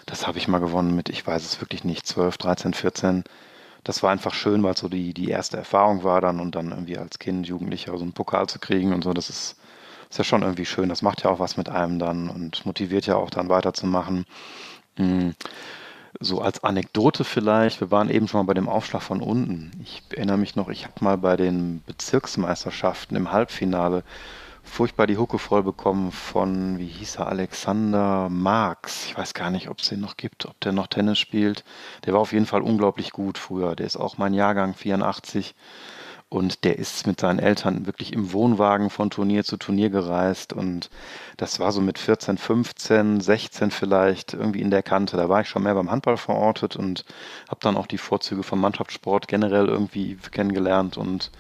Das 0.05 0.27
habe 0.27 0.39
ich 0.39 0.49
mal 0.49 0.59
gewonnen 0.59 0.95
mit, 0.95 1.09
ich 1.09 1.27
weiß 1.27 1.45
es 1.45 1.61
wirklich 1.61 1.85
nicht, 1.85 2.07
12, 2.07 2.39
13, 2.39 2.75
14. 2.75 3.25
Das 3.83 4.03
war 4.03 4.11
einfach 4.11 4.35
schön, 4.35 4.63
weil 4.63 4.75
es 4.75 4.81
so 4.81 4.89
die, 4.89 5.15
die 5.15 5.31
erste 5.31 5.57
Erfahrung 5.57 6.05
war 6.05 6.21
dann 6.21 6.41
und 6.41 6.55
dann 6.55 6.71
irgendwie 6.71 6.99
als 6.99 7.19
Kind, 7.19 7.47
Jugendlicher 7.47 7.97
so 7.97 8.03
einen 8.03 8.13
Pokal 8.13 8.49
zu 8.49 8.59
kriegen 8.59 8.93
und 8.93 9.03
so, 9.03 9.13
das 9.13 9.31
ist 9.31 9.57
ist 10.11 10.19
ja 10.19 10.25
schon 10.25 10.43
irgendwie 10.43 10.67
schön. 10.67 10.89
Das 10.89 11.03
macht 11.03 11.23
ja 11.23 11.31
auch 11.31 11.39
was 11.39 11.57
mit 11.57 11.69
einem 11.69 11.99
dann 11.99 12.29
und 12.29 12.65
motiviert 12.67 13.07
ja 13.07 13.17
auch 13.17 13.31
dann 13.31 13.49
weiterzumachen. 13.49 14.25
Hm. 14.97 15.35
So 16.19 16.41
als 16.41 16.65
Anekdote 16.65 17.25
vielleicht, 17.25 17.81
wir 17.81 17.91
waren 17.91 18.09
eben 18.09 18.27
schon 18.27 18.41
mal 18.41 18.47
bei 18.47 18.55
dem 18.55 18.69
Aufschlag 18.69 19.03
von 19.03 19.21
unten. 19.21 19.73
Ich 19.83 20.03
erinnere 20.15 20.39
mich 20.39 20.57
noch, 20.57 20.69
ich 20.71 20.85
habe 20.85 21.05
mal 21.05 21.19
bei 21.19 21.37
den 21.37 21.83
Bezirksmeisterschaften 21.87 23.17
im 23.17 23.33
Halbfinale 23.33 24.03
furchtbar 24.67 25.07
die 25.07 25.17
Hucke 25.17 25.39
voll 25.39 25.63
bekommen 25.63 26.13
von, 26.13 26.79
wie 26.79 26.87
hieß 26.87 27.17
er, 27.17 27.29
Alexander 27.29 28.29
Marx. 28.29 29.07
Ich 29.07 29.17
weiß 29.17 29.33
gar 29.33 29.51
nicht, 29.51 29.69
ob 29.69 29.81
es 29.81 29.89
den 29.89 30.01
noch 30.01 30.17
gibt, 30.17 30.47
ob 30.47 30.61
der 30.61 30.73
noch 30.73 30.89
Tennis 30.89 31.19
spielt. 31.19 31.65
Der 32.05 32.13
war 32.13 32.21
auf 32.21 32.33
jeden 32.33 32.47
Fall 32.47 32.63
unglaublich 32.63 33.13
gut 33.13 33.39
früher. 33.39 33.77
Der 33.77 33.87
ist 33.87 33.97
auch 33.97 34.19
mein 34.19 34.35
Jahrgang 34.35 34.75
84. 34.75 35.55
Und 36.29 36.65
der 36.65 36.77
ist 36.79 37.07
mit 37.07 37.21
seinen 37.21 37.39
Eltern 37.39 37.87
wirklich 37.87 38.13
im 38.13 38.33
Wohnwagen 38.33 38.91
von 38.91 39.11
Turnier 39.11 39.45
zu 39.45 39.57
Turnier 39.57 39.91
gereist. 39.91 40.53
Und 40.53 40.91
das 41.37 41.61
war 41.61 41.71
so 41.71 41.81
mit 41.81 41.99
14, 41.99 42.37
15, 42.37 43.21
16 43.21 43.71
vielleicht 43.71 44.35
irgendwie 44.35 44.61
in 44.61 44.71
der 44.73 44.83
Kante. 44.83 45.17
Da 45.17 45.29
war 45.29 45.43
ich 45.43 45.49
schon 45.49 45.63
mehr 45.63 45.75
beim 45.75 45.91
Handball 45.91 46.17
verortet 46.17 46.75
und 46.75 47.05
habe 47.49 47.61
dann 47.63 47.77
auch 47.77 47.87
die 47.87 47.99
Vorzüge 47.99 48.43
vom 48.43 48.61
Mannschaftssport 48.61 49.29
generell 49.29 49.67
irgendwie 49.69 50.19
kennengelernt 50.33 50.97
und 50.97 51.31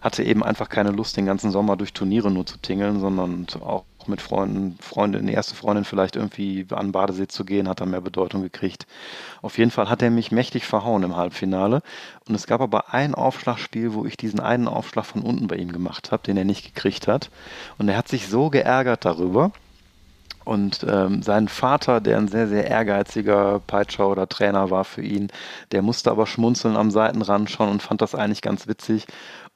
hatte 0.00 0.22
eben 0.22 0.44
einfach 0.44 0.68
keine 0.68 0.92
Lust, 0.92 1.16
den 1.16 1.26
ganzen 1.26 1.50
Sommer 1.50 1.76
durch 1.76 1.92
Turniere 1.92 2.30
nur 2.30 2.46
zu 2.46 2.56
tingeln, 2.58 3.00
sondern 3.00 3.46
auch 3.60 3.84
mit 4.10 4.20
Freunden, 4.20 4.76
Freundin, 4.80 5.28
erste 5.28 5.54
Freundin 5.54 5.84
vielleicht 5.84 6.16
irgendwie 6.16 6.66
an 6.70 6.88
den 6.88 6.92
Badesee 6.92 7.28
zu 7.28 7.44
gehen, 7.44 7.68
hat 7.68 7.80
dann 7.80 7.90
mehr 7.90 8.00
Bedeutung 8.00 8.42
gekriegt. 8.42 8.86
Auf 9.40 9.56
jeden 9.56 9.70
Fall 9.70 9.88
hat 9.88 10.02
er 10.02 10.10
mich 10.10 10.32
mächtig 10.32 10.66
verhauen 10.66 11.02
im 11.02 11.16
Halbfinale. 11.16 11.82
Und 12.28 12.34
es 12.34 12.46
gab 12.46 12.60
aber 12.60 12.92
ein 12.92 13.14
Aufschlagspiel, 13.14 13.94
wo 13.94 14.04
ich 14.04 14.16
diesen 14.16 14.40
einen 14.40 14.68
Aufschlag 14.68 15.06
von 15.06 15.22
unten 15.22 15.46
bei 15.46 15.56
ihm 15.56 15.72
gemacht 15.72 16.12
habe, 16.12 16.22
den 16.22 16.36
er 16.36 16.44
nicht 16.44 16.74
gekriegt 16.74 17.08
hat. 17.08 17.30
Und 17.78 17.88
er 17.88 17.96
hat 17.96 18.08
sich 18.08 18.28
so 18.28 18.50
geärgert 18.50 19.04
darüber. 19.04 19.52
Und 20.44 20.84
ähm, 20.88 21.22
sein 21.22 21.48
Vater, 21.48 22.00
der 22.00 22.16
ein 22.16 22.28
sehr, 22.28 22.48
sehr 22.48 22.66
ehrgeiziger 22.66 23.60
Peitscher 23.66 24.08
oder 24.08 24.28
Trainer 24.28 24.70
war 24.70 24.84
für 24.84 25.02
ihn, 25.02 25.28
der 25.70 25.82
musste 25.82 26.10
aber 26.10 26.26
schmunzeln 26.26 26.76
am 26.76 26.90
Seitenrand 26.90 27.50
schon 27.50 27.68
und 27.68 27.82
fand 27.82 28.00
das 28.00 28.14
eigentlich 28.14 28.42
ganz 28.42 28.66
witzig. 28.66 29.06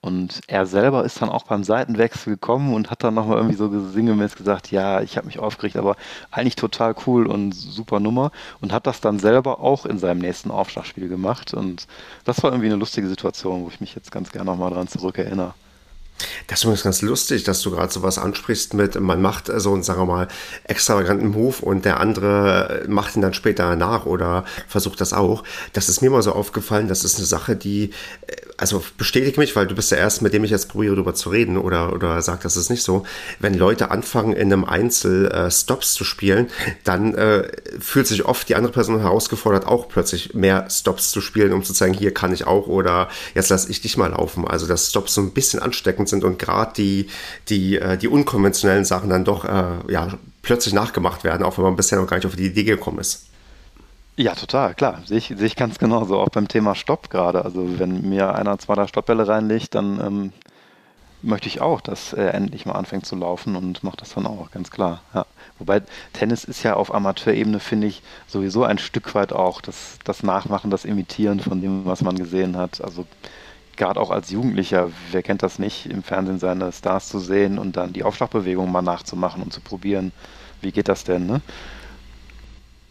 Und 0.04 0.42
er 0.48 0.66
selber 0.66 1.02
ist 1.06 1.22
dann 1.22 1.30
auch 1.30 1.44
beim 1.44 1.64
Seitenwechsel 1.64 2.34
gekommen 2.34 2.74
und 2.74 2.90
hat 2.90 3.02
dann 3.02 3.14
nochmal 3.14 3.38
irgendwie 3.38 3.56
so 3.56 3.70
sinngemäß 3.88 4.36
gesagt, 4.36 4.70
ja, 4.70 5.00
ich 5.00 5.16
habe 5.16 5.26
mich 5.26 5.38
aufgeregt, 5.38 5.76
aber 5.78 5.96
eigentlich 6.30 6.56
total 6.56 6.94
cool 7.06 7.26
und 7.26 7.52
super 7.54 8.00
Nummer. 8.00 8.30
Und 8.60 8.74
hat 8.74 8.86
das 8.86 9.00
dann 9.00 9.18
selber 9.18 9.60
auch 9.60 9.86
in 9.86 9.98
seinem 9.98 10.18
nächsten 10.18 10.50
Aufschlagspiel 10.50 11.08
gemacht. 11.08 11.54
Und 11.54 11.86
das 12.26 12.42
war 12.42 12.50
irgendwie 12.50 12.66
eine 12.66 12.76
lustige 12.76 13.08
Situation, 13.08 13.64
wo 13.64 13.68
ich 13.68 13.80
mich 13.80 13.94
jetzt 13.94 14.12
ganz 14.12 14.30
gerne 14.30 14.50
nochmal 14.50 14.72
dran 14.72 14.88
zurückerinnere. 14.88 15.54
Das 16.46 16.61
ist 16.61 16.64
übrigens 16.64 16.85
ganz 16.85 17.03
lustig, 17.03 17.44
dass 17.44 17.61
du 17.62 17.70
gerade 17.70 17.92
sowas 17.92 18.18
ansprichst 18.18 18.74
mit, 18.74 19.00
man 19.00 19.20
macht 19.20 19.50
so 19.57 19.72
einen, 19.72 19.83
sagen 19.83 20.00
wir 20.00 20.07
mal, 20.07 20.29
extravaganten 20.64 21.29
Move 21.29 21.57
und 21.62 21.85
der 21.85 22.00
andere 22.00 22.85
macht 22.87 23.16
ihn 23.16 23.22
dann 23.22 23.35
später 23.35 23.77
nach 23.77 24.07
oder 24.07 24.44
versucht 24.68 25.00
das 25.00 25.12
auch. 25.12 25.42
Das 25.72 25.88
ist 25.88 26.03
mir 26.03 26.11
mal 26.11 26.22
so 26.22 26.33
aufgefallen, 26.33 26.88
das 26.88 27.05
ist 27.05 27.16
eine 27.16 27.27
Sache, 27.27 27.57
die, 27.57 27.90
also 28.57 28.85
bestätigt 28.96 29.38
mich, 29.38 29.57
weil 29.57 29.66
du 29.66 29.74
bist 29.74 29.90
der 29.90 29.98
Erste, 29.98 30.22
mit 30.22 30.33
dem 30.33 30.44
ich 30.44 30.50
jetzt 30.50 30.68
probiere, 30.68 30.94
darüber 30.94 31.14
zu 31.14 31.31
reden 31.31 31.59
oder, 31.59 31.92
oder 31.92 32.22
sagt, 32.22 32.44
das 32.44 32.57
ist 32.57 32.70
nicht 32.70 32.85
so. 32.85 33.05
Wenn 33.40 33.55
Leute 33.55 33.90
anfangen, 33.90 34.33
in 34.33 34.53
einem 34.53 34.64
Einzel 34.64 35.31
äh, 35.31 35.50
Stops 35.50 35.94
zu 35.94 36.05
spielen, 36.05 36.48
dann 36.85 37.14
äh, 37.14 37.50
fühlt 37.81 38.07
sich 38.07 38.24
oft 38.24 38.48
die 38.48 38.55
andere 38.55 38.72
Person 38.72 39.00
herausgefordert, 39.00 39.66
auch 39.66 39.88
plötzlich 39.88 40.35
mehr 40.35 40.68
Stops 40.70 41.11
zu 41.11 41.20
spielen, 41.20 41.53
um 41.53 41.64
zu 41.64 41.72
zeigen, 41.72 41.94
hier 41.94 42.14
kann 42.14 42.33
ich 42.33 42.46
auch 42.46 42.68
oder 42.68 43.09
jetzt 43.35 43.50
lass 43.50 43.68
ich 43.68 43.81
dich 43.81 43.96
mal 43.96 44.11
laufen. 44.11 44.46
Also 44.46 44.66
dass 44.66 44.90
Stops 44.90 45.14
so 45.14 45.20
ein 45.20 45.33
bisschen 45.33 45.61
ansteckend 45.61 46.05
beeindruckend 46.05 46.09
sind 46.14 46.24
und 46.24 46.38
gerade 46.38 46.72
die, 46.74 47.09
die, 47.48 47.79
äh, 47.79 47.96
die 47.96 48.09
unkonventionellen 48.09 48.85
Sachen 48.85 49.11
dann 49.11 49.24
doch 49.24 49.44
äh, 49.44 49.92
ja, 49.92 50.09
plötzlich 50.42 50.74
nachgemacht 50.74 51.24
werden, 51.24 51.44
auch 51.44 51.59
wenn 51.59 51.64
man 51.64 51.77
bisher 51.77 51.98
noch 51.98 52.07
gar 52.07 52.16
nicht 52.16 52.27
auf 52.27 52.37
die 52.37 52.46
Idee 52.46 52.64
gekommen 52.64 52.98
ist. 52.98 53.27
Ja, 54.16 54.35
total, 54.35 54.74
klar. 54.74 55.03
Sehe 55.07 55.18
ich, 55.18 55.27
sehe 55.37 55.46
ich 55.46 55.57
ganz 55.57 55.79
genauso. 55.79 56.20
Auch 56.20 56.29
beim 56.29 56.46
Thema 56.46 56.77
Stopp 56.77 57.11
gerade. 57.11 57.44
Also 57.44 57.81
wenn 57.81 58.09
mir 58.09 58.35
einer 58.35 58.59
zwei, 58.59 58.74
drei 58.74 58.87
Stoppbälle 58.87 59.27
reinlegt, 59.27 59.74
dann 59.74 60.00
ähm, 60.00 60.33
möchte 61.20 61.48
ich 61.48 61.61
auch, 61.61 61.81
dass 61.81 62.12
er 62.12 62.33
endlich 62.35 62.64
mal 62.64 62.74
anfängt 62.74 63.07
zu 63.07 63.16
laufen 63.16 63.57
und 63.57 63.83
macht 63.83 64.00
das 64.03 64.14
dann 64.14 64.27
auch, 64.27 64.53
ganz 64.53 64.70
klar. 64.70 65.03
Ja. 65.14 65.27
Wobei 65.59 65.83
Tennis 66.12 66.44
ist 66.44 66.62
ja 66.62 66.74
auf 66.74 66.94
Amateurebene, 66.94 67.59
finde 67.59 67.88
ich, 67.88 68.03
sowieso 68.29 68.62
ein 68.62 68.79
Stück 68.79 69.14
weit 69.16 69.33
auch 69.33 69.61
das, 69.61 69.98
das 70.05 70.22
Nachmachen, 70.22 70.70
das 70.70 70.85
Imitieren 70.85 71.40
von 71.40 71.61
dem, 71.61 71.85
was 71.85 72.03
man 72.03 72.16
gesehen 72.16 72.57
hat. 72.57 72.83
Also 72.85 73.07
gerade 73.76 74.00
auch 74.00 74.10
als 74.10 74.30
Jugendlicher, 74.30 74.90
wer 75.10 75.22
kennt 75.22 75.42
das 75.42 75.58
nicht, 75.58 75.87
im 75.87 76.02
Fernsehen 76.02 76.38
seine 76.38 76.72
Stars 76.72 77.08
zu 77.08 77.18
sehen 77.18 77.58
und 77.58 77.76
dann 77.76 77.92
die 77.92 78.04
Aufschlagbewegung 78.04 78.70
mal 78.70 78.82
nachzumachen 78.82 79.42
und 79.42 79.52
zu 79.52 79.60
probieren, 79.60 80.12
wie 80.60 80.72
geht 80.72 80.88
das 80.88 81.04
denn, 81.04 81.26
ne? 81.26 81.42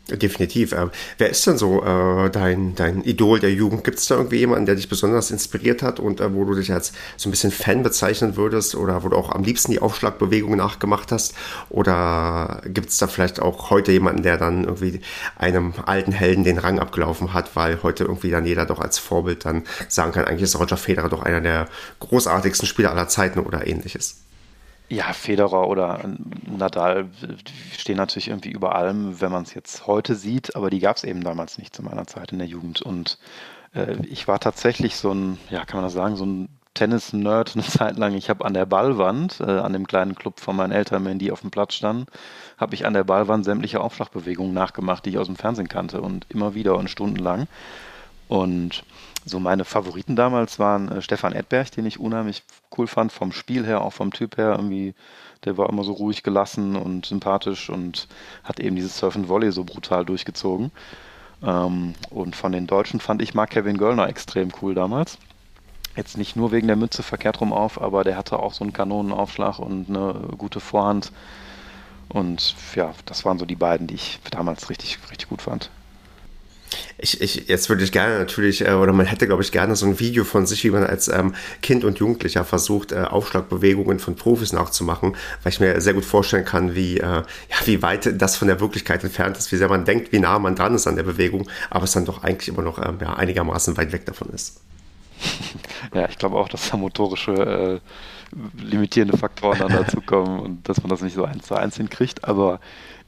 Definitiv. 0.10 0.76
Wer 1.18 1.30
ist 1.30 1.48
denn 1.48 1.58
so 1.58 1.82
äh, 1.82 2.30
dein, 2.30 2.76
dein 2.76 3.06
Idol 3.06 3.40
der 3.40 3.54
Jugend? 3.54 3.86
Gibt 3.86 4.00
es 4.00 4.08
da 4.08 4.16
irgendwie 4.16 4.40
jemanden, 4.40 4.66
der 4.66 4.76
dich 4.76 4.90
besonders 4.90 5.32
inspiriert 5.32 5.82
hat 5.82 6.02
und 6.02 6.20
äh, 6.20 6.34
wo 6.34 6.44
du 6.44 6.56
dich 6.56 6.74
als 6.74 6.92
so 7.16 7.30
ein 7.30 7.32
bisschen 7.32 7.52
Fan 7.52 7.84
bezeichnen 7.84 8.36
würdest 8.36 8.76
oder 8.76 9.06
wo 9.06 9.10
du 9.10 9.16
auch 9.16 9.32
am 9.32 9.46
liebsten 9.46 9.72
die 9.72 9.80
Aufschlagbewegung 9.80 10.58
nachgemacht 10.58 11.14
hast? 11.14 11.36
Oder 11.70 12.62
gibt 12.66 12.90
es 12.90 12.98
da 12.98 13.08
vielleicht 13.08 13.42
auch 13.42 13.70
heute 13.70 13.94
jemanden, 13.94 14.24
der 14.24 14.38
dann 14.38 14.66
irgendwie 14.66 15.00
einem 15.38 15.74
alten 15.86 16.12
Helden 16.12 16.44
den 16.44 16.58
Rang 16.58 16.80
abgelaufen 16.80 17.34
hat, 17.34 17.56
weil 17.56 17.82
heute 17.82 18.04
irgendwie 18.04 18.30
dann 18.30 18.46
jeder 18.46 18.66
doch 18.66 18.82
als 18.82 18.98
Vorbild 19.00 19.46
dann 19.46 19.64
sagen 19.88 20.12
kann, 20.12 20.26
eigentlich 20.26 20.44
ist 20.44 20.60
Roger 20.60 20.76
Federer 20.76 21.08
doch 21.08 21.24
einer 21.24 21.40
der 21.40 21.70
großartigsten 22.02 22.68
Spieler 22.68 22.92
aller 22.92 23.08
Zeiten 23.08 23.40
oder 23.40 23.66
ähnliches? 23.66 24.18
Ja, 24.94 25.12
Federer 25.12 25.68
oder 25.70 26.02
Nadal 26.46 27.10
stehen 27.76 27.98
natürlich 27.98 28.28
irgendwie 28.28 28.52
über 28.52 28.76
allem, 28.76 29.20
wenn 29.22 29.32
man 29.32 29.42
es 29.42 29.56
jetzt 29.56 29.88
heute 29.88 30.14
sieht, 30.14 30.56
aber 30.56 30.70
die 30.70 30.80
gab 30.80 30.98
es 30.98 31.04
eben 31.04 31.24
damals 31.24 31.58
nicht 31.58 31.76
zu 31.76 31.82
meiner 31.82 32.06
Zeit 32.06 32.32
in 32.32 32.38
der 32.38 32.48
Jugend. 32.48 32.84
Und 32.84 33.18
äh, 33.74 33.96
ich 34.06 34.28
war 34.28 34.40
tatsächlich 34.40 34.96
so 34.96 35.12
ein, 35.12 35.40
ja, 35.50 35.66
kann 35.66 35.78
man 35.78 35.86
das 35.86 35.94
sagen, 35.94 36.16
so 36.16 36.28
ein 36.28 36.50
Tennis-Nerd 36.76 37.56
eine 37.56 37.64
Zeit 37.68 37.98
lang. 37.98 38.14
Ich 38.14 38.30
habe 38.30 38.46
an 38.46 38.54
der 38.54 38.68
Ballwand, 38.68 39.40
äh, 39.40 39.46
an 39.46 39.74
dem 39.74 39.88
kleinen 39.88 40.14
Club 40.14 40.40
von 40.40 40.56
meinen 40.56 40.72
Eltern, 40.72 41.06
wenn 41.06 41.18
die 41.18 41.32
auf 41.32 41.42
dem 41.42 41.50
Platz 41.50 41.74
standen, 41.74 42.06
habe 42.60 42.76
ich 42.76 42.86
an 42.86 42.94
der 42.94 43.04
Ballwand 43.04 43.46
sämtliche 43.46 43.82
Aufschlagbewegungen 43.82 44.54
nachgemacht, 44.54 45.06
die 45.06 45.10
ich 45.10 45.18
aus 45.18 45.26
dem 45.26 45.38
Fernsehen 45.38 45.70
kannte 45.70 46.02
und 46.02 46.28
immer 46.30 46.54
wieder 46.54 46.78
und 46.78 46.88
stundenlang. 46.88 47.48
Und 48.28 48.84
so 49.26 49.40
meine 49.40 49.66
Favoriten 49.66 50.16
damals 50.16 50.60
waren 50.60 50.92
äh, 50.92 51.02
Stefan 51.02 51.34
Edberg, 51.34 51.72
den 51.72 51.86
ich 51.86 52.00
unheimlich 52.00 52.44
cool 52.78 52.88
fand, 52.88 53.12
vom 53.12 53.32
Spiel 53.32 53.66
her, 53.66 53.82
auch 53.82 53.94
vom 53.94 54.12
Typ 54.12 54.38
her. 54.38 54.52
Irgendwie, 54.52 54.94
der 55.46 55.58
war 55.58 55.70
immer 55.70 55.84
so 55.84 55.94
ruhig 55.94 56.24
gelassen 56.24 56.76
und 56.76 57.06
sympathisch 57.06 57.70
und 57.70 58.08
hat 58.44 58.60
eben 58.60 58.76
dieses 58.76 58.98
Surf 58.98 59.16
and 59.16 59.30
Volley 59.30 59.52
so 59.52 59.64
brutal 59.64 60.06
durchgezogen. 60.06 60.72
Ähm, 61.42 61.94
und 62.10 62.36
von 62.36 62.52
den 62.52 62.68
Deutschen 62.68 63.00
fand 63.00 63.22
ich 63.22 63.34
Mark 63.34 63.52
Kevin 63.52 63.78
Göllner 63.78 64.08
extrem 64.08 64.50
cool 64.62 64.76
damals. 64.76 65.18
Jetzt 65.96 66.18
nicht 66.18 66.36
nur 66.36 66.52
wegen 66.52 66.68
der 66.68 66.76
Mütze 66.76 67.04
verkehrt 67.04 67.40
rum 67.40 67.54
auf, 67.54 67.80
aber 67.80 68.04
der 68.04 68.18
hatte 68.18 68.40
auch 68.40 68.54
so 68.54 68.64
einen 68.64 68.74
Kanonenaufschlag 68.74 69.60
und 69.60 69.90
eine 69.90 70.14
gute 70.38 70.60
Vorhand. 70.60 71.12
Und 72.10 72.56
ja, 72.76 72.94
das 73.06 73.26
waren 73.26 73.40
so 73.40 73.46
die 73.46 73.56
beiden, 73.56 73.88
die 73.88 73.96
ich 73.96 74.20
damals 74.32 74.70
richtig, 74.70 74.98
richtig 75.10 75.30
gut 75.30 75.42
fand. 75.42 75.70
Ich, 76.98 77.22
ich, 77.22 77.48
jetzt 77.48 77.70
würde 77.70 77.84
ich 77.84 77.92
gerne 77.92 78.18
natürlich, 78.20 78.66
äh, 78.66 78.74
oder 78.74 78.94
man 78.94 79.06
hätte, 79.06 79.28
glaube 79.28 79.44
ich, 79.44 79.52
gerne 79.52 79.76
so 79.76 79.86
ein 79.86 80.00
Video 80.00 80.24
von 80.24 80.46
sich, 80.46 80.64
wie 80.64 80.70
man 80.70 80.84
als 80.84 81.08
ähm, 81.08 81.36
Kind 81.62 81.84
und 81.84 82.00
Jugendlicher 82.00 82.46
versucht, 82.46 82.92
äh, 82.92 83.02
Aufschlagbewegungen 83.02 84.00
von 84.00 84.16
Profis 84.16 84.54
nachzumachen, 84.54 85.16
weil 85.44 85.52
ich 85.52 85.60
mir 85.60 85.82
sehr 85.82 85.94
gut 85.94 86.06
vorstellen 86.06 86.46
kann, 86.46 86.76
wie, 86.76 86.98
äh, 86.98 87.04
ja, 87.04 87.26
wie 87.66 87.82
weit 87.82 88.22
das 88.22 88.38
von 88.38 88.48
der 88.48 88.60
Wirklichkeit 88.60 89.04
entfernt 89.04 89.38
ist, 89.38 89.52
wie 89.52 89.58
sehr 89.58 89.70
man 89.70 89.86
denkt, 89.86 90.12
wie 90.12 90.20
nah 90.20 90.40
man 90.40 90.56
dran 90.56 90.76
ist 90.76 90.88
an 90.88 90.96
der 90.96 91.04
Bewegung, 91.04 91.50
aber 91.70 91.84
es 91.84 91.92
dann 91.92 92.06
doch 92.06 92.24
eigentlich 92.24 92.48
immer 92.48 92.62
noch 92.62 92.78
ähm, 92.78 92.98
ja, 93.02 93.14
einigermaßen 93.14 93.76
weit 93.78 93.92
weg 93.92 94.06
davon 94.06 94.30
ist. 94.30 94.62
Ja, 95.94 96.08
ich 96.10 96.18
glaube 96.18 96.38
auch, 96.38 96.50
dass 96.50 96.70
da 96.70 96.78
motorische 96.78 97.32
äh, 97.34 97.80
limitierende 98.58 99.18
Faktoren 99.18 99.60
dann 99.60 99.72
dazukommen 99.72 100.40
und 100.40 100.68
dass 100.68 100.82
man 100.82 100.90
das 100.90 101.02
nicht 101.02 101.14
so 101.14 101.26
eins 101.26 101.46
zu 101.46 101.56
eins 101.56 101.78
hinkriegt, 101.78 102.24
aber 102.24 102.60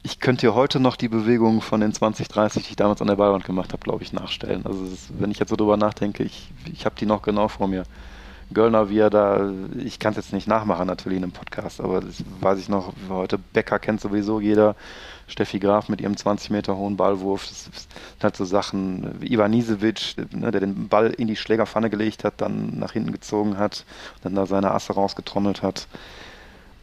ich 0.06 0.20
könnte 0.20 0.46
dir 0.46 0.54
heute 0.54 0.80
noch 0.80 0.98
die 0.98 1.08
Bewegungen 1.08 1.62
von 1.62 1.82
den 1.82 1.92
20, 1.92 2.28
30, 2.28 2.64
die 2.64 2.70
ich 2.70 2.76
damals 2.76 3.02
an 3.02 3.08
der 3.08 3.16
Ballwand 3.16 3.44
gemacht 3.44 3.74
habe, 3.74 3.82
glaube 3.82 4.04
ich, 4.04 4.14
nachstellen. 4.14 4.64
Also 4.64 4.86
ist, 4.86 5.10
wenn 5.20 5.32
ich 5.32 5.40
jetzt 5.40 5.50
so 5.50 5.56
drüber 5.56 5.78
nachdenke, 5.78 6.22
ich, 6.22 6.52
ich 6.72 6.86
habe 6.86 6.96
die 6.96 7.08
noch 7.08 7.24
genau 7.24 7.48
vor 7.48 7.68
mir. 7.68 7.84
Göllner, 8.54 8.92
wie 8.92 9.00
er 9.00 9.10
da, 9.10 9.52
ich 9.84 9.98
kann 9.98 10.12
es 10.12 10.18
jetzt 10.18 10.32
nicht 10.32 10.48
nachmachen 10.48 10.86
natürlich 10.86 11.18
in 11.18 11.24
einem 11.24 11.32
Podcast, 11.32 11.82
aber 11.82 12.02
das 12.02 12.24
weiß 12.42 12.60
ich 12.60 12.70
noch, 12.70 12.94
heute 13.10 13.40
Becker 13.40 13.80
kennt 13.80 14.00
sowieso 14.00 14.40
jeder, 14.40 14.76
Steffi 15.26 15.58
Graf 15.58 15.90
mit 15.90 16.00
ihrem 16.00 16.16
20 16.16 16.52
Meter 16.52 16.78
hohen 16.78 16.96
Ballwurf, 16.96 17.48
das 17.48 17.64
sind 17.64 17.74
halt 18.22 18.36
so 18.36 18.46
Sachen, 18.46 19.20
Ivan 19.24 19.50
Nisevic, 19.50 20.16
ne, 20.32 20.52
der 20.52 20.62
den 20.62 20.88
Ball 20.88 21.08
in 21.08 21.28
die 21.28 21.36
Schlägerpfanne 21.36 21.90
gelegt 21.90 22.24
hat, 22.24 22.36
dann 22.38 22.78
nach 22.78 22.92
hinten 22.92 23.12
gezogen 23.12 23.58
hat, 23.58 23.84
dann 24.22 24.36
da 24.36 24.46
seine 24.46 24.70
Asse 24.70 24.94
rausgetrommelt 24.94 25.64
hat. 25.64 25.88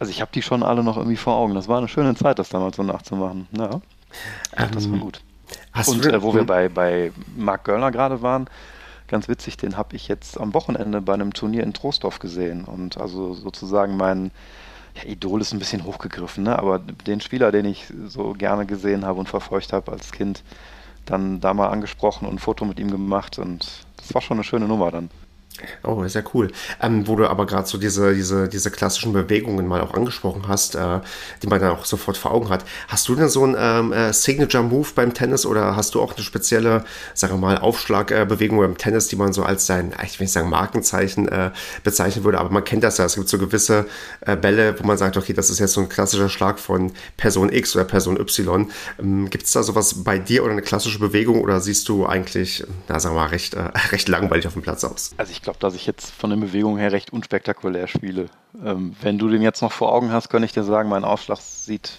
Also 0.02 0.10
ich 0.10 0.20
habe 0.20 0.32
die 0.34 0.42
schon 0.42 0.64
alle 0.64 0.82
noch 0.82 0.96
irgendwie 0.96 1.16
vor 1.16 1.36
Augen. 1.36 1.54
Das 1.54 1.68
war 1.68 1.78
eine 1.78 1.86
schöne 1.86 2.16
Zeit, 2.16 2.40
das 2.40 2.48
damals 2.48 2.74
so 2.74 2.82
nachzumachen. 2.82 3.46
Ja, 3.56 3.80
ähm, 4.56 4.70
das 4.72 4.90
war 4.90 4.98
gut. 4.98 5.20
Und 5.86 6.04
äh, 6.04 6.20
wo 6.20 6.34
wir 6.34 6.44
bei, 6.44 6.68
bei 6.68 7.12
Marc 7.36 7.62
Göllner 7.62 7.92
gerade 7.92 8.20
waren, 8.20 8.48
ganz 9.06 9.28
witzig, 9.28 9.58
den 9.58 9.76
habe 9.76 9.94
ich 9.94 10.08
jetzt 10.08 10.40
am 10.40 10.54
Wochenende 10.54 11.00
bei 11.00 11.14
einem 11.14 11.32
Turnier 11.32 11.62
in 11.62 11.72
Troisdorf 11.72 12.18
gesehen. 12.18 12.64
Und 12.64 12.98
also 12.98 13.34
sozusagen 13.34 13.96
mein 13.96 14.32
ja, 14.96 15.04
Idol 15.08 15.40
ist 15.40 15.52
ein 15.52 15.60
bisschen 15.60 15.84
hochgegriffen, 15.84 16.42
ne? 16.42 16.58
aber 16.58 16.80
den 16.80 17.20
Spieler, 17.20 17.52
den 17.52 17.66
ich 17.66 17.86
so 18.08 18.32
gerne 18.32 18.66
gesehen 18.66 19.06
habe 19.06 19.20
und 19.20 19.28
verfolgt 19.28 19.72
habe 19.72 19.92
als 19.92 20.10
Kind, 20.10 20.42
dann 21.06 21.40
da 21.40 21.54
mal 21.54 21.68
angesprochen 21.68 22.26
und 22.26 22.34
ein 22.34 22.38
Foto 22.40 22.64
mit 22.64 22.80
ihm 22.80 22.90
gemacht. 22.90 23.38
Und 23.38 23.68
das 23.98 24.12
war 24.14 24.20
schon 24.20 24.38
eine 24.38 24.44
schöne 24.44 24.66
Nummer 24.66 24.90
dann. 24.90 25.10
Oh, 25.82 26.06
sehr 26.08 26.24
cool. 26.34 26.50
Ähm, 26.80 27.06
wo 27.06 27.16
du 27.16 27.28
aber 27.28 27.46
gerade 27.46 27.68
so 27.68 27.76
diese, 27.76 28.14
diese, 28.14 28.48
diese 28.48 28.70
klassischen 28.70 29.12
Bewegungen 29.12 29.66
mal 29.66 29.80
auch 29.80 29.94
angesprochen 29.94 30.44
hast, 30.48 30.74
äh, 30.74 31.00
die 31.42 31.46
man 31.46 31.60
dann 31.60 31.72
auch 31.72 31.84
sofort 31.84 32.16
vor 32.16 32.32
Augen 32.32 32.48
hat. 32.48 32.64
Hast 32.88 33.08
du 33.08 33.14
denn 33.14 33.28
so 33.28 33.44
ein 33.44 33.54
ähm, 33.58 33.92
äh, 33.92 34.12
Signature-Move 34.12 34.88
beim 34.94 35.12
Tennis 35.12 35.44
oder 35.44 35.76
hast 35.76 35.94
du 35.94 36.00
auch 36.00 36.14
eine 36.14 36.24
spezielle, 36.24 36.84
sagen 37.14 37.34
wir 37.34 37.38
mal, 37.38 37.58
Aufschlagbewegung 37.58 38.58
beim 38.58 38.78
Tennis, 38.78 39.08
die 39.08 39.16
man 39.16 39.32
so 39.32 39.44
als 39.44 39.66
sein, 39.66 39.94
ich 40.04 40.18
will 40.18 40.24
nicht 40.24 40.32
sagen 40.32 40.48
Markenzeichen 40.48 41.28
äh, 41.28 41.50
bezeichnen 41.84 42.24
würde, 42.24 42.38
aber 42.38 42.50
man 42.50 42.64
kennt 42.64 42.82
das 42.82 42.98
ja. 42.98 43.04
Es 43.04 43.16
gibt 43.16 43.28
so 43.28 43.38
gewisse 43.38 43.86
äh, 44.22 44.36
Bälle, 44.36 44.78
wo 44.80 44.86
man 44.86 44.96
sagt, 44.96 45.16
okay, 45.16 45.34
das 45.34 45.50
ist 45.50 45.58
jetzt 45.58 45.74
so 45.74 45.82
ein 45.82 45.88
klassischer 45.88 46.30
Schlag 46.30 46.58
von 46.58 46.92
Person 47.18 47.52
X 47.52 47.76
oder 47.76 47.84
Person 47.84 48.18
Y. 48.18 48.70
Ähm, 48.98 49.28
gibt 49.28 49.44
es 49.44 49.52
da 49.52 49.62
sowas 49.62 50.02
bei 50.02 50.18
dir 50.18 50.44
oder 50.44 50.52
eine 50.52 50.62
klassische 50.62 50.98
Bewegung 50.98 51.42
oder 51.42 51.60
siehst 51.60 51.88
du 51.88 52.06
eigentlich, 52.06 52.64
na 52.88 52.98
sagen 52.98 53.14
wir 53.14 53.20
mal, 53.20 53.28
recht, 53.28 53.54
äh, 53.54 53.70
recht 53.92 54.08
langweilig 54.08 54.46
auf 54.46 54.54
dem 54.54 54.62
Platz 54.62 54.82
aus? 54.84 55.10
Also 55.18 55.30
ich 55.30 55.41
glaube, 55.42 55.58
dass 55.58 55.74
ich 55.74 55.86
jetzt 55.86 56.10
von 56.10 56.30
der 56.30 56.36
Bewegung 56.36 56.78
her 56.78 56.92
recht 56.92 57.12
unspektakulär 57.12 57.86
spiele. 57.88 58.26
Ähm, 58.64 58.94
wenn 59.00 59.18
du 59.18 59.28
den 59.28 59.42
jetzt 59.42 59.62
noch 59.62 59.72
vor 59.72 59.92
Augen 59.92 60.12
hast, 60.12 60.28
könnte 60.28 60.46
ich 60.46 60.52
dir 60.52 60.64
sagen, 60.64 60.88
mein 60.88 61.04
Aufschlag 61.04 61.38
sieht 61.40 61.92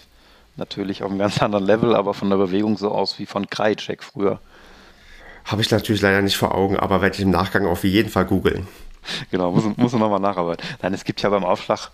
natürlich 0.55 1.03
auf 1.03 1.09
einem 1.09 1.19
ganz 1.19 1.41
anderen 1.41 1.65
Level, 1.65 1.95
aber 1.95 2.13
von 2.13 2.29
der 2.29 2.37
Bewegung 2.37 2.77
so 2.77 2.91
aus 2.91 3.19
wie 3.19 3.25
von 3.25 3.49
Krajicek 3.49 4.03
früher. 4.03 4.39
Habe 5.45 5.61
ich 5.61 5.71
natürlich 5.71 6.01
leider 6.01 6.21
nicht 6.21 6.37
vor 6.37 6.55
Augen, 6.55 6.77
aber 6.77 7.01
werde 7.01 7.15
ich 7.15 7.21
im 7.21 7.31
Nachgang 7.31 7.65
auf 7.65 7.83
jeden 7.83 8.09
Fall 8.09 8.25
googeln. 8.25 8.67
Genau, 9.31 9.51
muss, 9.51 9.65
muss 9.75 9.91
man 9.91 10.01
nochmal 10.01 10.19
nacharbeiten. 10.19 10.65
Nein, 10.81 10.93
es 10.93 11.03
gibt 11.03 11.21
ja 11.21 11.29
beim 11.29 11.43
Aufschlag 11.43 11.89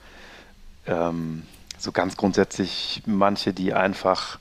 ähm, 0.85 1.43
so 1.77 1.91
ganz 1.91 2.17
grundsätzlich 2.17 3.01
manche, 3.05 3.53
die 3.53 3.73
einfach 3.73 4.38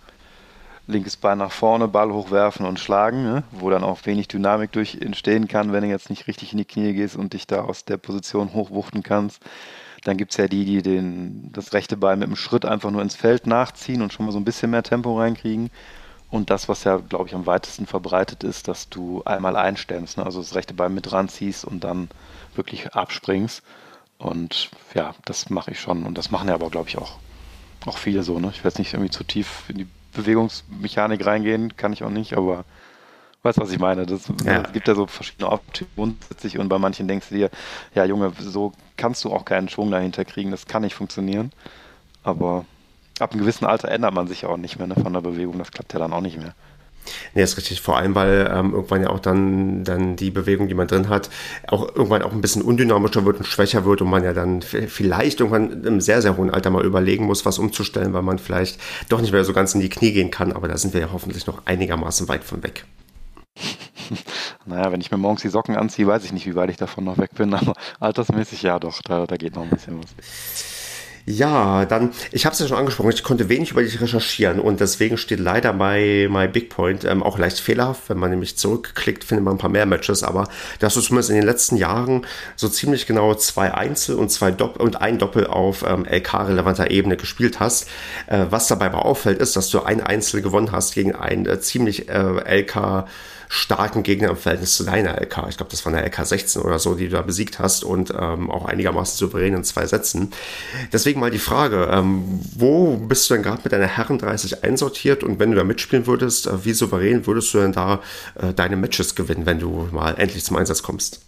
linkes 0.89 1.19
Bein 1.19 1.39
nach 1.39 1.53
vorne, 1.53 1.87
Ball 1.87 2.11
hochwerfen 2.11 2.67
und 2.67 2.81
schlagen, 2.81 3.23
ne? 3.23 3.45
wo 3.53 3.71
dann 3.71 3.85
auch 3.85 4.07
wenig 4.07 4.27
Dynamik 4.27 4.73
durch 4.73 4.97
entstehen 5.01 5.47
kann, 5.47 5.73
wenn 5.73 5.83
du 5.83 5.89
jetzt 5.89 6.11
nicht 6.11 6.27
richtig 6.27 6.53
in 6.53 6.59
die 6.59 6.65
Knie 6.65 6.95
gehst 6.95 7.15
und 7.15 7.35
dich 7.35 7.47
da 7.47 7.63
aus 7.63 7.85
der 7.85 7.99
Position 7.99 8.55
hochwuchten 8.55 9.03
kannst. 9.03 9.43
Dann 10.05 10.17
gibt 10.17 10.33
es 10.33 10.39
ja 10.39 10.49
die, 10.49 10.65
die 10.65 10.83
den, 10.83 11.53
das 11.53 11.75
rechte 11.75 11.97
Bein 11.97 12.21
mit 12.21 12.29
dem 12.29 12.37
Schritt 12.37 12.65
einfach 12.65 12.91
nur 12.91 13.03
ins 13.03 13.17
Feld 13.17 13.47
nachziehen 13.47 14.01
und 14.01 14.13
schon 14.13 14.25
mal 14.25 14.33
so 14.33 14.39
ein 14.39 14.45
bisschen 14.45 14.71
mehr 14.71 14.83
Tempo 14.83 15.19
reinkriegen. 15.19 15.71
Und 16.31 16.51
das, 16.51 16.69
was 16.69 16.85
ja, 16.85 16.97
glaube 16.97 17.29
ich, 17.29 17.35
am 17.35 17.47
weitesten 17.47 17.87
verbreitet 17.87 18.43
ist, 18.43 18.69
dass 18.69 18.89
du 18.89 19.23
einmal 19.25 19.57
einstemmst, 19.57 20.19
ne? 20.19 20.25
also 20.25 20.41
das 20.41 20.55
rechte 20.55 20.75
Bein 20.75 20.95
mit 20.95 21.13
ranziehst 21.13 21.65
und 21.65 21.85
dann 21.85 22.09
wirklich 22.55 22.95
abspringst. 22.95 23.63
Und 24.19 24.71
ja, 24.95 25.15
das 25.25 25.51
mache 25.51 25.73
ich 25.73 25.81
schon. 25.81 26.05
Und 26.05 26.17
das 26.17 26.31
machen 26.31 26.49
ja 26.49 26.55
aber, 26.55 26.71
glaube 26.71 26.89
ich, 26.89 26.97
auch, 26.97 27.19
auch 27.87 27.99
viele 27.99 28.23
so. 28.23 28.39
Ne? 28.39 28.51
Ich 28.53 28.59
werde 28.59 28.69
jetzt 28.69 28.79
nicht 28.79 28.95
irgendwie 28.95 29.11
zu 29.11 29.25
tief 29.25 29.65
in 29.69 29.79
die 29.79 29.87
Bewegungsmechanik 30.15 31.25
reingehen, 31.25 31.77
kann 31.77 31.93
ich 31.93 32.03
auch 32.03 32.11
nicht, 32.11 32.35
aber 32.35 32.65
weißt 33.43 33.59
was 33.59 33.71
ich 33.71 33.79
meine? 33.79 34.07
Das, 34.07 34.29
ja. 34.45 34.63
Es 34.63 34.73
gibt 34.73 34.89
ja 34.89 34.95
so 34.95 35.07
verschiedene 35.07 35.51
Optionen 35.51 35.93
grundsätzlich 35.95 36.59
und 36.59 36.69
bei 36.69 36.79
manchen 36.79 37.09
denkst 37.09 37.29
du 37.29 37.37
dir, 37.37 37.51
ja 37.95 38.05
Junge, 38.05 38.33
so 38.39 38.73
kannst 38.97 39.25
du 39.25 39.33
auch 39.33 39.45
keinen 39.45 39.69
Schwung 39.69 39.91
dahinter 39.91 40.25
kriegen, 40.25 40.51
das 40.51 40.67
kann 40.67 40.83
nicht 40.83 40.95
funktionieren. 40.95 41.53
Aber 42.23 42.65
ab 43.21 43.33
einem 43.33 43.41
gewissen 43.41 43.65
Alter 43.65 43.89
ändert 43.89 44.15
man 44.15 44.27
sich 44.27 44.45
auch 44.45 44.57
nicht 44.57 44.79
mehr 44.79 44.87
ne, 44.87 44.97
von 44.97 45.13
der 45.13 45.21
Bewegung, 45.21 45.59
das 45.59 45.71
klappt 45.71 45.93
ja 45.93 45.99
dann 45.99 46.13
auch 46.13 46.21
nicht 46.21 46.39
mehr. 46.39 46.55
Nee, 47.35 47.43
ist 47.43 47.57
richtig. 47.57 47.81
Vor 47.81 47.97
allem, 47.97 48.15
weil 48.15 48.51
ähm, 48.53 48.73
irgendwann 48.75 49.03
ja 49.03 49.11
auch 49.11 49.21
dann, 49.21 49.85
dann 49.85 50.17
die 50.17 50.31
Bewegung, 50.31 50.69
die 50.69 50.75
man 50.75 50.87
drin 50.87 51.09
hat, 51.09 51.31
auch 51.67 51.95
irgendwann 51.95 52.23
auch 52.23 52.33
ein 52.33 52.41
bisschen 52.41 52.63
undynamischer 52.63 53.25
wird 53.25 53.39
und 53.39 53.47
schwächer 53.47 53.85
wird 53.85 54.03
und 54.03 54.11
man 54.11 54.25
ja 54.25 54.33
dann 54.33 54.63
vielleicht 54.63 55.41
irgendwann 55.41 55.85
im 55.85 56.01
sehr, 56.01 56.23
sehr 56.23 56.37
hohen 56.37 56.51
Alter 56.51 56.71
mal 56.71 56.85
überlegen 56.85 57.25
muss, 57.25 57.45
was 57.45 57.59
umzustellen, 57.59 58.13
weil 58.13 58.23
man 58.23 58.39
vielleicht 58.39 58.81
doch 59.09 59.21
nicht 59.21 59.33
mehr 59.33 59.45
so 59.45 59.53
ganz 59.53 59.75
in 59.75 59.81
die 59.81 59.89
Knie 59.89 60.13
gehen 60.13 60.31
kann. 60.31 60.53
Aber 60.53 60.69
da 60.69 60.77
sind 60.77 60.95
wir 60.95 61.01
ja 61.01 61.09
hoffentlich 61.13 61.47
noch 61.47 61.63
einigermaßen 61.67 62.29
weit 62.29 62.45
von 62.45 62.63
weg. 62.63 62.85
Naja, 64.67 64.93
wenn 64.93 65.01
ich 65.01 65.11
mir 65.11 65.17
morgens 65.17 65.43
die 65.43 65.49
Socken 65.49 65.77
anziehe, 65.77 66.07
weiß 66.07 66.25
ich 66.25 66.33
nicht, 66.33 66.47
wie 66.47 66.55
weit 66.55 66.69
ich 66.69 66.77
davon 66.77 67.05
noch 67.05 67.17
weg 67.17 67.31
bin, 67.35 67.55
aber 67.55 67.73
altersmäßig 68.01 68.63
ja 68.63 68.79
doch, 68.79 69.01
da, 69.03 69.27
da 69.27 69.37
geht 69.37 69.55
noch 69.55 69.63
ein 69.63 69.71
bisschen 69.71 69.99
was. 69.99 70.78
Ja, 71.31 71.85
dann, 71.85 72.13
ich 72.33 72.47
habe 72.47 72.55
es 72.55 72.59
ja 72.59 72.67
schon 72.67 72.79
angesprochen, 72.79 73.11
ich 73.11 73.23
konnte 73.23 73.51
wenig 73.51 73.73
über 73.73 73.83
dich 73.83 74.01
recherchieren 74.01 74.61
und 74.61 74.81
deswegen 74.81 75.19
steht 75.19 75.41
leider 75.41 75.75
bei 75.75 76.27
My 76.31 76.49
Big 76.49 76.71
Point 76.71 77.05
ähm, 77.05 77.23
auch 77.23 77.37
leicht 77.39 77.61
fehlerhaft. 77.61 78.09
Wenn 78.09 78.17
man 78.17 78.31
nämlich 78.31 78.57
zurückklickt, 78.57 79.25
findet 79.25 79.45
man 79.45 79.57
ein 79.57 79.59
paar 79.59 79.69
mehr 79.69 79.85
Matches, 79.85 80.23
aber 80.23 80.49
dass 80.79 80.95
du 80.95 81.03
zumindest 81.03 81.29
in 81.29 81.37
den 81.37 81.45
letzten 81.45 81.77
Jahren 81.77 82.25
so 82.57 82.67
ziemlich 82.71 83.07
genau 83.07 83.35
zwei 83.35 83.75
Einzel 83.75 84.15
und 84.15 84.31
zwei 84.31 84.51
Doppel 84.51 84.81
und 84.81 85.03
ein 85.03 85.19
Doppel 85.19 85.47
auf 85.47 85.85
ähm, 85.87 86.07
LK-relevanter 86.11 86.91
Ebene 86.91 87.19
gespielt 87.19 87.61
hast. 87.61 87.91
Äh, 88.27 88.47
was 88.49 88.67
dabei 88.69 88.87
aber 88.87 89.05
auffällt, 89.05 89.39
ist, 89.39 89.55
dass 89.55 89.69
du 89.69 89.83
ein 89.83 90.01
Einzel 90.01 90.41
gewonnen 90.41 90.73
hast 90.73 90.95
gegen 90.95 91.15
ein 91.15 91.45
äh, 91.45 91.61
ziemlich 91.61 92.09
äh, 92.09 92.13
LK- 92.63 93.05
starken 93.49 94.03
Gegner 94.03 94.31
im 94.31 94.37
Verhältnis 94.37 94.77
zu 94.77 94.85
deiner 94.85 95.21
LK. 95.21 95.47
Ich 95.49 95.57
glaube, 95.57 95.71
das 95.71 95.85
war 95.85 95.93
eine 95.93 96.05
LK 96.05 96.27
16 96.27 96.63
oder 96.63 96.79
so, 96.79 96.95
die 96.95 97.09
du 97.09 97.17
da 97.17 97.23
besiegt 97.23 97.59
hast 97.59 97.85
und 97.85 98.13
ähm, 98.19 98.51
auch 98.51 98.67
einigermaßen 98.67 99.17
souverän 99.17 99.55
in 99.55 99.65
zwei 99.65 99.87
Sätzen. 99.87 100.33
Deswegen 100.93 101.21
mal 101.21 101.31
die 101.31 101.39
Frage, 101.39 101.89
ähm, 101.91 102.41
wo 102.57 102.97
bist 102.97 103.29
du 103.29 103.35
denn 103.35 103.43
gerade 103.43 103.63
mit 103.65 103.73
deiner 103.73 103.87
Herren 103.87 104.19
30 104.19 104.65
einsortiert 104.65 105.25
und 105.25 105.39
wenn 105.39 105.51
du 105.51 105.57
da 105.57 105.65
mitspielen 105.65 106.07
würdest, 106.07 106.47
äh, 106.47 106.65
wie 106.65 106.73
souverän 106.73 107.27
würdest 107.27 107.53
du 107.55 107.59
denn 107.59 107.73
da 107.73 108.01
äh, 108.35 108.53
deine 108.53 108.77
Matches 108.77 109.15
gewinnen, 109.15 109.47
wenn 109.47 109.59
du 109.59 109.89
mal 109.93 110.15
endlich 110.19 110.45
zum 110.45 110.57
Einsatz 110.57 110.83
kommst? 110.83 111.23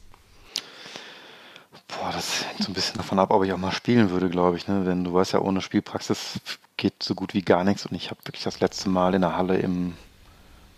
Boah, 1.88 2.12
das 2.12 2.44
hängt 2.44 2.62
so 2.62 2.70
ein 2.70 2.74
bisschen 2.74 2.96
davon 2.98 3.18
ab, 3.18 3.30
ob 3.30 3.44
ich 3.44 3.52
auch 3.52 3.59
mal 3.59 3.72
spielen 3.72 4.11
würde, 4.11 4.28
glaube 4.28 4.56
ich. 4.56 4.68
Ne? 4.68 4.85
Denn 4.85 5.04
du 5.04 5.12
weißt 5.12 5.33
ja, 5.33 5.40
ohne 5.40 5.61
Spielpraxis 5.61 6.38
geht 6.76 7.02
so 7.02 7.14
gut 7.14 7.35
wie 7.35 7.42
gar 7.42 7.64
nichts. 7.64 7.85
Und 7.87 7.94
ich 7.96 8.11
habe 8.11 8.20
wirklich 8.24 8.44
das 8.44 8.61
letzte 8.61 8.88
Mal 8.88 9.14
in 9.14 9.22
der 9.22 9.37
Halle 9.37 9.59
im 9.59 9.94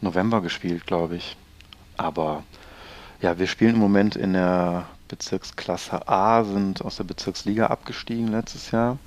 November 0.03 0.41
gespielt, 0.41 0.87
glaube 0.87 1.17
ich. 1.17 1.37
Aber 1.97 2.43
ja, 3.21 3.39
wir 3.39 3.47
spielen 3.47 3.75
im 3.75 3.81
Moment 3.81 4.17
in 4.17 4.33
der 4.33 4.87
Bezirksklasse 5.09 6.09
A, 6.09 6.45
sind 6.45 6.85
aus 6.85 6.97
der 6.97 7.05
Bezirksliga 7.05 7.67
abgestiegen 7.67 8.29
letztes 8.29 8.71
Jahr. 8.71 8.99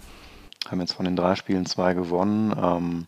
Haben 0.69 0.81
jetzt 0.81 0.93
von 0.93 1.05
den 1.05 1.15
drei 1.15 1.36
Spielen 1.36 1.65
zwei 1.65 1.93
gewonnen. 1.93 2.55
Ähm, 2.58 3.08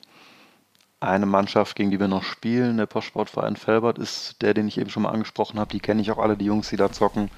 eine 1.00 1.26
Mannschaft, 1.26 1.76
gegen 1.76 1.92
die 1.92 2.00
wir 2.00 2.08
noch 2.08 2.24
spielen, 2.24 2.78
der 2.78 2.88
Postsportverein 2.88 3.56
Felbert, 3.56 4.00
ist 4.00 4.42
der, 4.42 4.54
den 4.54 4.68
ich 4.68 4.80
eben 4.80 4.90
schon 4.90 5.04
mal 5.04 5.12
angesprochen 5.12 5.60
habe. 5.60 5.72
Die 5.72 5.80
kenne 5.80 6.02
ich 6.02 6.12
auch 6.12 6.18
alle, 6.18 6.38
die 6.38 6.46
Jungs, 6.46 6.70
die 6.70 6.78
da 6.78 6.92
zocken. 6.92 7.30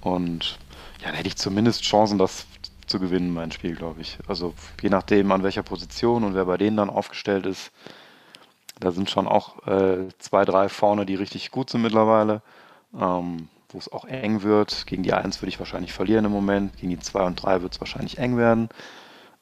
Und 0.00 0.58
ja, 1.00 1.08
dann 1.08 1.14
hätte 1.14 1.28
ich 1.28 1.36
zumindest 1.36 1.82
Chancen, 1.82 2.18
das 2.18 2.46
zu 2.86 2.98
gewinnen, 2.98 3.32
mein 3.32 3.52
Spiel, 3.52 3.76
glaube 3.76 4.00
ich. 4.00 4.18
Also 4.26 4.54
je 4.82 4.88
nachdem, 4.88 5.30
an 5.30 5.42
welcher 5.42 5.62
Position 5.62 6.24
und 6.24 6.34
wer 6.34 6.46
bei 6.46 6.56
denen 6.56 6.76
dann 6.76 6.90
aufgestellt 6.90 7.46
ist, 7.46 7.70
da 8.80 8.90
sind 8.90 9.10
schon 9.10 9.28
auch 9.28 9.66
äh, 9.66 10.08
zwei, 10.18 10.44
drei 10.44 10.68
vorne, 10.68 11.06
die 11.06 11.14
richtig 11.14 11.50
gut 11.50 11.70
sind 11.70 11.82
mittlerweile, 11.82 12.42
ähm, 12.98 13.48
wo 13.68 13.78
es 13.78 13.92
auch 13.92 14.06
eng 14.06 14.42
wird. 14.42 14.86
Gegen 14.86 15.02
die 15.02 15.12
1 15.12 15.40
würde 15.40 15.50
ich 15.50 15.58
wahrscheinlich 15.58 15.92
verlieren 15.92 16.24
im 16.24 16.32
Moment, 16.32 16.76
gegen 16.76 16.90
die 16.90 16.98
2 16.98 17.24
und 17.24 17.36
3 17.36 17.62
wird 17.62 17.74
es 17.74 17.80
wahrscheinlich 17.80 18.18
eng 18.18 18.36
werden. 18.36 18.68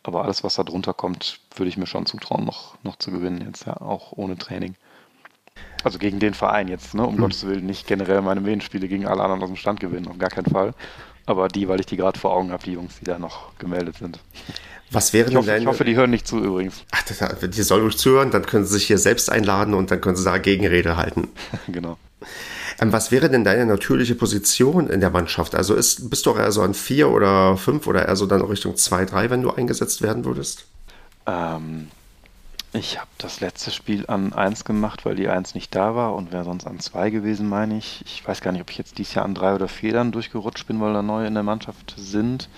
Aber 0.02 0.24
alles, 0.24 0.44
was 0.44 0.56
da 0.56 0.64
drunter 0.64 0.94
kommt, 0.94 1.40
würde 1.54 1.68
ich 1.68 1.76
mir 1.76 1.86
schon 1.86 2.06
zutrauen, 2.06 2.44
noch, 2.44 2.76
noch 2.82 2.96
zu 2.96 3.10
gewinnen, 3.10 3.42
jetzt 3.46 3.66
ja 3.66 3.80
auch 3.80 4.12
ohne 4.12 4.36
Training. 4.36 4.74
Also 5.84 5.98
gegen 5.98 6.18
den 6.18 6.34
Verein 6.34 6.68
jetzt, 6.68 6.94
ne? 6.94 7.04
um 7.04 7.14
hm. 7.14 7.20
Gottes 7.20 7.46
Willen, 7.46 7.66
nicht 7.66 7.86
generell 7.86 8.22
meine 8.22 8.40
Medienspiele 8.40 8.88
gegen 8.88 9.06
alle 9.06 9.22
anderen 9.22 9.42
aus 9.42 9.48
dem 9.48 9.56
Stand 9.56 9.80
gewinnen, 9.80 10.08
auf 10.08 10.18
gar 10.18 10.30
keinen 10.30 10.46
Fall. 10.46 10.74
Aber 11.28 11.48
die, 11.48 11.68
weil 11.68 11.78
ich 11.78 11.84
die 11.84 11.98
gerade 11.98 12.18
vor 12.18 12.32
Augen 12.32 12.52
habe, 12.52 12.64
die 12.64 12.72
Jungs, 12.72 13.00
die 13.00 13.04
da 13.04 13.18
noch 13.18 13.54
gemeldet 13.58 13.96
sind. 13.98 14.18
Was 14.90 15.12
wäre 15.12 15.28
ich 15.28 15.36
hoffe, 15.36 15.46
deine... 15.46 15.60
ich 15.60 15.66
hoffe, 15.66 15.84
die 15.84 15.94
hören 15.94 16.08
nicht 16.08 16.26
zu 16.26 16.38
übrigens. 16.38 16.84
Ach, 16.90 17.02
das, 17.02 17.50
die 17.50 17.62
sollen 17.62 17.82
ruhig 17.82 17.98
zuhören, 17.98 18.30
dann 18.30 18.46
können 18.46 18.64
sie 18.64 18.72
sich 18.72 18.86
hier 18.86 18.96
selbst 18.96 19.30
einladen 19.30 19.74
und 19.74 19.90
dann 19.90 20.00
können 20.00 20.16
sie 20.16 20.24
da 20.24 20.38
Gegenrede 20.38 20.96
halten. 20.96 21.28
genau. 21.68 21.98
Ähm, 22.80 22.92
was 22.92 23.10
wäre 23.10 23.28
denn 23.28 23.44
deine 23.44 23.66
natürliche 23.66 24.14
Position 24.14 24.88
in 24.88 25.00
der 25.00 25.10
Mannschaft? 25.10 25.54
Also 25.54 25.74
ist, 25.74 26.08
bist 26.08 26.24
du 26.24 26.30
auch 26.30 26.38
eher 26.38 26.50
so 26.50 26.62
an 26.62 26.72
vier 26.72 27.10
oder 27.10 27.58
fünf 27.58 27.86
oder 27.86 28.06
eher 28.06 28.16
so 28.16 28.24
dann 28.24 28.40
Richtung 28.40 28.76
zwei, 28.76 29.04
drei, 29.04 29.28
wenn 29.28 29.42
du 29.42 29.50
eingesetzt 29.50 30.00
werden 30.00 30.24
würdest? 30.24 30.64
Ähm, 31.26 31.88
ich 32.72 32.98
habe 32.98 33.08
das 33.16 33.40
letzte 33.40 33.70
Spiel 33.70 34.04
an 34.08 34.32
1 34.32 34.64
gemacht, 34.64 35.04
weil 35.04 35.16
die 35.16 35.28
1 35.28 35.54
nicht 35.54 35.74
da 35.74 35.94
war 35.94 36.14
und 36.14 36.32
wäre 36.32 36.44
sonst 36.44 36.66
an 36.66 36.78
2 36.78 37.10
gewesen, 37.10 37.48
meine 37.48 37.78
ich. 37.78 38.02
Ich 38.04 38.26
weiß 38.26 38.40
gar 38.40 38.52
nicht, 38.52 38.60
ob 38.60 38.70
ich 38.70 38.78
jetzt 38.78 38.98
dieses 38.98 39.14
Jahr 39.14 39.24
an 39.24 39.34
3 39.34 39.54
oder 39.54 39.68
4 39.68 39.92
dann 39.92 40.12
durchgerutscht 40.12 40.66
bin, 40.66 40.80
weil 40.80 40.92
da 40.92 41.02
neue 41.02 41.26
in 41.26 41.34
der 41.34 41.42
Mannschaft 41.42 41.94
sind. 41.96 42.48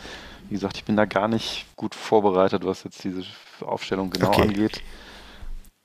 Wie 0.48 0.54
gesagt, 0.54 0.76
ich 0.76 0.84
bin 0.84 0.96
da 0.96 1.04
gar 1.04 1.28
nicht 1.28 1.66
gut 1.76 1.94
vorbereitet, 1.94 2.64
was 2.64 2.82
jetzt 2.82 3.04
diese 3.04 3.22
Aufstellung 3.61 4.11
genau 4.11 4.28
okay. 4.28 4.42
angeht. 4.42 4.82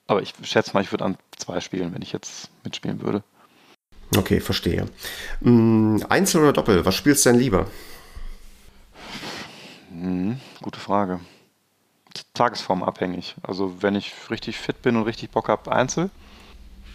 Aber 0.07 0.21
ich 0.21 0.33
schätze 0.43 0.73
mal, 0.73 0.81
ich 0.81 0.91
würde 0.91 1.05
an 1.05 1.17
2 1.37 1.59
spielen, 1.59 1.93
wenn 1.93 2.01
ich 2.01 2.11
jetzt 2.11 2.49
mitspielen 2.63 3.01
würde. 3.01 3.23
Okay, 4.17 4.39
verstehe. 4.39 4.85
Hm, 5.41 6.03
Einzel 6.09 6.41
oder 6.41 6.53
Doppel? 6.53 6.85
Was 6.85 6.95
spielst 6.95 7.25
du 7.25 7.29
denn 7.29 7.39
lieber? 7.39 7.67
Hm, 9.91 10.39
gute 10.61 10.79
Frage 10.79 11.19
tagesformabhängig. 12.33 13.35
Also 13.43 13.81
wenn 13.81 13.95
ich 13.95 14.13
richtig 14.29 14.57
fit 14.57 14.81
bin 14.81 14.95
und 14.95 15.03
richtig 15.03 15.31
Bock 15.31 15.49
habe, 15.49 15.71
Einzel. 15.71 16.09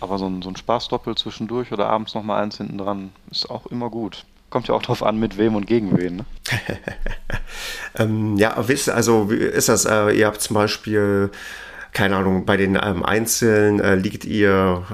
Aber 0.00 0.18
so 0.18 0.26
ein, 0.26 0.40
so 0.40 0.48
ein 0.48 0.56
Spaßdoppel 0.56 1.16
zwischendurch 1.16 1.72
oder 1.72 1.88
abends 1.88 2.14
nochmal 2.14 2.42
eins 2.42 2.56
hinten 2.56 2.78
dran 2.78 3.12
ist 3.30 3.50
auch 3.50 3.66
immer 3.66 3.90
gut. 3.90 4.24
Kommt 4.48 4.66
ja 4.66 4.74
auch 4.74 4.82
drauf 4.82 5.02
an, 5.02 5.18
mit 5.18 5.36
wem 5.36 5.54
und 5.54 5.66
gegen 5.66 5.96
wen. 5.96 6.16
Ne? 6.16 6.24
ähm, 7.98 8.36
ja, 8.36 8.56
wisst 8.66 8.88
also 8.88 9.30
ist 9.30 9.68
das? 9.68 9.84
Äh, 9.84 10.12
ihr 10.12 10.26
habt 10.26 10.40
zum 10.40 10.54
Beispiel 10.54 11.30
keine 11.92 12.16
Ahnung, 12.16 12.44
bei 12.44 12.56
den 12.56 12.78
ähm, 12.80 13.04
Einzelnen 13.04 13.80
äh, 13.80 13.96
liegt 13.96 14.24
ihr 14.24 14.84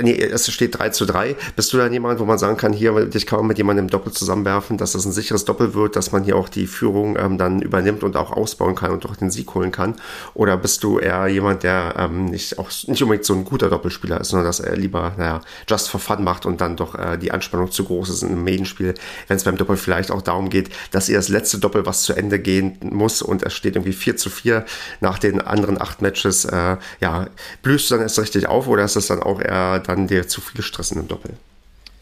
nee, 0.00 0.20
es 0.20 0.50
steht 0.52 0.78
3 0.78 0.90
zu 0.90 1.06
3. 1.06 1.36
Bist 1.56 1.72
du 1.72 1.76
dann 1.76 1.92
jemand, 1.92 2.20
wo 2.20 2.24
man 2.24 2.38
sagen 2.38 2.56
kann, 2.56 2.72
hier, 2.72 3.06
dich 3.06 3.26
kann 3.26 3.38
man 3.40 3.48
mit 3.48 3.58
jemandem 3.58 3.86
im 3.86 3.90
Doppel 3.90 4.12
zusammenwerfen, 4.12 4.78
dass 4.78 4.92
das 4.92 5.04
ein 5.04 5.12
sicheres 5.12 5.44
Doppel 5.44 5.74
wird, 5.74 5.96
dass 5.96 6.12
man 6.12 6.24
hier 6.24 6.36
auch 6.36 6.48
die 6.48 6.66
Führung 6.66 7.16
ähm, 7.18 7.38
dann 7.38 7.62
übernimmt 7.62 8.02
und 8.02 8.16
auch 8.16 8.32
ausbauen 8.32 8.74
kann 8.74 8.90
und 8.90 9.04
doch 9.04 9.16
den 9.16 9.30
Sieg 9.30 9.54
holen 9.54 9.72
kann? 9.72 9.96
Oder 10.34 10.56
bist 10.56 10.82
du 10.82 10.98
eher 10.98 11.26
jemand, 11.28 11.62
der 11.62 11.94
ähm, 11.98 12.26
nicht, 12.26 12.58
auch 12.58 12.70
nicht 12.86 13.02
unbedingt 13.02 13.24
so 13.24 13.34
ein 13.34 13.44
guter 13.44 13.70
Doppelspieler 13.70 14.20
ist, 14.20 14.28
sondern 14.28 14.46
dass 14.46 14.60
er 14.60 14.76
lieber, 14.76 15.12
naja, 15.16 15.40
just 15.68 15.88
for 15.88 16.00
fun 16.00 16.24
macht 16.24 16.46
und 16.46 16.60
dann 16.60 16.76
doch 16.76 16.94
äh, 16.94 17.16
die 17.16 17.30
Anspannung 17.30 17.70
zu 17.70 17.84
groß 17.84 18.10
ist 18.10 18.22
in 18.22 18.30
einem 18.30 18.44
Medienspiel, 18.44 18.94
wenn 19.28 19.36
es 19.36 19.44
beim 19.44 19.56
Doppel 19.56 19.76
vielleicht 19.76 20.10
auch 20.10 20.22
darum 20.22 20.50
geht, 20.50 20.70
dass 20.90 21.08
ihr 21.08 21.16
das 21.16 21.28
letzte 21.28 21.58
Doppel, 21.58 21.86
was 21.86 22.02
zu 22.02 22.14
Ende 22.14 22.38
gehen 22.38 22.78
muss 22.82 23.22
und 23.22 23.42
es 23.42 23.54
steht 23.54 23.76
irgendwie 23.76 23.92
4 23.92 24.16
zu 24.16 24.30
4 24.30 24.64
nach 25.00 25.18
den 25.18 25.40
anderen 25.40 25.80
acht 25.80 26.02
Matches, 26.02 26.44
äh, 26.44 26.76
ja, 27.00 27.26
blühst 27.62 27.90
du 27.90 27.94
dann 27.94 28.02
erst 28.02 28.18
richtig 28.18 28.46
auf 28.46 28.66
oder 28.66 28.84
ist 28.84 28.96
das 28.96 29.06
dann 29.06 29.22
auch 29.22 29.40
eher 29.40 29.83
dann 29.88 30.06
dir 30.06 30.26
zu 30.28 30.40
viel 30.40 30.62
Stress 30.62 30.90
in 30.90 30.98
einem 30.98 31.08
Doppel? 31.08 31.36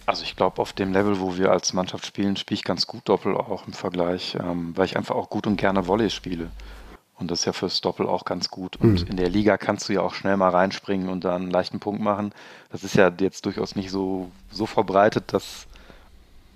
Also 0.06 0.24
ich 0.24 0.34
glaube, 0.36 0.60
auf 0.60 0.72
dem 0.72 0.92
Level, 0.92 1.20
wo 1.20 1.36
wir 1.36 1.52
als 1.52 1.72
Mannschaft 1.72 2.06
spielen, 2.06 2.36
spiele 2.36 2.56
ich 2.56 2.64
ganz 2.64 2.86
gut 2.86 3.08
Doppel 3.08 3.36
auch 3.36 3.66
im 3.66 3.72
Vergleich, 3.72 4.36
ähm, 4.40 4.76
weil 4.76 4.86
ich 4.86 4.96
einfach 4.96 5.14
auch 5.14 5.30
gut 5.30 5.46
und 5.46 5.56
gerne 5.56 5.86
Volley 5.86 6.10
spiele. 6.10 6.50
Und 7.18 7.30
das 7.30 7.40
ist 7.40 7.44
ja 7.44 7.52
fürs 7.52 7.80
Doppel 7.80 8.06
auch 8.06 8.24
ganz 8.24 8.50
gut. 8.50 8.76
Und 8.76 9.02
mhm. 9.02 9.10
in 9.10 9.16
der 9.16 9.28
Liga 9.28 9.56
kannst 9.56 9.88
du 9.88 9.92
ja 9.92 10.00
auch 10.00 10.14
schnell 10.14 10.36
mal 10.36 10.50
reinspringen 10.50 11.08
und 11.08 11.24
da 11.24 11.36
einen 11.36 11.50
leichten 11.50 11.78
Punkt 11.78 12.02
machen. 12.02 12.32
Das 12.70 12.82
ist 12.82 12.96
ja 12.96 13.12
jetzt 13.20 13.46
durchaus 13.46 13.76
nicht 13.76 13.90
so, 13.90 14.30
so 14.50 14.66
verbreitet, 14.66 15.32
dass 15.32 15.66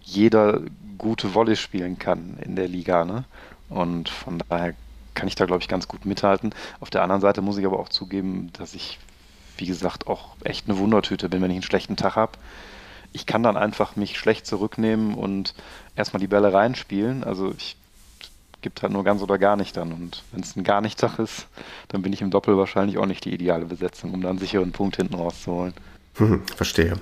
jeder 0.02 0.60
gute 0.98 1.34
Volley 1.34 1.54
spielen 1.54 1.98
kann 1.98 2.36
in 2.42 2.56
der 2.56 2.66
Liga. 2.66 3.04
Ne? 3.04 3.24
Und 3.68 4.08
von 4.08 4.42
daher 4.48 4.74
kann 5.14 5.28
ich 5.28 5.36
da, 5.36 5.46
glaube 5.46 5.62
ich, 5.62 5.68
ganz 5.68 5.86
gut 5.86 6.04
mithalten. 6.04 6.52
Auf 6.80 6.90
der 6.90 7.02
anderen 7.02 7.22
Seite 7.22 7.42
muss 7.42 7.58
ich 7.58 7.66
aber 7.66 7.78
auch 7.78 7.88
zugeben, 7.88 8.50
dass 8.54 8.74
ich 8.74 8.98
wie 9.57 9.66
gesagt, 9.66 10.07
auch 10.07 10.36
echt 10.44 10.68
eine 10.68 10.78
Wundertüte 10.78 11.28
bin, 11.28 11.42
wenn 11.42 11.50
ich 11.50 11.57
einen 11.57 11.62
schlechten 11.62 11.96
Tag 11.96 12.16
habe. 12.16 12.32
Ich 13.12 13.26
kann 13.26 13.42
dann 13.42 13.57
einfach 13.57 13.96
mich 13.96 14.18
schlecht 14.18 14.46
zurücknehmen 14.46 15.14
und 15.14 15.54
erstmal 15.94 16.20
die 16.20 16.26
Bälle 16.26 16.52
reinspielen. 16.52 17.24
Also 17.24 17.52
ich 17.57 17.76
gibt 18.66 18.82
halt 18.82 18.92
nur 18.92 19.04
ganz 19.04 19.22
oder 19.22 19.38
gar 19.38 19.57
nicht 19.57 19.76
dann. 19.76 19.92
Und 19.92 20.24
wenn 20.32 20.42
es 20.42 20.57
ein 20.57 20.64
gar 20.64 20.80
nicht 20.80 20.98
Tag 20.98 21.18
ist, 21.18 21.46
dann 21.88 22.02
bin 22.02 22.12
ich 22.12 22.20
im 22.20 22.30
Doppel 22.30 22.57
wahrscheinlich 22.57 22.98
auch 22.98 23.07
nicht 23.07 23.24
die 23.24 23.32
ideale 23.32 23.64
Besetzung, 23.64 24.12
um 24.12 24.22
dann 24.22 24.30
einen 24.30 24.38
sicheren 24.38 24.72
Punkt 24.72 24.96
hinten 24.96 25.14
rauszuholen. 25.14 25.72
Hm, 26.16 26.42
verstehe. 26.46 26.94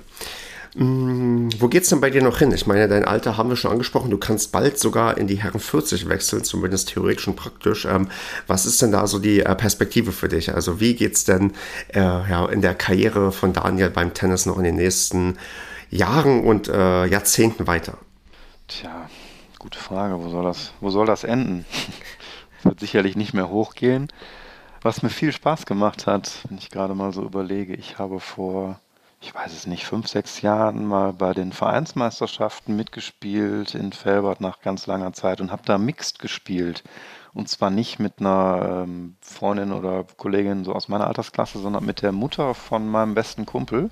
Hm, 0.77 1.49
wo 1.59 1.69
geht's 1.69 1.87
denn 1.87 2.01
bei 2.01 2.09
dir 2.09 2.21
noch 2.21 2.39
hin? 2.39 2.51
Ich 2.51 2.67
meine, 2.67 2.89
dein 2.89 3.05
Alter 3.05 3.37
haben 3.37 3.47
wir 3.47 3.55
schon 3.55 3.71
angesprochen. 3.71 4.11
Du 4.11 4.17
kannst 4.17 4.51
bald 4.51 4.77
sogar 4.77 5.17
in 5.17 5.25
die 5.25 5.41
Herren 5.41 5.61
40 5.61 6.09
wechseln, 6.09 6.43
zumindest 6.43 6.89
theoretisch 6.89 7.29
und 7.29 7.37
praktisch. 7.37 7.85
Ähm, 7.85 8.09
was 8.45 8.65
ist 8.65 8.81
denn 8.81 8.91
da 8.91 9.07
so 9.07 9.19
die 9.19 9.39
äh, 9.39 9.55
Perspektive 9.55 10.11
für 10.11 10.27
dich? 10.27 10.53
Also 10.53 10.81
wie 10.81 10.93
geht's 10.93 11.23
denn 11.23 11.53
äh, 11.93 11.99
ja, 12.01 12.45
in 12.47 12.61
der 12.61 12.75
Karriere 12.75 13.31
von 13.31 13.53
Daniel 13.53 13.89
beim 13.89 14.13
Tennis 14.13 14.45
noch 14.45 14.57
in 14.57 14.65
den 14.65 14.75
nächsten 14.75 15.37
Jahren 15.91 16.43
und 16.43 16.67
äh, 16.67 17.05
Jahrzehnten 17.05 17.67
weiter? 17.67 17.97
Tja, 18.67 19.09
gute 19.59 19.79
Frage. 19.79 20.21
Wo 20.21 20.29
soll 20.29 20.43
das, 20.43 20.73
wo 20.81 20.89
soll 20.89 21.05
das 21.05 21.23
enden? 21.23 21.63
Es 22.59 22.65
wird 22.65 22.81
sicherlich 22.81 23.15
nicht 23.15 23.33
mehr 23.33 23.49
hochgehen. 23.49 24.09
Was 24.81 25.03
mir 25.03 25.09
viel 25.09 25.31
Spaß 25.31 25.65
gemacht 25.65 26.05
hat, 26.05 26.31
wenn 26.49 26.57
ich 26.57 26.69
gerade 26.69 26.95
mal 26.95 27.13
so 27.13 27.23
überlege, 27.23 27.73
ich 27.73 27.97
habe 27.97 28.19
vor 28.19 28.81
ich 29.25 29.33
weiß 29.33 29.53
es 29.53 29.65
nicht, 29.65 29.85
fünf, 29.85 30.07
sechs 30.07 30.41
Jahren 30.41 30.85
mal 30.85 31.11
bei 31.11 31.33
den 31.33 31.51
Vereinsmeisterschaften 31.51 32.75
mitgespielt 32.75 33.73
in 33.73 33.91
Felbert 33.91 34.39
nach 34.39 34.61
ganz 34.61 34.85
langer 34.85 35.13
Zeit 35.13 35.41
und 35.41 35.51
habe 35.51 35.63
da 35.65 35.79
Mixed 35.79 36.19
gespielt. 36.19 36.83
Und 37.33 37.49
zwar 37.49 37.71
nicht 37.71 37.97
mit 37.97 38.19
einer 38.19 38.83
ähm, 38.83 39.15
Freundin 39.21 39.73
oder 39.73 40.05
Kollegin 40.17 40.63
so 40.63 40.73
aus 40.73 40.89
meiner 40.89 41.07
Altersklasse, 41.07 41.57
sondern 41.57 41.83
mit 41.83 42.03
der 42.03 42.11
Mutter 42.11 42.53
von 42.53 42.87
meinem 42.87 43.15
besten 43.15 43.47
Kumpel. 43.47 43.89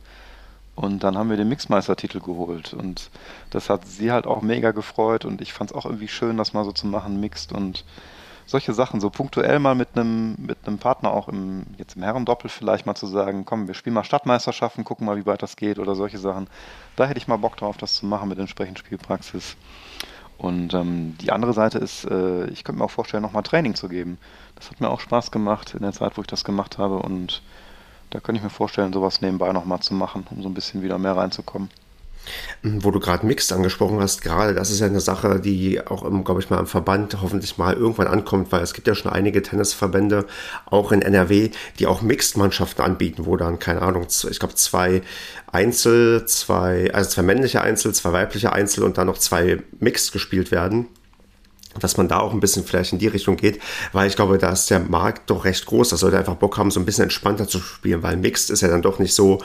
Und 0.75 1.03
dann 1.03 1.17
haben 1.17 1.31
wir 1.31 1.37
den 1.37 1.49
Mixmeistertitel 1.49 2.19
geholt. 2.19 2.75
Und 2.75 3.09
das 3.49 3.71
hat 3.71 3.87
sie 3.87 4.11
halt 4.11 4.27
auch 4.27 4.43
mega 4.43 4.69
gefreut. 4.69 5.25
Und 5.25 5.41
ich 5.41 5.51
fand 5.51 5.71
es 5.71 5.75
auch 5.75 5.85
irgendwie 5.85 6.09
schön, 6.09 6.37
das 6.37 6.53
mal 6.53 6.63
so 6.63 6.71
zu 6.71 6.85
machen, 6.85 7.19
Mixed. 7.19 7.51
Und 7.53 7.85
solche 8.45 8.73
Sachen, 8.73 8.99
so 8.99 9.09
punktuell 9.09 9.59
mal 9.59 9.75
mit 9.75 9.89
einem 9.95 10.35
mit 10.37 10.57
Partner 10.79 11.11
auch 11.11 11.27
im 11.27 11.65
jetzt 11.77 11.95
im 11.95 12.03
Herrendoppel 12.03 12.49
vielleicht 12.49 12.85
mal 12.85 12.95
zu 12.95 13.07
sagen, 13.07 13.45
komm, 13.45 13.67
wir 13.67 13.73
spielen 13.73 13.93
mal 13.93 14.03
Stadtmeisterschaften, 14.03 14.83
gucken 14.83 15.05
mal, 15.05 15.17
wie 15.17 15.25
weit 15.25 15.41
das 15.41 15.55
geht 15.55 15.79
oder 15.79 15.95
solche 15.95 16.17
Sachen. 16.17 16.47
Da 16.95 17.05
hätte 17.05 17.17
ich 17.17 17.27
mal 17.27 17.37
Bock 17.37 17.57
drauf, 17.57 17.77
das 17.77 17.95
zu 17.95 18.05
machen 18.05 18.29
mit 18.29 18.39
entsprechend 18.39 18.79
Spielpraxis. 18.79 19.55
Und 20.37 20.73
ähm, 20.73 21.15
die 21.21 21.31
andere 21.31 21.53
Seite 21.53 21.77
ist, 21.77 22.05
äh, 22.05 22.47
ich 22.47 22.63
könnte 22.63 22.79
mir 22.79 22.85
auch 22.85 22.91
vorstellen, 22.91 23.23
nochmal 23.23 23.43
Training 23.43 23.75
zu 23.75 23.87
geben. 23.87 24.17
Das 24.55 24.69
hat 24.69 24.81
mir 24.81 24.89
auch 24.89 24.99
Spaß 24.99 25.31
gemacht 25.31 25.73
in 25.73 25.83
der 25.83 25.93
Zeit, 25.93 26.17
wo 26.17 26.21
ich 26.21 26.27
das 26.27 26.43
gemacht 26.43 26.77
habe. 26.77 26.97
Und 26.97 27.41
da 28.09 28.19
könnte 28.19 28.39
ich 28.39 28.43
mir 28.43 28.49
vorstellen, 28.49 28.93
sowas 28.93 29.21
nebenbei 29.21 29.53
nochmal 29.53 29.79
zu 29.79 29.93
machen, 29.93 30.25
um 30.29 30.41
so 30.41 30.49
ein 30.49 30.53
bisschen 30.53 30.81
wieder 30.81 30.97
mehr 30.97 31.15
reinzukommen. 31.15 31.69
Wo 32.61 32.91
du 32.91 32.99
gerade 32.99 33.25
Mixed 33.25 33.51
angesprochen 33.51 33.99
hast, 33.99 34.21
gerade 34.21 34.53
das 34.53 34.71
ist 34.71 34.79
ja 34.79 34.87
eine 34.87 35.01
Sache, 35.01 35.39
die 35.39 35.85
auch, 35.85 36.03
glaube 36.23 36.39
ich, 36.41 36.49
mal 36.49 36.59
im 36.59 36.67
Verband 36.67 37.21
hoffentlich 37.21 37.57
mal 37.57 37.73
irgendwann 37.73 38.07
ankommt, 38.07 38.51
weil 38.51 38.61
es 38.61 38.73
gibt 38.73 38.87
ja 38.87 38.95
schon 38.95 39.11
einige 39.11 39.41
Tennisverbände, 39.41 40.25
auch 40.65 40.91
in 40.91 41.01
NRW, 41.01 41.51
die 41.79 41.87
auch 41.87 42.01
Mixed-Mannschaften 42.01 42.81
anbieten, 42.81 43.25
wo 43.25 43.35
dann, 43.35 43.59
keine 43.59 43.81
Ahnung, 43.81 44.07
ich 44.07 44.39
glaube, 44.39 44.55
zwei 44.55 45.01
Einzel, 45.51 46.25
zwei, 46.25 46.93
also 46.93 47.09
zwei 47.09 47.23
männliche 47.23 47.61
Einzel, 47.61 47.93
zwei 47.93 48.13
weibliche 48.13 48.53
Einzel 48.53 48.83
und 48.83 48.97
dann 48.97 49.07
noch 49.07 49.17
zwei 49.17 49.61
Mixed 49.79 50.13
gespielt 50.13 50.51
werden 50.51 50.87
dass 51.79 51.97
man 51.97 52.07
da 52.07 52.19
auch 52.19 52.33
ein 52.33 52.39
bisschen 52.39 52.63
vielleicht 52.63 52.93
in 52.93 52.99
die 52.99 53.07
Richtung 53.07 53.37
geht, 53.37 53.59
weil 53.91 54.07
ich 54.07 54.15
glaube, 54.15 54.37
da 54.37 54.51
ist 54.51 54.69
der 54.69 54.79
Markt 54.79 55.29
doch 55.29 55.45
recht 55.45 55.65
groß. 55.65 55.89
Da 55.89 55.97
sollte 55.97 56.17
einfach 56.17 56.35
Bock 56.35 56.57
haben, 56.57 56.71
so 56.71 56.79
ein 56.79 56.85
bisschen 56.85 57.03
entspannter 57.03 57.47
zu 57.47 57.59
spielen, 57.59 58.03
weil 58.03 58.17
Mixed 58.17 58.49
ist 58.49 58.61
ja 58.61 58.67
dann 58.67 58.81
doch 58.81 58.99
nicht 58.99 59.13
so, 59.13 59.41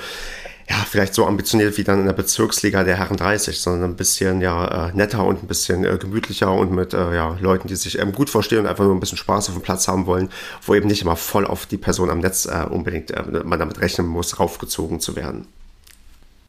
ja, 0.68 0.76
vielleicht 0.86 1.14
so 1.14 1.26
ambitioniert 1.26 1.78
wie 1.78 1.84
dann 1.84 2.00
in 2.00 2.06
der 2.06 2.12
Bezirksliga 2.12 2.84
der 2.84 2.96
Herren 2.96 3.16
30, 3.16 3.58
sondern 3.58 3.90
ein 3.90 3.96
bisschen 3.96 4.42
ja 4.42 4.88
äh, 4.88 4.92
netter 4.92 5.24
und 5.24 5.42
ein 5.42 5.46
bisschen 5.46 5.84
äh, 5.84 5.96
gemütlicher 5.96 6.52
und 6.52 6.72
mit 6.72 6.92
äh, 6.92 7.14
ja, 7.14 7.38
Leuten, 7.40 7.68
die 7.68 7.76
sich 7.76 7.98
ähm, 7.98 8.12
gut 8.12 8.28
verstehen 8.28 8.60
und 8.60 8.66
einfach 8.66 8.84
nur 8.84 8.94
ein 8.94 9.00
bisschen 9.00 9.16
Spaß 9.16 9.48
auf 9.48 9.54
dem 9.54 9.62
Platz 9.62 9.88
haben 9.88 10.04
wollen, 10.04 10.28
wo 10.62 10.74
eben 10.74 10.86
nicht 10.86 11.00
immer 11.00 11.16
voll 11.16 11.46
auf 11.46 11.64
die 11.64 11.78
Person 11.78 12.10
am 12.10 12.18
Netz 12.18 12.44
äh, 12.44 12.66
unbedingt 12.68 13.10
äh, 13.10 13.22
man 13.44 13.58
damit 13.58 13.80
rechnen 13.80 14.06
muss, 14.06 14.38
raufgezogen 14.38 15.00
zu 15.00 15.16
werden. 15.16 15.46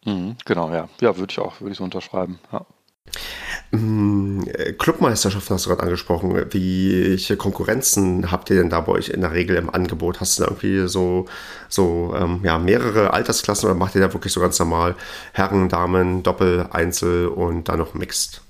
Mhm, 0.06 0.36
genau, 0.46 0.70
ja. 0.74 0.90
Ja, 1.00 1.18
würde 1.18 1.32
ich 1.32 1.40
auch, 1.40 1.62
würde 1.62 1.72
ich 1.72 1.78
so 1.78 1.84
unterschreiben. 1.86 2.40
Ja. 2.52 2.66
Mm, 3.72 4.42
Clubmeisterschaften 4.80 5.54
hast 5.54 5.66
du 5.66 5.70
gerade 5.70 5.84
angesprochen. 5.84 6.34
Welche 6.34 7.38
Konkurrenzen 7.38 8.32
habt 8.32 8.50
ihr 8.50 8.56
denn 8.56 8.70
da 8.70 8.82
bei 8.82 8.94
euch 8.94 9.10
in 9.10 9.22
der 9.22 9.34
Regel 9.34 9.58
im 9.58 9.70
Angebot? 9.70 10.20
Hast 10.20 10.40
du 10.40 10.44
da 10.44 10.50
irgendwie 10.50 10.88
so, 10.88 11.26
so 11.68 12.16
ähm, 12.18 12.42
ja, 12.44 12.58
mehrere 12.58 13.14
Altersklassen 13.14 13.70
oder 13.70 13.78
macht 13.78 13.94
ihr 13.94 14.02
da 14.02 14.12
wirklich 14.12 14.34
so 14.34 14.42
ganz 14.42 14.58
normal 14.58 14.96
Herren, 15.34 15.70
Damen, 15.70 16.24
Doppel, 16.24 16.68
Einzel 16.72 17.28
und 17.28 17.70
dann 17.70 17.78
noch 17.78 17.94
Mixed? 17.94 18.42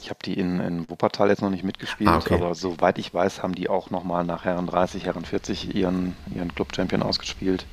Ich 0.00 0.10
habe 0.10 0.20
die 0.24 0.34
in, 0.34 0.60
in 0.60 0.88
Wuppertal 0.88 1.28
jetzt 1.28 1.42
noch 1.42 1.50
nicht 1.50 1.64
mitgespielt, 1.64 2.08
ah, 2.08 2.18
okay. 2.18 2.34
aber 2.34 2.54
soweit 2.54 2.98
ich 2.98 3.12
weiß, 3.12 3.42
haben 3.42 3.54
die 3.54 3.68
auch 3.68 3.90
nochmal 3.90 4.24
nach 4.24 4.44
Herren 4.44 4.66
30, 4.66 5.04
Herren 5.04 5.24
40 5.24 5.74
ihren, 5.74 6.16
ihren 6.32 6.52
Club-Champion 6.54 7.02
ausgespielt. 7.02 7.66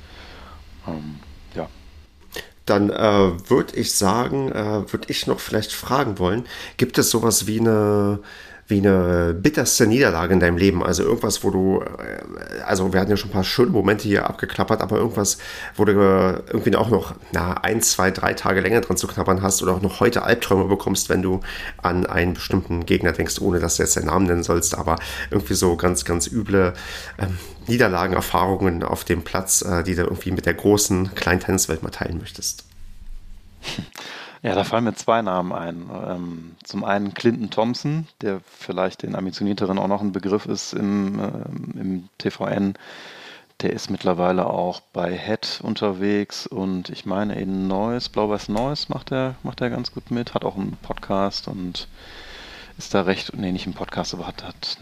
Ähm. 0.86 1.20
Dann 2.66 2.90
äh, 2.90 3.50
würde 3.50 3.76
ich 3.76 3.94
sagen, 3.94 4.52
äh, 4.52 4.92
würde 4.92 5.06
ich 5.08 5.26
noch 5.26 5.40
vielleicht 5.40 5.72
fragen 5.72 6.18
wollen, 6.18 6.44
gibt 6.76 6.98
es 6.98 7.10
sowas 7.10 7.46
wie 7.46 7.60
eine 7.60 8.20
wie 8.72 8.78
eine 8.78 9.34
bitterste 9.34 9.86
Niederlage 9.86 10.32
in 10.32 10.40
deinem 10.40 10.56
Leben. 10.56 10.82
Also 10.82 11.02
irgendwas, 11.02 11.44
wo 11.44 11.50
du, 11.50 11.82
äh, 11.82 12.62
also 12.64 12.92
wir 12.92 13.00
hatten 13.00 13.10
ja 13.10 13.18
schon 13.18 13.28
ein 13.28 13.34
paar 13.34 13.44
schöne 13.44 13.70
Momente 13.70 14.04
hier 14.04 14.28
abgeklappert, 14.28 14.80
aber 14.80 14.96
irgendwas, 14.96 15.36
wo 15.76 15.84
du 15.84 15.92
irgendwie 15.92 16.74
auch 16.74 16.88
noch 16.88 17.14
na, 17.32 17.52
ein, 17.62 17.82
zwei, 17.82 18.10
drei 18.10 18.32
Tage 18.32 18.60
länger 18.60 18.80
dran 18.80 18.96
zu 18.96 19.06
knabbern 19.06 19.42
hast 19.42 19.62
oder 19.62 19.74
auch 19.74 19.82
noch 19.82 20.00
heute 20.00 20.22
Albträume 20.22 20.64
bekommst, 20.64 21.10
wenn 21.10 21.20
du 21.22 21.40
an 21.82 22.06
einen 22.06 22.32
bestimmten 22.34 22.86
Gegner 22.86 23.12
denkst, 23.12 23.40
ohne 23.40 23.60
dass 23.60 23.76
du 23.76 23.82
jetzt 23.82 23.96
den 23.96 24.06
Namen 24.06 24.26
nennen 24.26 24.42
sollst, 24.42 24.76
aber 24.76 24.96
irgendwie 25.30 25.54
so 25.54 25.76
ganz, 25.76 26.06
ganz 26.06 26.26
üble 26.26 26.72
ähm, 27.18 27.38
Niederlagenerfahrungen 27.66 28.82
auf 28.82 29.04
dem 29.04 29.22
Platz, 29.22 29.62
äh, 29.62 29.82
die 29.82 29.94
du 29.94 30.02
irgendwie 30.04 30.30
mit 30.30 30.46
der 30.46 30.54
großen 30.54 31.14
kleinen 31.14 31.40
Tenniswelt 31.40 31.82
mal 31.82 31.90
teilen 31.90 32.18
möchtest. 32.18 32.64
Ja, 34.42 34.56
da 34.56 34.64
fallen 34.64 34.84
mir 34.84 34.94
zwei 34.94 35.22
Namen 35.22 35.52
ein. 35.52 35.88
Ähm, 36.04 36.56
zum 36.64 36.82
einen 36.84 37.14
Clinton 37.14 37.50
Thompson, 37.50 38.08
der 38.22 38.40
vielleicht 38.44 39.04
den 39.04 39.14
Ambitionierteren 39.14 39.78
auch 39.78 39.86
noch 39.86 40.00
ein 40.00 40.10
Begriff 40.10 40.46
ist 40.46 40.72
im, 40.72 41.20
äh, 41.20 41.78
im 41.80 42.08
TVN. 42.18 42.74
Der 43.60 43.72
ist 43.72 43.88
mittlerweile 43.88 44.46
auch 44.46 44.80
bei 44.92 45.16
Head 45.16 45.60
unterwegs 45.62 46.48
und 46.48 46.88
ich 46.88 47.06
meine 47.06 47.40
in 47.40 47.68
Neues, 47.68 48.08
Blau-Weiß 48.08 48.48
Neues 48.48 48.88
macht 48.88 49.12
er, 49.12 49.36
macht 49.44 49.60
er 49.60 49.70
ganz 49.70 49.92
gut 49.92 50.10
mit, 50.10 50.34
hat 50.34 50.44
auch 50.44 50.56
einen 50.56 50.76
Podcast 50.82 51.46
und 51.46 51.86
ist 52.78 52.94
da 52.94 53.02
recht, 53.02 53.36
nee, 53.36 53.52
nicht 53.52 53.66
im 53.66 53.74
Podcast, 53.74 54.14
aber 54.14 54.26
hat, 54.26 54.42
hat 54.42 54.78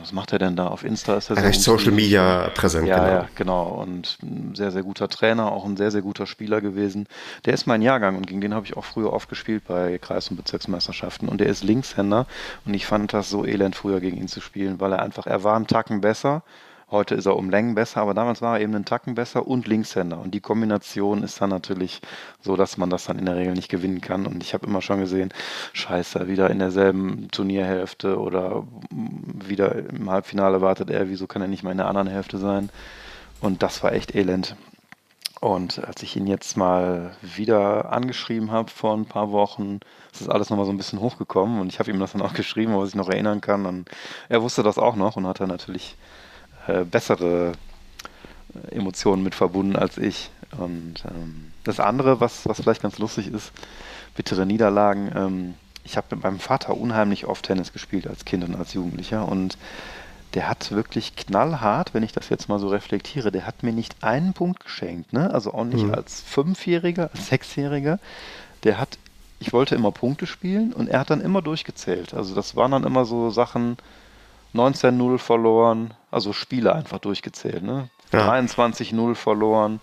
was 0.00 0.12
macht 0.12 0.32
er 0.32 0.38
denn 0.38 0.56
da 0.56 0.68
auf 0.68 0.84
Insta? 0.84 1.16
Ist 1.16 1.30
er 1.30 1.36
recht 1.36 1.60
Social 1.60 1.92
Media 1.92 2.50
präsent, 2.54 2.86
ja, 2.86 2.98
genau. 2.98 3.10
Ja, 3.10 3.28
genau. 3.34 3.68
Und 3.82 4.18
ein 4.22 4.54
sehr, 4.54 4.70
sehr 4.70 4.82
guter 4.82 5.08
Trainer, 5.08 5.50
auch 5.50 5.64
ein 5.64 5.76
sehr, 5.76 5.90
sehr 5.90 6.02
guter 6.02 6.26
Spieler 6.26 6.60
gewesen. 6.60 7.06
Der 7.44 7.54
ist 7.54 7.66
mein 7.66 7.82
Jahrgang 7.82 8.16
und 8.16 8.26
gegen 8.26 8.40
den 8.40 8.54
habe 8.54 8.66
ich 8.66 8.76
auch 8.76 8.84
früher 8.84 9.12
oft 9.12 9.28
gespielt 9.28 9.64
bei 9.66 9.98
Kreis- 9.98 10.28
und 10.28 10.36
Bezirksmeisterschaften. 10.36 11.28
Und 11.28 11.40
der 11.40 11.48
ist 11.48 11.64
Linkshänder 11.64 12.26
und 12.64 12.74
ich 12.74 12.86
fand 12.86 13.12
das 13.12 13.28
so 13.30 13.44
elend, 13.44 13.76
früher 13.76 14.00
gegen 14.00 14.16
ihn 14.16 14.28
zu 14.28 14.40
spielen, 14.40 14.80
weil 14.80 14.92
er 14.92 15.02
einfach, 15.02 15.26
er 15.26 15.44
war 15.44 15.56
einen 15.56 15.66
Tacken 15.66 16.00
besser 16.00 16.42
Heute 16.90 17.14
ist 17.14 17.26
er 17.26 17.36
um 17.36 17.50
Längen 17.50 17.76
besser, 17.76 18.00
aber 18.00 18.14
damals 18.14 18.42
war 18.42 18.56
er 18.56 18.62
eben 18.62 18.74
einen 18.74 18.84
Tacken 18.84 19.14
besser 19.14 19.46
und 19.46 19.68
Linkshänder. 19.68 20.18
Und 20.18 20.32
die 20.32 20.40
Kombination 20.40 21.22
ist 21.22 21.40
dann 21.40 21.50
natürlich 21.50 22.00
so, 22.40 22.56
dass 22.56 22.76
man 22.78 22.90
das 22.90 23.04
dann 23.04 23.18
in 23.18 23.26
der 23.26 23.36
Regel 23.36 23.52
nicht 23.54 23.68
gewinnen 23.68 24.00
kann. 24.00 24.26
Und 24.26 24.42
ich 24.42 24.54
habe 24.54 24.66
immer 24.66 24.82
schon 24.82 24.98
gesehen, 24.98 25.32
scheiße, 25.72 26.26
wieder 26.26 26.50
in 26.50 26.58
derselben 26.58 27.28
Turnierhälfte 27.30 28.18
oder 28.18 28.64
wieder 28.90 29.88
im 29.88 30.10
Halbfinale 30.10 30.60
wartet 30.60 30.90
er, 30.90 31.08
wieso 31.08 31.28
kann 31.28 31.42
er 31.42 31.48
nicht 31.48 31.62
mal 31.62 31.70
in 31.70 31.78
der 31.78 31.86
anderen 31.86 32.08
Hälfte 32.08 32.38
sein? 32.38 32.70
Und 33.40 33.62
das 33.62 33.84
war 33.84 33.92
echt 33.92 34.16
elend. 34.16 34.56
Und 35.40 35.82
als 35.84 36.02
ich 36.02 36.16
ihn 36.16 36.26
jetzt 36.26 36.56
mal 36.56 37.12
wieder 37.22 37.92
angeschrieben 37.92 38.50
habe 38.50 38.70
vor 38.70 38.94
ein 38.94 39.06
paar 39.06 39.30
Wochen, 39.30 39.78
ist 40.12 40.20
das 40.20 40.28
alles 40.28 40.50
nochmal 40.50 40.66
so 40.66 40.72
ein 40.72 40.76
bisschen 40.76 41.00
hochgekommen 41.00 41.60
und 41.60 41.68
ich 41.68 41.78
habe 41.78 41.90
ihm 41.90 41.98
das 41.98 42.12
dann 42.12 42.20
auch 42.20 42.34
geschrieben, 42.34 42.76
was 42.76 42.90
ich 42.90 42.94
noch 42.94 43.08
erinnern 43.08 43.40
kann. 43.40 43.64
Und 43.64 43.88
er 44.28 44.42
wusste 44.42 44.62
das 44.62 44.76
auch 44.76 44.96
noch 44.96 45.16
und 45.16 45.26
hat 45.26 45.40
dann 45.40 45.48
natürlich 45.48 45.96
äh, 46.70 46.84
bessere 46.84 47.52
äh, 48.54 48.74
Emotionen 48.76 49.22
mit 49.22 49.34
verbunden 49.34 49.76
als 49.76 49.98
ich. 49.98 50.30
Und 50.58 51.04
ähm, 51.08 51.52
das 51.64 51.80
andere, 51.80 52.20
was, 52.20 52.46
was 52.46 52.60
vielleicht 52.60 52.82
ganz 52.82 52.98
lustig 52.98 53.28
ist, 53.28 53.52
bittere 54.16 54.46
Niederlagen. 54.46 55.10
Ähm, 55.14 55.54
ich 55.84 55.96
habe 55.96 56.08
mit 56.14 56.24
meinem 56.24 56.38
Vater 56.38 56.76
unheimlich 56.76 57.26
oft 57.26 57.46
Tennis 57.46 57.72
gespielt 57.72 58.06
als 58.06 58.24
Kind 58.24 58.44
und 58.44 58.54
als 58.54 58.74
Jugendlicher 58.74 59.26
und 59.26 59.56
der 60.34 60.48
hat 60.48 60.70
wirklich 60.70 61.16
knallhart, 61.16 61.92
wenn 61.92 62.04
ich 62.04 62.12
das 62.12 62.28
jetzt 62.28 62.48
mal 62.48 62.58
so 62.58 62.68
reflektiere, 62.68 63.32
der 63.32 63.46
hat 63.46 63.62
mir 63.62 63.72
nicht 63.72 63.96
einen 64.02 64.32
Punkt 64.32 64.60
geschenkt, 64.62 65.12
ne? 65.12 65.32
Also 65.32 65.52
auch 65.52 65.64
nicht 65.64 65.84
mhm. 65.84 65.94
als 65.94 66.20
Fünfjähriger, 66.20 67.10
als 67.12 67.26
Sechsjähriger. 67.26 67.98
Der 68.62 68.78
hat, 68.78 68.98
ich 69.40 69.52
wollte 69.52 69.74
immer 69.74 69.90
Punkte 69.90 70.26
spielen 70.26 70.72
und 70.72 70.88
er 70.88 71.00
hat 71.00 71.10
dann 71.10 71.20
immer 71.20 71.42
durchgezählt. 71.42 72.14
Also 72.14 72.34
das 72.34 72.54
waren 72.54 72.70
dann 72.70 72.84
immer 72.84 73.04
so 73.04 73.30
Sachen, 73.30 73.76
19-0 74.54 75.18
verloren, 75.18 75.94
also 76.10 76.32
Spiele 76.32 76.74
einfach 76.74 76.98
durchgezählt, 76.98 77.62
ne? 77.62 77.88
Ja. 78.12 78.32
23-0 78.32 79.14
verloren. 79.14 79.80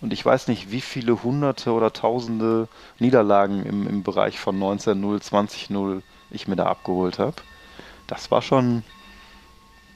Und 0.00 0.12
ich 0.12 0.24
weiß 0.24 0.48
nicht, 0.48 0.70
wie 0.70 0.80
viele 0.80 1.22
hunderte 1.22 1.72
oder 1.72 1.92
tausende 1.92 2.68
Niederlagen 2.98 3.64
im, 3.66 3.86
im 3.86 4.02
Bereich 4.02 4.38
von 4.38 4.58
19-0, 4.58 5.22
20-0 5.22 6.02
ich 6.30 6.46
mir 6.46 6.56
da 6.56 6.66
abgeholt 6.66 7.18
habe. 7.18 7.34
Das 8.06 8.30
war 8.30 8.40
schon, 8.40 8.84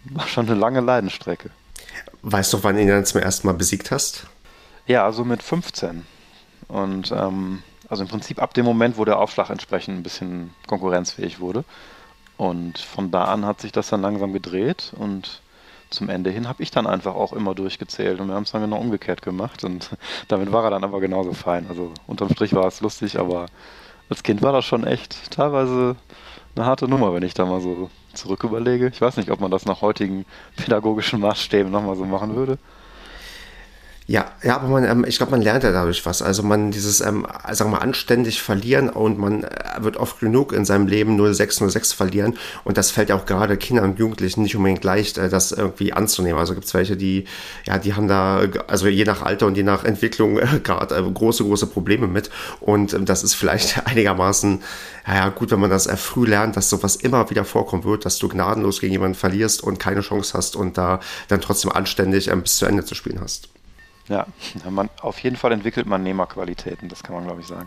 war 0.05 0.27
schon 0.27 0.47
eine 0.47 0.59
lange 0.59 0.81
Leidenstrecke. 0.81 1.51
Weißt 2.23 2.53
du, 2.53 2.63
wann 2.65 2.77
du 2.77 2.83
ihn 2.83 2.89
dann 2.89 3.07
zum 3.07 3.21
ersten 3.21 3.47
Mal 3.47 3.55
besiegt 3.55 3.91
hast? 3.91 4.27
Ja, 4.87 5.05
also 5.05 5.25
mit 5.25 5.43
15. 5.43 6.05
Und 6.69 7.13
ähm, 7.13 7.63
also 7.89 8.03
im 8.03 8.09
Prinzip 8.09 8.41
ab 8.41 8.55
dem 8.55 8.65
Moment, 8.65 8.97
wo 8.97 9.05
der 9.05 9.19
Aufschlag 9.19 9.51
entsprechend 9.51 9.99
ein 9.99 10.03
bisschen 10.03 10.55
konkurrenzfähig 10.67 11.41
wurde. 11.41 11.65
Und 12.37 12.79
von 12.79 13.11
da 13.11 13.27
an 13.27 13.45
hat 13.45 13.61
sich 13.61 13.71
das 13.71 13.89
dann 13.89 14.03
langsam 14.03 14.33
gedreht 14.33 14.93
und 14.97 15.42
zum 15.93 16.09
Ende 16.09 16.31
hin 16.31 16.49
habe 16.49 16.63
ich 16.63 16.71
dann 16.71 16.87
einfach 16.87 17.15
auch 17.15 17.33
immer 17.33 17.55
durchgezählt 17.55 18.21
und 18.21 18.29
wir 18.29 18.35
haben 18.35 18.43
es 18.45 18.53
dann 18.53 18.63
genau 18.63 18.79
umgekehrt 18.79 19.23
gemacht 19.23 19.65
und 19.65 19.91
damit 20.29 20.53
war 20.53 20.65
er 20.65 20.71
dann 20.71 20.85
aber 20.85 21.01
genauso 21.01 21.33
fein. 21.33 21.67
Also 21.69 21.93
unterm 22.07 22.31
Strich 22.31 22.55
war 22.55 22.67
es 22.67 22.81
lustig, 22.81 23.19
aber 23.19 23.47
als 24.09 24.23
Kind 24.23 24.43
war 24.43 24.53
das 24.53 24.65
schon 24.65 24.85
echt 24.85 25.31
teilweise 25.31 25.97
eine 26.55 26.67
harte 26.67 26.89
Nummer, 26.89 27.15
wenn 27.15 27.23
ich 27.23 27.35
da 27.35 27.47
mal 27.47 27.61
so 27.61 27.91
zurück 28.13 28.45
überlege. 28.45 28.89
Ich 28.89 29.01
weiß 29.01 29.17
nicht, 29.17 29.31
ob 29.31 29.41
man 29.41 29.51
das 29.51 29.65
nach 29.65 29.81
heutigen 29.81 30.27
pädagogischen 30.57 31.21
Maßstäben 31.21 31.71
nochmal 31.71 31.97
so 31.97 32.05
machen 32.05 32.35
würde. 32.35 32.59
Ja, 34.07 34.33
ja, 34.43 34.57
aber 34.57 34.67
man, 34.69 34.85
ähm, 34.85 35.05
ich 35.07 35.17
glaube, 35.17 35.31
man 35.31 35.43
lernt 35.43 35.63
ja 35.63 35.71
dadurch 35.71 36.05
was. 36.05 36.23
Also 36.23 36.43
man 36.43 36.73
dieses, 36.73 37.01
ähm, 37.01 37.25
sagen 37.53 37.71
wir 37.71 37.79
mal, 37.79 37.83
anständig 37.83 38.43
verlieren 38.43 38.91
und 38.91 39.17
man 39.17 39.45
äh, 39.45 39.49
wird 39.79 39.97
oft 39.97 40.19
genug 40.19 40.53
in 40.53 40.65
seinem 40.65 40.89
Leben 40.89 41.17
06, 41.35 41.63
06 41.69 41.93
verlieren 41.93 42.37
und 42.65 42.77
das 42.77 42.91
fällt 42.91 43.11
ja 43.11 43.17
auch 43.17 43.27
gerade 43.27 43.57
Kindern 43.57 43.91
und 43.91 43.99
Jugendlichen 44.01 44.43
nicht 44.43 44.57
unbedingt 44.57 44.83
leicht, 44.83 45.19
äh, 45.19 45.29
das 45.29 45.53
irgendwie 45.53 45.93
anzunehmen. 45.93 46.39
Also 46.39 46.55
gibt 46.55 46.67
es 46.67 46.75
welche, 46.75 46.97
die, 46.97 47.27
ja, 47.65 47.79
die 47.79 47.95
haben 47.95 48.09
da, 48.09 48.43
also 48.67 48.89
je 48.89 49.05
nach 49.05 49.23
Alter 49.23 49.47
und 49.47 49.57
je 49.57 49.63
nach 49.63 49.85
Entwicklung 49.85 50.39
äh, 50.39 50.61
gerade 50.63 50.97
äh, 50.97 51.03
große, 51.03 51.45
große 51.45 51.69
Probleme 51.69 52.09
mit 52.09 52.29
und 52.59 52.95
ähm, 52.95 53.05
das 53.05 53.23
ist 53.23 53.35
vielleicht 53.35 53.87
einigermaßen, 53.87 54.63
ja, 55.07 55.29
gut, 55.29 55.53
wenn 55.53 55.61
man 55.61 55.71
das 55.71 55.87
äh, 55.87 55.97
früh 55.97 56.27
lernt, 56.27 56.57
dass 56.57 56.69
sowas 56.69 56.97
immer 56.97 57.31
wieder 57.31 57.45
vorkommen 57.45 57.85
wird, 57.85 58.05
dass 58.05 58.19
du 58.19 58.29
gnadenlos 58.29 58.81
gegen 58.81 58.93
jemanden 58.93 59.15
verlierst 59.15 59.63
und 59.63 59.79
keine 59.79 60.01
Chance 60.01 60.37
hast 60.37 60.57
und 60.57 60.77
da 60.77 60.99
dann 61.29 61.41
trotzdem 61.41 61.71
anständig 61.71 62.29
ähm, 62.29 62.43
bis 62.43 62.57
zu 62.57 62.67
Ende 62.67 62.85
zu 62.85 62.97
spielen 62.97 63.21
hast. 63.21 63.52
Ja, 64.09 64.27
man, 64.69 64.91
auf 65.01 65.19
jeden 65.21 65.37
Fall 65.37 65.53
entwickelt 65.53 65.87
man 65.87 66.03
Nehmerqualitäten, 66.03 66.89
das 66.89 67.03
kann 67.03 67.15
man, 67.15 67.25
glaube 67.25 67.41
ich, 67.41 67.47
sagen. 67.47 67.67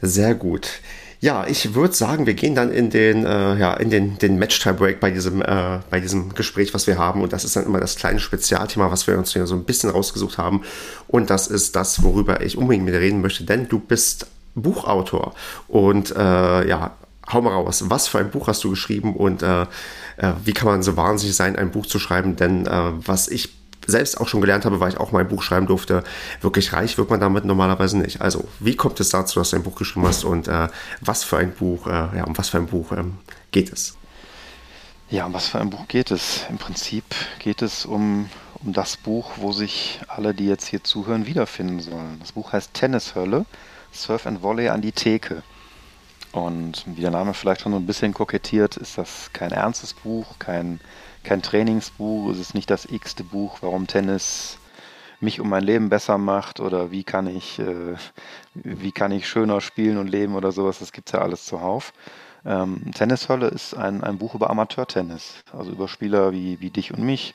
Sehr 0.00 0.34
gut. 0.34 0.80
Ja, 1.20 1.46
ich 1.48 1.74
würde 1.74 1.94
sagen, 1.94 2.26
wir 2.26 2.34
gehen 2.34 2.54
dann 2.54 2.70
in 2.70 2.90
den, 2.90 3.26
äh, 3.26 3.56
ja, 3.56 3.74
in 3.74 3.90
den, 3.90 4.18
den 4.18 4.38
Match-Tiebreak 4.38 5.00
bei 5.00 5.10
diesem, 5.10 5.42
äh, 5.42 5.80
bei 5.90 5.98
diesem 5.98 6.32
Gespräch, 6.34 6.74
was 6.74 6.86
wir 6.86 6.96
haben. 6.96 7.22
Und 7.22 7.32
das 7.32 7.44
ist 7.44 7.56
dann 7.56 7.66
immer 7.66 7.80
das 7.80 7.96
kleine 7.96 8.20
Spezialthema, 8.20 8.92
was 8.92 9.08
wir 9.08 9.18
uns 9.18 9.32
hier 9.32 9.46
so 9.48 9.56
ein 9.56 9.64
bisschen 9.64 9.90
rausgesucht 9.90 10.38
haben. 10.38 10.62
Und 11.08 11.30
das 11.30 11.48
ist 11.48 11.74
das, 11.74 12.04
worüber 12.04 12.40
ich 12.42 12.56
unbedingt 12.56 12.84
mit 12.84 12.94
dir 12.94 13.00
reden 13.00 13.20
möchte, 13.20 13.42
denn 13.42 13.68
du 13.68 13.80
bist 13.80 14.28
Buchautor. 14.54 15.34
Und 15.66 16.14
äh, 16.14 16.68
ja, 16.68 16.92
hau 17.32 17.42
mal 17.42 17.52
raus. 17.52 17.84
Was 17.88 18.06
für 18.06 18.18
ein 18.20 18.30
Buch 18.30 18.46
hast 18.46 18.62
du 18.62 18.70
geschrieben 18.70 19.16
und 19.16 19.42
äh, 19.42 19.62
äh, 19.62 20.32
wie 20.44 20.52
kann 20.52 20.68
man 20.68 20.84
so 20.84 20.96
wahnsinnig 20.96 21.34
sein, 21.34 21.56
ein 21.56 21.72
Buch 21.72 21.86
zu 21.86 21.98
schreiben? 21.98 22.36
Denn 22.36 22.66
äh, 22.66 22.92
was 23.04 23.26
ich 23.26 23.57
selbst 23.88 24.20
auch 24.20 24.28
schon 24.28 24.40
gelernt 24.40 24.64
habe, 24.64 24.80
weil 24.80 24.90
ich 24.90 24.98
auch 24.98 25.12
mein 25.12 25.26
Buch 25.26 25.42
schreiben 25.42 25.66
durfte, 25.66 26.04
wirklich 26.40 26.72
reich 26.72 26.98
wird 26.98 27.10
man 27.10 27.20
damit 27.20 27.44
normalerweise 27.44 27.98
nicht. 27.98 28.20
Also, 28.20 28.46
wie 28.60 28.76
kommt 28.76 29.00
es 29.00 29.08
dazu, 29.08 29.38
dass 29.40 29.50
du 29.50 29.56
ein 29.56 29.62
Buch 29.62 29.76
geschrieben 29.76 30.06
hast 30.06 30.24
und 30.24 30.46
äh, 30.46 30.68
was 31.00 31.24
für 31.24 31.38
ein 31.38 31.52
Buch, 31.52 31.86
äh, 31.86 31.90
ja, 31.90 32.24
um 32.24 32.36
was 32.36 32.50
für 32.50 32.58
ein 32.58 32.66
Buch 32.66 32.92
ähm, 32.92 33.18
geht 33.50 33.72
es? 33.72 33.96
Ja, 35.10 35.24
um 35.24 35.32
was 35.32 35.48
für 35.48 35.58
ein 35.58 35.70
Buch 35.70 35.88
geht 35.88 36.10
es? 36.10 36.44
Im 36.50 36.58
Prinzip 36.58 37.04
geht 37.38 37.62
es 37.62 37.86
um, 37.86 38.28
um 38.62 38.74
das 38.74 38.98
Buch, 38.98 39.30
wo 39.36 39.52
sich 39.52 40.00
alle, 40.06 40.34
die 40.34 40.46
jetzt 40.46 40.66
hier 40.66 40.84
zuhören, 40.84 41.26
wiederfinden 41.26 41.80
sollen. 41.80 42.18
Das 42.20 42.32
Buch 42.32 42.52
heißt 42.52 42.74
Tennishölle, 42.74 43.46
Surf 43.90 44.26
and 44.26 44.42
Volley 44.42 44.68
an 44.68 44.82
die 44.82 44.92
Theke. 44.92 45.42
Und 46.32 46.84
wie 46.86 47.00
der 47.00 47.10
Name 47.10 47.32
vielleicht 47.32 47.62
schon 47.62 47.72
so 47.72 47.78
ein 47.78 47.86
bisschen 47.86 48.12
kokettiert, 48.12 48.76
ist 48.76 48.98
das 48.98 49.30
kein 49.32 49.50
ernstes 49.50 49.94
Buch, 49.94 50.38
kein 50.38 50.78
kein 51.28 51.42
Trainingsbuch, 51.42 52.30
es 52.30 52.38
ist 52.38 52.54
nicht 52.54 52.70
das 52.70 52.86
x-te 52.86 53.22
Buch, 53.22 53.58
warum 53.60 53.86
Tennis 53.86 54.56
mich 55.20 55.40
um 55.40 55.50
mein 55.50 55.62
Leben 55.62 55.90
besser 55.90 56.16
macht 56.16 56.58
oder 56.58 56.90
wie 56.90 57.04
kann 57.04 57.26
ich, 57.26 57.58
äh, 57.58 57.96
wie 58.54 58.92
kann 58.92 59.12
ich 59.12 59.28
schöner 59.28 59.60
spielen 59.60 59.98
und 59.98 60.06
leben 60.06 60.36
oder 60.36 60.52
sowas, 60.52 60.78
das 60.78 60.90
gibt 60.90 61.08
es 61.08 61.12
ja 61.12 61.20
alles 61.20 61.44
zuhauf. 61.44 61.92
Ähm, 62.46 62.92
Tennishölle 62.94 63.48
ist 63.48 63.74
ein, 63.74 64.02
ein 64.04 64.16
Buch 64.16 64.34
über 64.34 64.48
Amateurtennis, 64.48 65.42
also 65.52 65.70
über 65.70 65.86
Spieler 65.86 66.32
wie, 66.32 66.62
wie 66.62 66.70
dich 66.70 66.94
und 66.94 67.04
mich, 67.04 67.34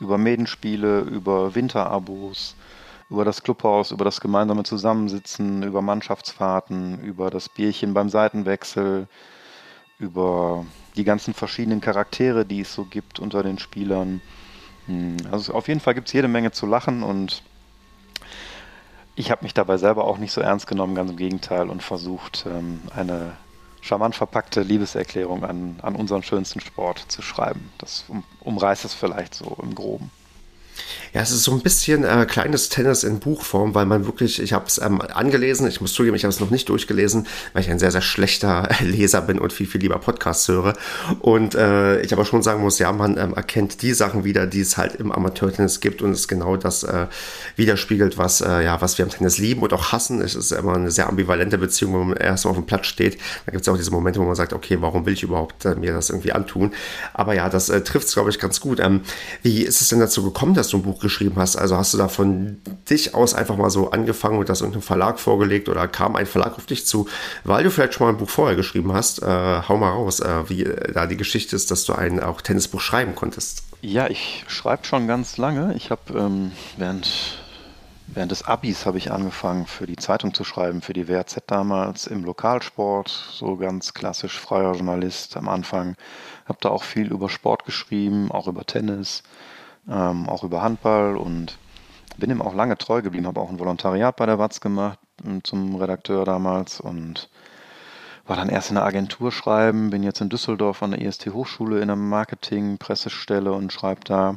über 0.00 0.16
Medenspiele, 0.16 1.00
über 1.00 1.54
Winterabos, 1.54 2.56
über 3.10 3.26
das 3.26 3.42
Clubhaus, 3.42 3.90
über 3.90 4.06
das 4.06 4.22
gemeinsame 4.22 4.62
Zusammensitzen, 4.62 5.62
über 5.62 5.82
Mannschaftsfahrten, 5.82 7.00
über 7.00 7.28
das 7.28 7.50
Bierchen 7.50 7.92
beim 7.92 8.08
Seitenwechsel, 8.08 9.08
über 9.98 10.64
die 10.96 11.04
ganzen 11.04 11.34
verschiedenen 11.34 11.80
Charaktere, 11.80 12.44
die 12.44 12.60
es 12.60 12.72
so 12.72 12.84
gibt 12.84 13.18
unter 13.18 13.42
den 13.42 13.58
Spielern. 13.58 14.20
Hm, 14.86 15.16
also 15.30 15.54
auf 15.54 15.68
jeden 15.68 15.80
Fall 15.80 15.94
gibt 15.94 16.08
es 16.08 16.12
jede 16.12 16.28
Menge 16.28 16.52
zu 16.52 16.66
lachen 16.66 17.02
und 17.02 17.42
ich 19.14 19.30
habe 19.30 19.44
mich 19.44 19.54
dabei 19.54 19.78
selber 19.78 20.04
auch 20.04 20.18
nicht 20.18 20.32
so 20.32 20.40
ernst 20.40 20.66
genommen, 20.66 20.94
ganz 20.94 21.10
im 21.10 21.16
Gegenteil, 21.16 21.70
und 21.70 21.82
versucht, 21.82 22.44
ähm, 22.46 22.82
eine 22.94 23.32
charmant 23.80 24.14
verpackte 24.14 24.62
Liebeserklärung 24.62 25.44
an, 25.44 25.76
an 25.80 25.96
unseren 25.96 26.22
schönsten 26.22 26.60
Sport 26.60 27.04
zu 27.08 27.22
schreiben. 27.22 27.70
Das 27.78 28.04
um, 28.08 28.24
umreißt 28.40 28.84
es 28.84 28.94
vielleicht 28.94 29.34
so 29.34 29.56
im 29.62 29.74
Groben. 29.74 30.10
Ja, 31.14 31.22
es 31.22 31.30
ist 31.30 31.44
so 31.44 31.52
ein 31.52 31.60
bisschen 31.60 32.04
äh, 32.04 32.26
kleines 32.28 32.68
Tennis 32.68 33.04
in 33.04 33.20
Buchform, 33.20 33.74
weil 33.74 33.86
man 33.86 34.06
wirklich, 34.06 34.40
ich 34.40 34.52
habe 34.52 34.66
es 34.66 34.78
ähm, 34.78 35.00
angelesen, 35.00 35.66
ich 35.66 35.80
muss 35.80 35.94
zugeben, 35.94 36.16
ich 36.16 36.24
habe 36.24 36.30
es 36.30 36.40
noch 36.40 36.50
nicht 36.50 36.68
durchgelesen, 36.68 37.26
weil 37.52 37.62
ich 37.62 37.70
ein 37.70 37.78
sehr, 37.78 37.90
sehr 37.90 38.02
schlechter 38.02 38.68
Leser 38.80 39.22
bin 39.22 39.38
und 39.38 39.52
viel, 39.52 39.66
viel 39.66 39.80
lieber 39.80 39.98
Podcasts 39.98 40.48
höre. 40.48 40.74
Und 41.20 41.54
äh, 41.54 42.00
ich 42.02 42.12
aber 42.12 42.24
schon 42.24 42.42
sagen 42.42 42.60
muss, 42.60 42.78
ja, 42.78 42.92
man 42.92 43.16
ähm, 43.16 43.34
erkennt 43.34 43.82
die 43.82 43.94
Sachen 43.94 44.24
wieder, 44.24 44.46
die 44.46 44.60
es 44.60 44.76
halt 44.76 44.96
im 44.96 45.10
Amateurtennis 45.12 45.80
gibt 45.80 46.02
und 46.02 46.10
es 46.10 46.28
genau 46.28 46.56
das 46.56 46.82
äh, 46.82 47.06
widerspiegelt, 47.56 48.18
was, 48.18 48.40
äh, 48.40 48.64
ja, 48.64 48.80
was 48.80 48.98
wir 48.98 49.04
am 49.04 49.10
Tennis 49.10 49.38
lieben 49.38 49.62
und 49.62 49.72
auch 49.72 49.92
hassen. 49.92 50.20
Es 50.20 50.34
ist 50.34 50.52
immer 50.52 50.74
eine 50.74 50.90
sehr 50.90 51.08
ambivalente 51.08 51.58
Beziehung, 51.58 51.94
wenn 51.94 52.08
man 52.08 52.16
erst 52.16 52.46
auf 52.46 52.56
dem 52.56 52.66
Platz 52.66 52.86
steht. 52.86 53.18
Da 53.46 53.52
gibt 53.52 53.62
es 53.62 53.68
auch 53.68 53.76
diese 53.76 53.90
Momente, 53.90 54.20
wo 54.20 54.24
man 54.24 54.34
sagt, 54.34 54.52
okay, 54.52 54.78
warum 54.80 55.06
will 55.06 55.14
ich 55.14 55.22
überhaupt 55.22 55.64
äh, 55.64 55.74
mir 55.74 55.92
das 55.92 56.10
irgendwie 56.10 56.32
antun? 56.32 56.72
Aber 57.14 57.34
ja, 57.34 57.48
das 57.48 57.68
äh, 57.68 57.82
trifft 57.82 58.08
es, 58.08 58.14
glaube 58.14 58.30
ich, 58.30 58.38
ganz 58.38 58.60
gut. 58.60 58.80
Ähm, 58.80 59.00
wie 59.42 59.62
ist 59.62 59.80
es 59.80 59.88
denn 59.88 60.00
dazu 60.00 60.22
gekommen, 60.22 60.54
dass 60.54 60.65
du 60.70 60.78
ein 60.78 60.82
Buch 60.82 61.00
geschrieben 61.00 61.36
hast? 61.36 61.56
Also 61.56 61.76
hast 61.76 61.94
du 61.94 61.98
da 61.98 62.08
von 62.08 62.58
dich 62.88 63.14
aus 63.14 63.34
einfach 63.34 63.56
mal 63.56 63.70
so 63.70 63.90
angefangen 63.90 64.38
und 64.38 64.48
das 64.48 64.60
irgendeinem 64.60 64.82
Verlag 64.82 65.18
vorgelegt 65.20 65.68
oder 65.68 65.86
kam 65.88 66.16
ein 66.16 66.26
Verlag 66.26 66.56
auf 66.56 66.66
dich 66.66 66.86
zu, 66.86 67.08
weil 67.44 67.64
du 67.64 67.70
vielleicht 67.70 67.94
schon 67.94 68.06
mal 68.06 68.12
ein 68.12 68.18
Buch 68.18 68.30
vorher 68.30 68.56
geschrieben 68.56 68.92
hast? 68.92 69.22
Äh, 69.22 69.26
hau 69.26 69.76
mal 69.76 69.90
raus, 69.90 70.20
äh, 70.20 70.48
wie 70.48 70.64
äh, 70.64 70.92
da 70.92 71.06
die 71.06 71.16
Geschichte 71.16 71.56
ist, 71.56 71.70
dass 71.70 71.84
du 71.84 71.94
ein 71.94 72.20
auch 72.20 72.40
Tennisbuch 72.40 72.80
schreiben 72.80 73.14
konntest. 73.14 73.64
Ja, 73.82 74.08
ich 74.08 74.44
schreibe 74.48 74.84
schon 74.84 75.06
ganz 75.06 75.36
lange. 75.36 75.74
Ich 75.74 75.90
habe 75.90 76.18
ähm, 76.18 76.52
während 76.76 77.38
Während 78.08 78.30
des 78.30 78.44
Abis 78.44 78.86
habe 78.86 78.98
ich 78.98 79.10
angefangen, 79.10 79.66
für 79.66 79.86
die 79.86 79.96
Zeitung 79.96 80.32
zu 80.32 80.44
schreiben, 80.44 80.80
für 80.80 80.92
die 80.92 81.08
WRZ 81.08 81.42
damals, 81.48 82.06
im 82.06 82.24
Lokalsport, 82.24 83.08
so 83.08 83.56
ganz 83.56 83.94
klassisch 83.94 84.38
freier 84.38 84.74
Journalist 84.74 85.36
am 85.36 85.48
Anfang. 85.48 85.96
Habe 86.46 86.58
da 86.60 86.68
auch 86.68 86.84
viel 86.84 87.08
über 87.08 87.28
Sport 87.28 87.64
geschrieben, 87.64 88.30
auch 88.30 88.46
über 88.46 88.64
Tennis 88.64 89.24
ähm, 89.88 90.28
auch 90.28 90.44
über 90.44 90.62
Handball 90.62 91.16
und 91.16 91.58
bin 92.18 92.30
ihm 92.30 92.42
auch 92.42 92.54
lange 92.54 92.78
treu 92.78 93.02
geblieben, 93.02 93.26
habe 93.26 93.40
auch 93.40 93.50
ein 93.50 93.58
Volontariat 93.58 94.16
bei 94.16 94.26
der 94.26 94.38
Watz 94.38 94.60
gemacht 94.60 94.98
ähm, 95.24 95.44
zum 95.44 95.76
Redakteur 95.76 96.24
damals 96.24 96.80
und 96.80 97.28
war 98.26 98.36
dann 98.36 98.48
erst 98.48 98.70
in 98.70 98.74
der 98.74 98.84
Agentur 98.84 99.30
schreiben, 99.30 99.90
bin 99.90 100.02
jetzt 100.02 100.20
in 100.20 100.28
Düsseldorf 100.28 100.82
an 100.82 100.90
der 100.90 101.00
IST 101.00 101.26
Hochschule 101.26 101.80
in 101.80 101.86
der 101.86 101.96
Marketing, 101.96 102.78
Pressestelle 102.78 103.52
und 103.52 103.72
schreibe 103.72 104.00
da. 104.04 104.34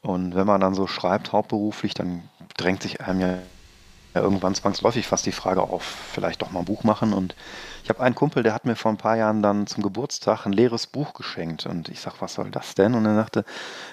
Und 0.00 0.34
wenn 0.34 0.46
man 0.46 0.60
dann 0.60 0.74
so 0.74 0.86
schreibt, 0.86 1.32
hauptberuflich, 1.32 1.92
dann 1.94 2.22
drängt 2.56 2.82
sich 2.82 3.00
einem 3.00 3.20
ja 3.20 3.38
irgendwann 4.14 4.54
zwangsläufig 4.54 5.06
fast 5.06 5.26
die 5.26 5.32
Frage 5.32 5.62
auf, 5.62 5.82
vielleicht 5.82 6.42
doch 6.42 6.50
mal 6.52 6.60
ein 6.60 6.64
Buch 6.64 6.84
machen. 6.84 7.12
Und 7.12 7.34
ich 7.82 7.88
habe 7.88 8.00
einen 8.00 8.14
Kumpel, 8.14 8.42
der 8.42 8.54
hat 8.54 8.64
mir 8.64 8.76
vor 8.76 8.90
ein 8.90 8.96
paar 8.96 9.16
Jahren 9.16 9.42
dann 9.42 9.66
zum 9.66 9.82
Geburtstag 9.82 10.46
ein 10.46 10.52
leeres 10.52 10.86
Buch 10.86 11.14
geschenkt. 11.14 11.66
Und 11.66 11.88
ich 11.88 12.00
sage, 12.00 12.16
was 12.20 12.34
soll 12.34 12.50
das 12.50 12.74
denn? 12.74 12.94
Und 12.94 13.06
er 13.06 13.14
sagte, 13.14 13.44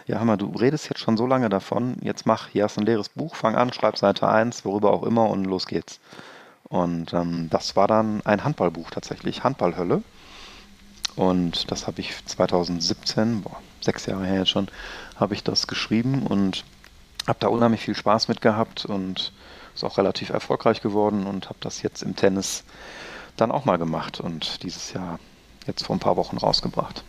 ja, 0.05 0.17
hör 0.17 0.25
mal, 0.25 0.37
du 0.37 0.51
redest 0.51 0.89
jetzt 0.89 0.99
schon 0.99 1.17
so 1.17 1.25
lange 1.25 1.49
davon, 1.49 1.97
jetzt 2.01 2.25
mach, 2.25 2.47
hier 2.49 2.63
hast 2.63 2.77
ein 2.77 2.85
leeres 2.85 3.09
Buch, 3.09 3.35
fang 3.35 3.55
an, 3.55 3.71
schreib 3.73 3.97
Seite 3.97 4.27
1, 4.27 4.65
worüber 4.65 4.91
auch 4.91 5.03
immer 5.03 5.29
und 5.29 5.45
los 5.45 5.67
geht's. 5.67 5.99
Und 6.69 7.13
ähm, 7.13 7.49
das 7.49 7.75
war 7.75 7.87
dann 7.87 8.21
ein 8.25 8.43
Handballbuch 8.43 8.89
tatsächlich, 8.91 9.43
Handballhölle. 9.43 10.03
Und 11.15 11.71
das 11.71 11.87
habe 11.87 12.01
ich 12.01 12.25
2017, 12.25 13.41
boah, 13.41 13.57
sechs 13.81 14.05
Jahre 14.05 14.25
her 14.25 14.39
jetzt 14.39 14.49
schon, 14.49 14.67
habe 15.15 15.33
ich 15.33 15.43
das 15.43 15.67
geschrieben 15.67 16.27
und 16.27 16.63
habe 17.25 17.39
da 17.39 17.47
unheimlich 17.47 17.81
viel 17.81 17.95
Spaß 17.95 18.27
mit 18.27 18.41
gehabt 18.41 18.85
und 18.85 19.31
ist 19.73 19.83
auch 19.83 19.97
relativ 19.97 20.29
erfolgreich 20.29 20.81
geworden 20.81 21.25
und 21.25 21.49
habe 21.49 21.59
das 21.59 21.81
jetzt 21.81 22.03
im 22.03 22.15
Tennis 22.15 22.63
dann 23.37 23.51
auch 23.51 23.65
mal 23.65 23.77
gemacht 23.77 24.19
und 24.19 24.63
dieses 24.63 24.93
Jahr 24.93 25.19
jetzt 25.65 25.85
vor 25.85 25.95
ein 25.95 25.99
paar 25.99 26.17
Wochen 26.17 26.37
rausgebracht. 26.37 27.03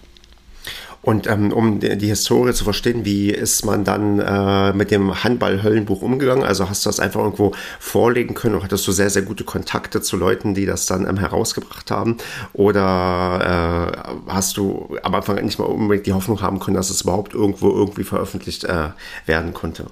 Und 1.01 1.29
ähm, 1.29 1.53
um 1.53 1.79
die, 1.79 1.97
die, 1.97 2.09
Historie 2.09 2.53
zu 2.53 2.65
verstehen, 2.65 3.05
wie 3.05 3.31
ist 3.31 3.65
man 3.65 3.85
dann 3.85 4.19
äh, 4.19 4.73
mit 4.73 4.91
dem 4.91 5.23
Handball-Höllenbuch 5.23 6.03
umgegangen? 6.03 6.45
Also 6.45 6.69
hast 6.69 6.85
du 6.85 6.89
das 6.89 6.99
einfach 6.99 7.21
irgendwo 7.21 7.53
vorlegen 7.79 8.35
können 8.35 8.57
oder 8.57 8.65
hattest 8.65 8.87
du 8.87 8.93
sehr, 8.93 9.09
sehr 9.09 9.23
gute 9.23 9.45
Kontakte 9.45 10.03
zu 10.03 10.17
Leuten, 10.17 10.55
die 10.55 10.67
das 10.67 10.87
dann 10.87 11.09
ähm, 11.09 11.17
herausgebracht 11.17 11.91
haben? 11.91 12.17
Oder 12.53 13.95
äh, 14.27 14.31
hast 14.31 14.57
du 14.57 14.99
am 15.03 15.15
Anfang 15.15 15.43
nicht 15.45 15.59
mal 15.59 15.67
unbedingt 15.67 16.07
die 16.07 16.13
Hoffnung 16.13 16.43
haben 16.43 16.59
können, 16.59 16.77
dass 16.77 16.91
es 16.91 17.03
überhaupt 17.03 17.33
irgendwo 17.33 17.71
irgendwie 17.71 18.05
veröffentlicht 18.05 18.65
äh, 18.65 18.91
werden 19.25 19.55
konnte? 19.55 19.87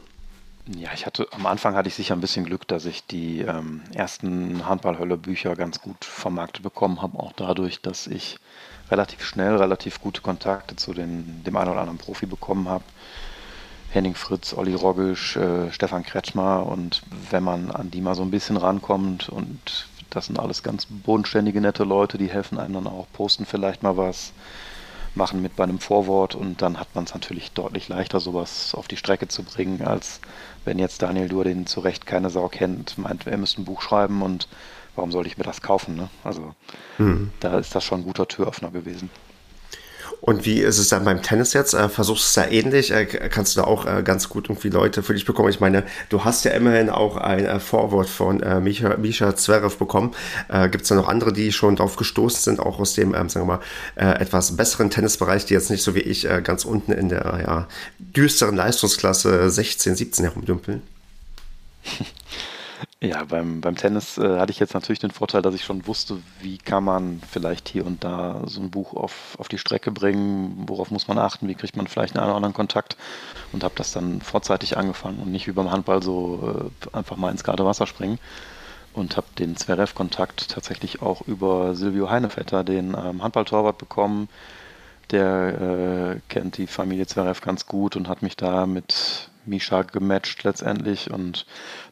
Ja, 0.74 0.90
ich 0.94 1.06
hatte 1.06 1.28
am 1.30 1.46
Anfang 1.46 1.76
hatte 1.76 1.88
ich 1.88 1.94
sicher 1.94 2.14
ein 2.14 2.20
bisschen 2.20 2.44
Glück, 2.44 2.66
dass 2.66 2.86
ich 2.86 3.06
die 3.06 3.40
ähm, 3.42 3.82
ersten 3.94 4.66
Handballhölle-Bücher 4.66 5.54
ganz 5.54 5.80
gut 5.80 6.04
vermarktet 6.04 6.64
bekommen 6.64 7.02
habe, 7.02 7.20
auch 7.20 7.32
dadurch, 7.36 7.80
dass 7.82 8.08
ich 8.08 8.40
relativ 8.90 9.24
schnell 9.24 9.54
relativ 9.56 10.00
gute 10.00 10.22
Kontakte 10.22 10.74
zu 10.74 10.92
den, 10.92 11.44
dem 11.44 11.56
einen 11.56 11.70
oder 11.70 11.80
anderen 11.82 11.98
Profi 11.98 12.26
bekommen 12.26 12.68
habe. 12.68 12.82
Henning 13.90 14.16
Fritz, 14.16 14.54
Olli 14.54 14.74
Roggisch, 14.74 15.36
äh, 15.36 15.70
Stefan 15.70 16.02
Kretschmer. 16.02 16.66
Und 16.66 17.02
wenn 17.30 17.44
man 17.44 17.70
an 17.70 17.92
die 17.92 18.00
mal 18.00 18.16
so 18.16 18.22
ein 18.22 18.32
bisschen 18.32 18.56
rankommt 18.56 19.28
und 19.28 19.86
das 20.10 20.26
sind 20.26 20.38
alles 20.38 20.64
ganz 20.64 20.86
bodenständige, 20.86 21.60
nette 21.60 21.84
Leute, 21.84 22.18
die 22.18 22.30
helfen 22.30 22.58
einem 22.58 22.74
dann 22.74 22.86
auch, 22.88 23.06
posten 23.12 23.46
vielleicht 23.46 23.84
mal 23.84 23.96
was, 23.96 24.32
machen 25.16 25.42
mit 25.42 25.56
bei 25.56 25.64
einem 25.64 25.78
Vorwort. 25.78 26.34
Und 26.34 26.62
dann 26.62 26.78
hat 26.78 26.94
man 26.94 27.04
es 27.04 27.14
natürlich 27.14 27.52
deutlich 27.52 27.88
leichter, 27.88 28.20
sowas 28.20 28.74
auf 28.74 28.88
die 28.88 28.96
Strecke 28.96 29.28
zu 29.28 29.42
bringen, 29.42 29.82
als 29.82 30.20
wenn 30.66 30.78
jetzt 30.78 31.00
Daniel 31.00 31.28
Dur, 31.28 31.44
den 31.44 31.66
zu 31.66 31.80
Recht 31.80 32.06
keine 32.06 32.28
Sau 32.28 32.48
kennt, 32.48 32.98
meint, 32.98 33.26
er 33.26 33.38
müsste 33.38 33.62
ein 33.62 33.64
Buch 33.64 33.80
schreiben 33.80 34.20
und 34.22 34.48
warum 34.96 35.12
soll 35.12 35.26
ich 35.26 35.38
mir 35.38 35.44
das 35.44 35.62
kaufen? 35.62 35.96
Ne? 35.96 36.08
Also 36.24 36.54
mhm. 36.98 37.30
da 37.40 37.58
ist 37.58 37.74
das 37.74 37.84
schon 37.84 38.00
ein 38.00 38.04
guter 38.04 38.26
Türöffner 38.28 38.70
gewesen. 38.70 39.08
Und 40.20 40.44
wie 40.44 40.61
ist 40.61 40.78
es 40.78 40.88
dann 40.88 41.04
beim 41.04 41.22
Tennis 41.22 41.52
jetzt? 41.52 41.74
Äh, 41.74 41.88
versuchst 41.88 42.24
du 42.24 42.40
es 42.40 42.46
da 42.46 42.52
ähnlich? 42.52 42.90
Äh, 42.90 43.07
kannst 43.07 43.57
du 43.57 43.61
da 43.61 43.66
auch 43.66 43.86
äh, 43.86 44.02
ganz 44.02 44.28
gut 44.28 44.48
irgendwie 44.48 44.70
Leute 44.70 45.02
für 45.02 45.14
dich 45.14 45.24
bekommen? 45.24 45.48
Ich 45.50 45.61
meine, 45.61 45.84
du 46.09 46.24
hast 46.24 46.44
ja 46.44 46.52
immerhin 46.52 46.90
auch 46.90 47.16
ein 47.16 47.61
Vorwort 47.61 48.09
von 48.09 48.42
Misha, 48.62 48.96
Misha 48.96 49.36
Zverev 49.36 49.76
bekommen. 49.76 50.14
Gibt 50.70 50.82
es 50.82 50.88
da 50.88 50.94
noch 50.94 51.09
andere, 51.09 51.32
die 51.32 51.52
schon 51.52 51.76
drauf 51.76 51.96
gestoßen 51.96 52.40
sind, 52.40 52.61
auch 52.61 52.78
aus 52.78 52.94
dem, 52.94 53.14
ähm, 53.14 53.28
sagen 53.28 53.46
wir 53.46 53.59
mal, 53.96 54.14
etwas 54.14 54.57
besseren 54.57 54.90
Tennisbereich, 54.90 55.44
die 55.44 55.54
jetzt 55.54 55.70
nicht 55.70 55.82
so 55.82 55.94
wie 55.94 56.00
ich 56.00 56.26
ganz 56.42 56.64
unten 56.64 56.92
in 56.92 57.09
der 57.09 57.40
ja, 57.46 57.68
düsteren 57.98 58.57
Leistungsklasse 58.57 59.50
16, 59.50 59.96
17 59.96 60.24
herumdümpeln? 60.24 60.82
Ja, 63.07 63.24
beim, 63.24 63.61
beim 63.61 63.76
Tennis 63.76 64.18
äh, 64.18 64.38
hatte 64.38 64.50
ich 64.50 64.59
jetzt 64.59 64.74
natürlich 64.74 64.98
den 64.98 65.12
Vorteil, 65.12 65.40
dass 65.40 65.54
ich 65.54 65.64
schon 65.64 65.86
wusste, 65.86 66.18
wie 66.40 66.59
kann 66.59 66.82
man 66.82 67.20
vielleicht 67.30 67.68
hier 67.68 67.86
und 67.86 68.02
da 68.02 68.42
so 68.46 68.61
ein 68.61 68.70
Buch 68.70 68.94
auf, 68.94 69.36
auf 69.38 69.48
die 69.48 69.59
Strecke 69.59 69.92
bringen, 69.92 70.64
worauf 70.66 70.90
muss 70.90 71.07
man 71.07 71.18
achten, 71.18 71.46
wie 71.46 71.54
kriegt 71.54 71.76
man 71.76 71.86
vielleicht 71.86 72.16
einen 72.16 72.26
oder 72.26 72.34
anderen 72.34 72.54
Kontakt 72.54 72.96
und 73.52 73.62
habe 73.62 73.74
das 73.76 73.92
dann 73.92 74.20
vorzeitig 74.20 74.76
angefangen 74.76 75.20
und 75.20 75.30
nicht 75.30 75.46
wie 75.46 75.52
beim 75.52 75.70
Handball 75.70 76.02
so 76.02 76.70
äh, 76.92 76.96
einfach 76.96 77.16
mal 77.16 77.30
ins 77.30 77.44
kalte 77.44 77.64
Wasser 77.64 77.86
springen 77.86 78.18
und 78.92 79.16
habe 79.16 79.26
den 79.38 79.57
Zverev-Kontakt 79.57 80.50
tatsächlich 80.50 81.02
auch 81.02 81.22
über 81.28 81.74
Silvio 81.74 82.11
Heinevetter, 82.11 82.64
den 82.64 82.94
ähm, 82.94 83.22
Handballtorwart, 83.22 83.78
bekommen. 83.78 84.28
Der 85.12 86.16
äh, 86.16 86.20
kennt 86.28 86.59
die 86.59 86.66
Familie 86.66 87.07
Zverev 87.07 87.40
ganz 87.40 87.66
gut 87.66 87.94
und 87.94 88.09
hat 88.09 88.22
mich 88.22 88.36
da 88.36 88.66
mit 88.66 89.30
Misha 89.47 89.82
gematcht 89.82 90.44
letztendlich 90.44 91.11
und 91.11 91.47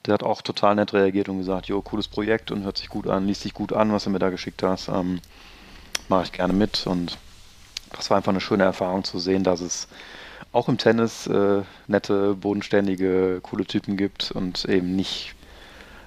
der 0.06 0.14
hat 0.14 0.22
auch 0.22 0.42
total 0.42 0.74
nett 0.74 0.92
reagiert 0.92 1.28
und 1.28 1.38
gesagt, 1.38 1.66
jo, 1.66 1.80
cooles 1.82 2.08
Projekt 2.08 2.50
und 2.50 2.64
hört 2.64 2.78
sich 2.78 2.88
gut 2.88 3.06
an, 3.06 3.26
liest 3.26 3.42
sich 3.42 3.54
gut 3.54 3.72
an, 3.72 3.92
was 3.92 4.04
du 4.04 4.10
mir 4.10 4.18
da 4.18 4.30
geschickt 4.30 4.62
hast. 4.62 4.88
Ähm, 4.88 5.20
Mache 6.08 6.24
ich 6.24 6.32
gerne 6.32 6.52
mit 6.52 6.86
und 6.86 7.16
das 7.92 8.10
war 8.10 8.18
einfach 8.18 8.32
eine 8.32 8.40
schöne 8.40 8.64
Erfahrung 8.64 9.04
zu 9.04 9.18
sehen, 9.18 9.42
dass 9.42 9.60
es 9.60 9.88
auch 10.52 10.68
im 10.68 10.78
Tennis 10.78 11.26
äh, 11.26 11.62
nette, 11.86 12.34
bodenständige, 12.34 13.40
coole 13.42 13.64
Typen 13.64 13.96
gibt 13.96 14.30
und 14.30 14.64
eben 14.66 14.94
nicht, 14.94 15.34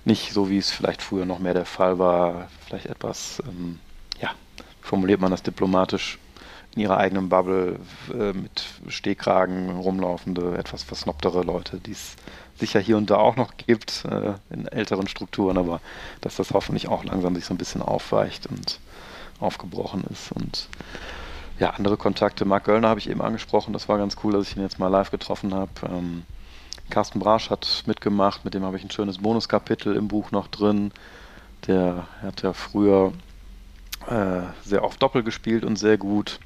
nicht 0.06 0.32
so, 0.32 0.50
wie 0.50 0.58
es 0.58 0.72
vielleicht 0.72 1.02
früher 1.02 1.26
noch 1.26 1.40
mehr 1.40 1.54
der 1.54 1.66
Fall 1.66 2.00
war, 2.00 2.50
vielleicht 2.66 2.86
etwas, 2.86 3.42
ähm, 3.48 3.80
ja, 4.22 4.32
formuliert 4.82 5.20
man 5.20 5.32
das 5.32 5.44
diplomatisch, 5.44 6.18
in 6.78 6.84
ihrer 6.84 6.98
eigenen 6.98 7.28
Bubble 7.28 7.80
äh, 8.14 8.34
mit 8.34 8.66
Stehkragen 8.88 9.72
rumlaufende, 9.72 10.56
etwas 10.60 10.84
versnobtere 10.84 11.42
Leute, 11.42 11.80
die 11.80 11.94
es 11.94 12.16
sicher 12.56 12.80
hier 12.80 12.98
und 12.98 13.10
da 13.10 13.16
auch 13.18 13.36
noch 13.36 13.58
gibt 13.58 14.06
äh, 14.06 14.34
in 14.52 14.68
älteren 14.68 15.08
Strukturen, 15.08 15.58
aber 15.58 15.82
dass 16.22 16.36
das 16.36 16.52
hoffentlich 16.52 16.88
auch 16.88 17.04
langsam 17.04 17.34
sich 17.34 17.46
so 17.46 17.54
ein 17.56 17.58
bisschen 17.58 17.82
aufweicht 17.82 18.46
und 18.46 18.80
aufgebrochen 19.40 20.04
ist. 20.12 20.32
Und 20.32 20.70
ja, 21.58 21.72
andere 21.72 21.98
Kontakte. 21.98 22.46
Marc 22.46 22.66
Göllner 22.66 22.90
habe 22.90 23.00
ich 23.00 23.10
eben 23.10 23.24
angesprochen, 23.24 23.74
das 23.74 23.90
war 23.90 23.98
ganz 23.98 24.16
cool, 24.24 24.34
dass 24.34 24.48
ich 24.48 24.56
ihn 24.56 24.62
jetzt 24.62 24.78
mal 24.78 24.90
live 24.90 25.10
getroffen 25.10 25.56
habe. 25.56 25.72
Ähm, 25.90 26.24
Carsten 26.92 27.20
Brasch 27.20 27.50
hat 27.50 27.86
mitgemacht, 27.88 28.46
mit 28.46 28.54
dem 28.54 28.64
habe 28.64 28.78
ich 28.78 28.84
ein 28.84 28.92
schönes 28.92 29.18
Bonuskapitel 29.18 29.96
im 29.96 30.08
Buch 30.08 30.30
noch 30.30 30.48
drin. 30.48 30.92
Der 31.66 32.08
hat 32.22 32.44
ja 32.44 32.54
früher 32.54 33.14
äh, 34.08 34.42
sehr 34.64 34.84
oft 34.84 35.02
Doppel 35.02 35.24
gespielt 35.24 35.66
und 35.66 35.78
sehr 35.78 35.98
gut. 35.98 36.40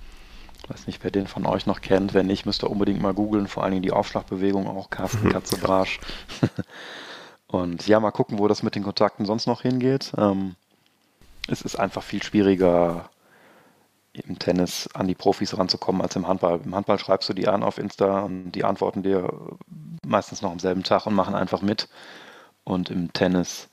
Weiß 0.68 0.88
nicht, 0.88 1.04
wer 1.04 1.12
den 1.12 1.28
von 1.28 1.46
euch 1.46 1.66
noch 1.66 1.82
kennt. 1.82 2.14
Wenn 2.14 2.28
nicht, 2.28 2.46
müsst 2.46 2.64
ihr 2.64 2.70
unbedingt 2.70 3.02
mal 3.02 3.14
googeln. 3.14 3.48
Vor 3.48 3.64
allen 3.64 3.72
Dingen 3.72 3.84
die 3.84 3.92
Aufschlagbewegung 3.92 4.68
auch. 4.68 4.90
Carsten 4.90 5.30
Katze 5.32 5.58
Brasch. 5.58 6.00
Und 7.48 7.88
ja, 7.88 8.00
mal 8.00 8.12
gucken, 8.12 8.40
wo 8.40 8.48
das 8.48 8.64
mit 8.64 8.76
den 8.76 8.84
Kontakten 8.84 9.26
sonst 9.26 9.48
noch 9.48 9.62
hingeht. 9.62 10.14
Ähm, 10.18 10.56
es 11.48 11.62
ist 11.62 11.78
einfach 11.78 12.04
viel 12.04 12.24
schwieriger, 12.24 13.10
im 14.14 14.40
Tennis 14.40 14.90
an 14.94 15.08
die 15.08 15.16
Profis 15.16 15.58
ranzukommen 15.58 16.02
als 16.02 16.16
im 16.16 16.28
Handball. 16.28 16.60
Im 16.64 16.76
Handball 16.76 17.00
schreibst 17.00 17.30
du 17.30 17.34
die 17.34 17.48
an 17.48 17.64
auf 17.64 17.78
Insta 17.78 18.22
und 18.22 18.52
die 18.52 18.64
antworten 18.64 19.04
dir 19.04 19.32
meistens 20.06 20.42
noch 20.42 20.52
am 20.52 20.60
selben 20.60 20.84
Tag 20.84 21.06
und 21.06 21.14
machen 21.14 21.36
einfach 21.36 21.62
mit. 21.62 21.88
Und 22.64 22.90
im 22.90 23.14
Tennis 23.14 23.70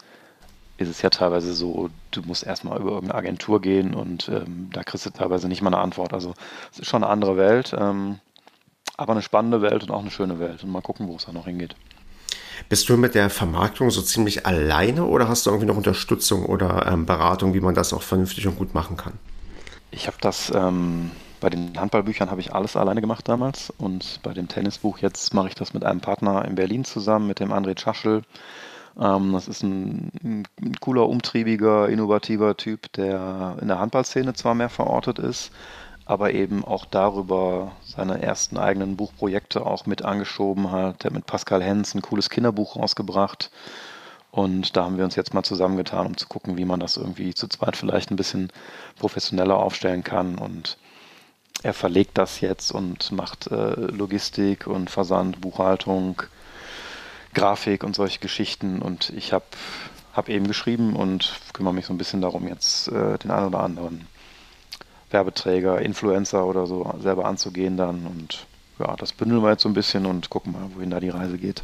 ist 0.78 0.88
es 0.88 1.02
ja 1.02 1.10
teilweise 1.10 1.52
so, 1.52 1.90
du 2.12 2.22
musst 2.22 2.46
erstmal 2.46 2.80
über 2.80 2.92
irgendeine 2.92 3.18
Agentur 3.18 3.60
gehen 3.60 3.94
und 3.94 4.28
ähm, 4.28 4.70
da 4.72 4.84
kriegst 4.84 5.04
du 5.04 5.10
teilweise 5.10 5.48
nicht 5.48 5.60
mal 5.60 5.74
eine 5.74 5.82
Antwort. 5.82 6.12
Also 6.12 6.34
es 6.72 6.78
ist 6.78 6.88
schon 6.88 7.02
eine 7.02 7.12
andere 7.12 7.36
Welt, 7.36 7.74
ähm, 7.78 8.20
aber 8.96 9.12
eine 9.12 9.22
spannende 9.22 9.60
Welt 9.60 9.82
und 9.82 9.90
auch 9.90 10.00
eine 10.00 10.10
schöne 10.10 10.38
Welt. 10.38 10.62
Und 10.62 10.70
mal 10.70 10.80
gucken, 10.80 11.08
wo 11.08 11.16
es 11.16 11.26
da 11.26 11.32
noch 11.32 11.46
hingeht. 11.46 11.74
Bist 12.68 12.88
du 12.88 12.96
mit 12.96 13.14
der 13.14 13.28
Vermarktung 13.30 13.90
so 13.90 14.02
ziemlich 14.02 14.46
alleine 14.46 15.04
oder 15.04 15.28
hast 15.28 15.46
du 15.46 15.50
irgendwie 15.50 15.66
noch 15.66 15.76
Unterstützung 15.76 16.46
oder 16.46 16.86
ähm, 16.86 17.06
Beratung, 17.06 17.54
wie 17.54 17.60
man 17.60 17.74
das 17.74 17.92
auch 17.92 18.02
vernünftig 18.02 18.46
und 18.46 18.56
gut 18.56 18.74
machen 18.74 18.96
kann? 18.96 19.14
Ich 19.90 20.06
habe 20.06 20.16
das 20.20 20.52
ähm, 20.54 21.10
bei 21.40 21.50
den 21.50 21.78
Handballbüchern 21.78 22.30
habe 22.30 22.40
ich 22.40 22.52
alles 22.52 22.76
alleine 22.76 23.00
gemacht 23.00 23.28
damals 23.28 23.72
und 23.78 24.20
bei 24.22 24.32
dem 24.32 24.48
Tennisbuch 24.48 24.98
jetzt 24.98 25.34
mache 25.34 25.48
ich 25.48 25.54
das 25.54 25.74
mit 25.74 25.84
einem 25.84 26.00
Partner 26.00 26.44
in 26.44 26.56
Berlin 26.56 26.84
zusammen, 26.84 27.26
mit 27.26 27.40
dem 27.40 27.52
André 27.52 27.76
Tschaschel. 27.76 28.22
Ähm, 28.98 29.32
das 29.32 29.48
ist 29.48 29.62
ein, 29.62 30.10
ein, 30.22 30.76
cooler, 30.80 31.08
umtriebiger, 31.08 31.88
innovativer 31.88 32.56
Typ, 32.56 32.92
der 32.92 33.56
in 33.60 33.68
der 33.68 33.78
Handballszene 33.78 34.34
zwar 34.34 34.54
mehr 34.54 34.68
verortet 34.68 35.18
ist, 35.18 35.50
aber 36.04 36.32
eben 36.32 36.64
auch 36.64 36.84
darüber 36.86 37.72
seine 37.84 38.22
ersten 38.22 38.56
eigenen 38.56 38.96
Buchprojekte 38.96 39.64
auch 39.64 39.86
mit 39.86 40.02
angeschoben 40.02 40.70
hat. 40.72 41.02
Der 41.02 41.10
hat 41.10 41.14
mit 41.14 41.26
Pascal 41.26 41.62
Hens 41.62 41.94
ein 41.94 42.02
cooles 42.02 42.30
Kinderbuch 42.30 42.76
rausgebracht. 42.76 43.50
Und 44.30 44.76
da 44.76 44.84
haben 44.84 44.98
wir 44.98 45.04
uns 45.04 45.16
jetzt 45.16 45.34
mal 45.34 45.42
zusammengetan, 45.42 46.06
um 46.06 46.16
zu 46.16 46.26
gucken, 46.28 46.58
wie 46.58 46.64
man 46.64 46.80
das 46.80 46.96
irgendwie 46.96 47.34
zu 47.34 47.48
zweit 47.48 47.76
vielleicht 47.76 48.10
ein 48.10 48.16
bisschen 48.16 48.50
professioneller 48.98 49.56
aufstellen 49.56 50.04
kann. 50.04 50.36
Und 50.36 50.76
er 51.62 51.74
verlegt 51.74 52.18
das 52.18 52.40
jetzt 52.40 52.70
und 52.72 53.10
macht 53.12 53.48
äh, 53.48 53.74
Logistik 53.74 54.66
und 54.66 54.90
Versand, 54.90 55.40
Buchhaltung, 55.40 56.22
Grafik 57.38 57.84
und 57.84 57.94
solche 57.94 58.18
Geschichten. 58.18 58.82
Und 58.82 59.10
ich 59.10 59.32
habe 59.32 59.44
hab 60.12 60.28
eben 60.28 60.46
geschrieben 60.46 60.96
und 60.96 61.32
kümmere 61.52 61.74
mich 61.74 61.86
so 61.86 61.94
ein 61.94 61.98
bisschen 61.98 62.20
darum, 62.20 62.48
jetzt 62.48 62.88
äh, 62.88 63.18
den 63.18 63.30
einen 63.30 63.46
oder 63.46 63.60
anderen 63.60 64.06
Werbeträger, 65.10 65.80
Influencer 65.80 66.44
oder 66.44 66.66
so 66.66 66.94
selber 67.00 67.24
anzugehen 67.24 67.76
dann. 67.76 68.06
Und 68.06 68.46
ja, 68.78 68.96
das 68.96 69.12
bündeln 69.12 69.42
wir 69.42 69.50
jetzt 69.50 69.62
so 69.62 69.68
ein 69.68 69.74
bisschen 69.74 70.06
und 70.06 70.30
gucken 70.30 70.52
mal, 70.52 70.70
wohin 70.74 70.90
da 70.90 71.00
die 71.00 71.08
Reise 71.08 71.38
geht. 71.38 71.62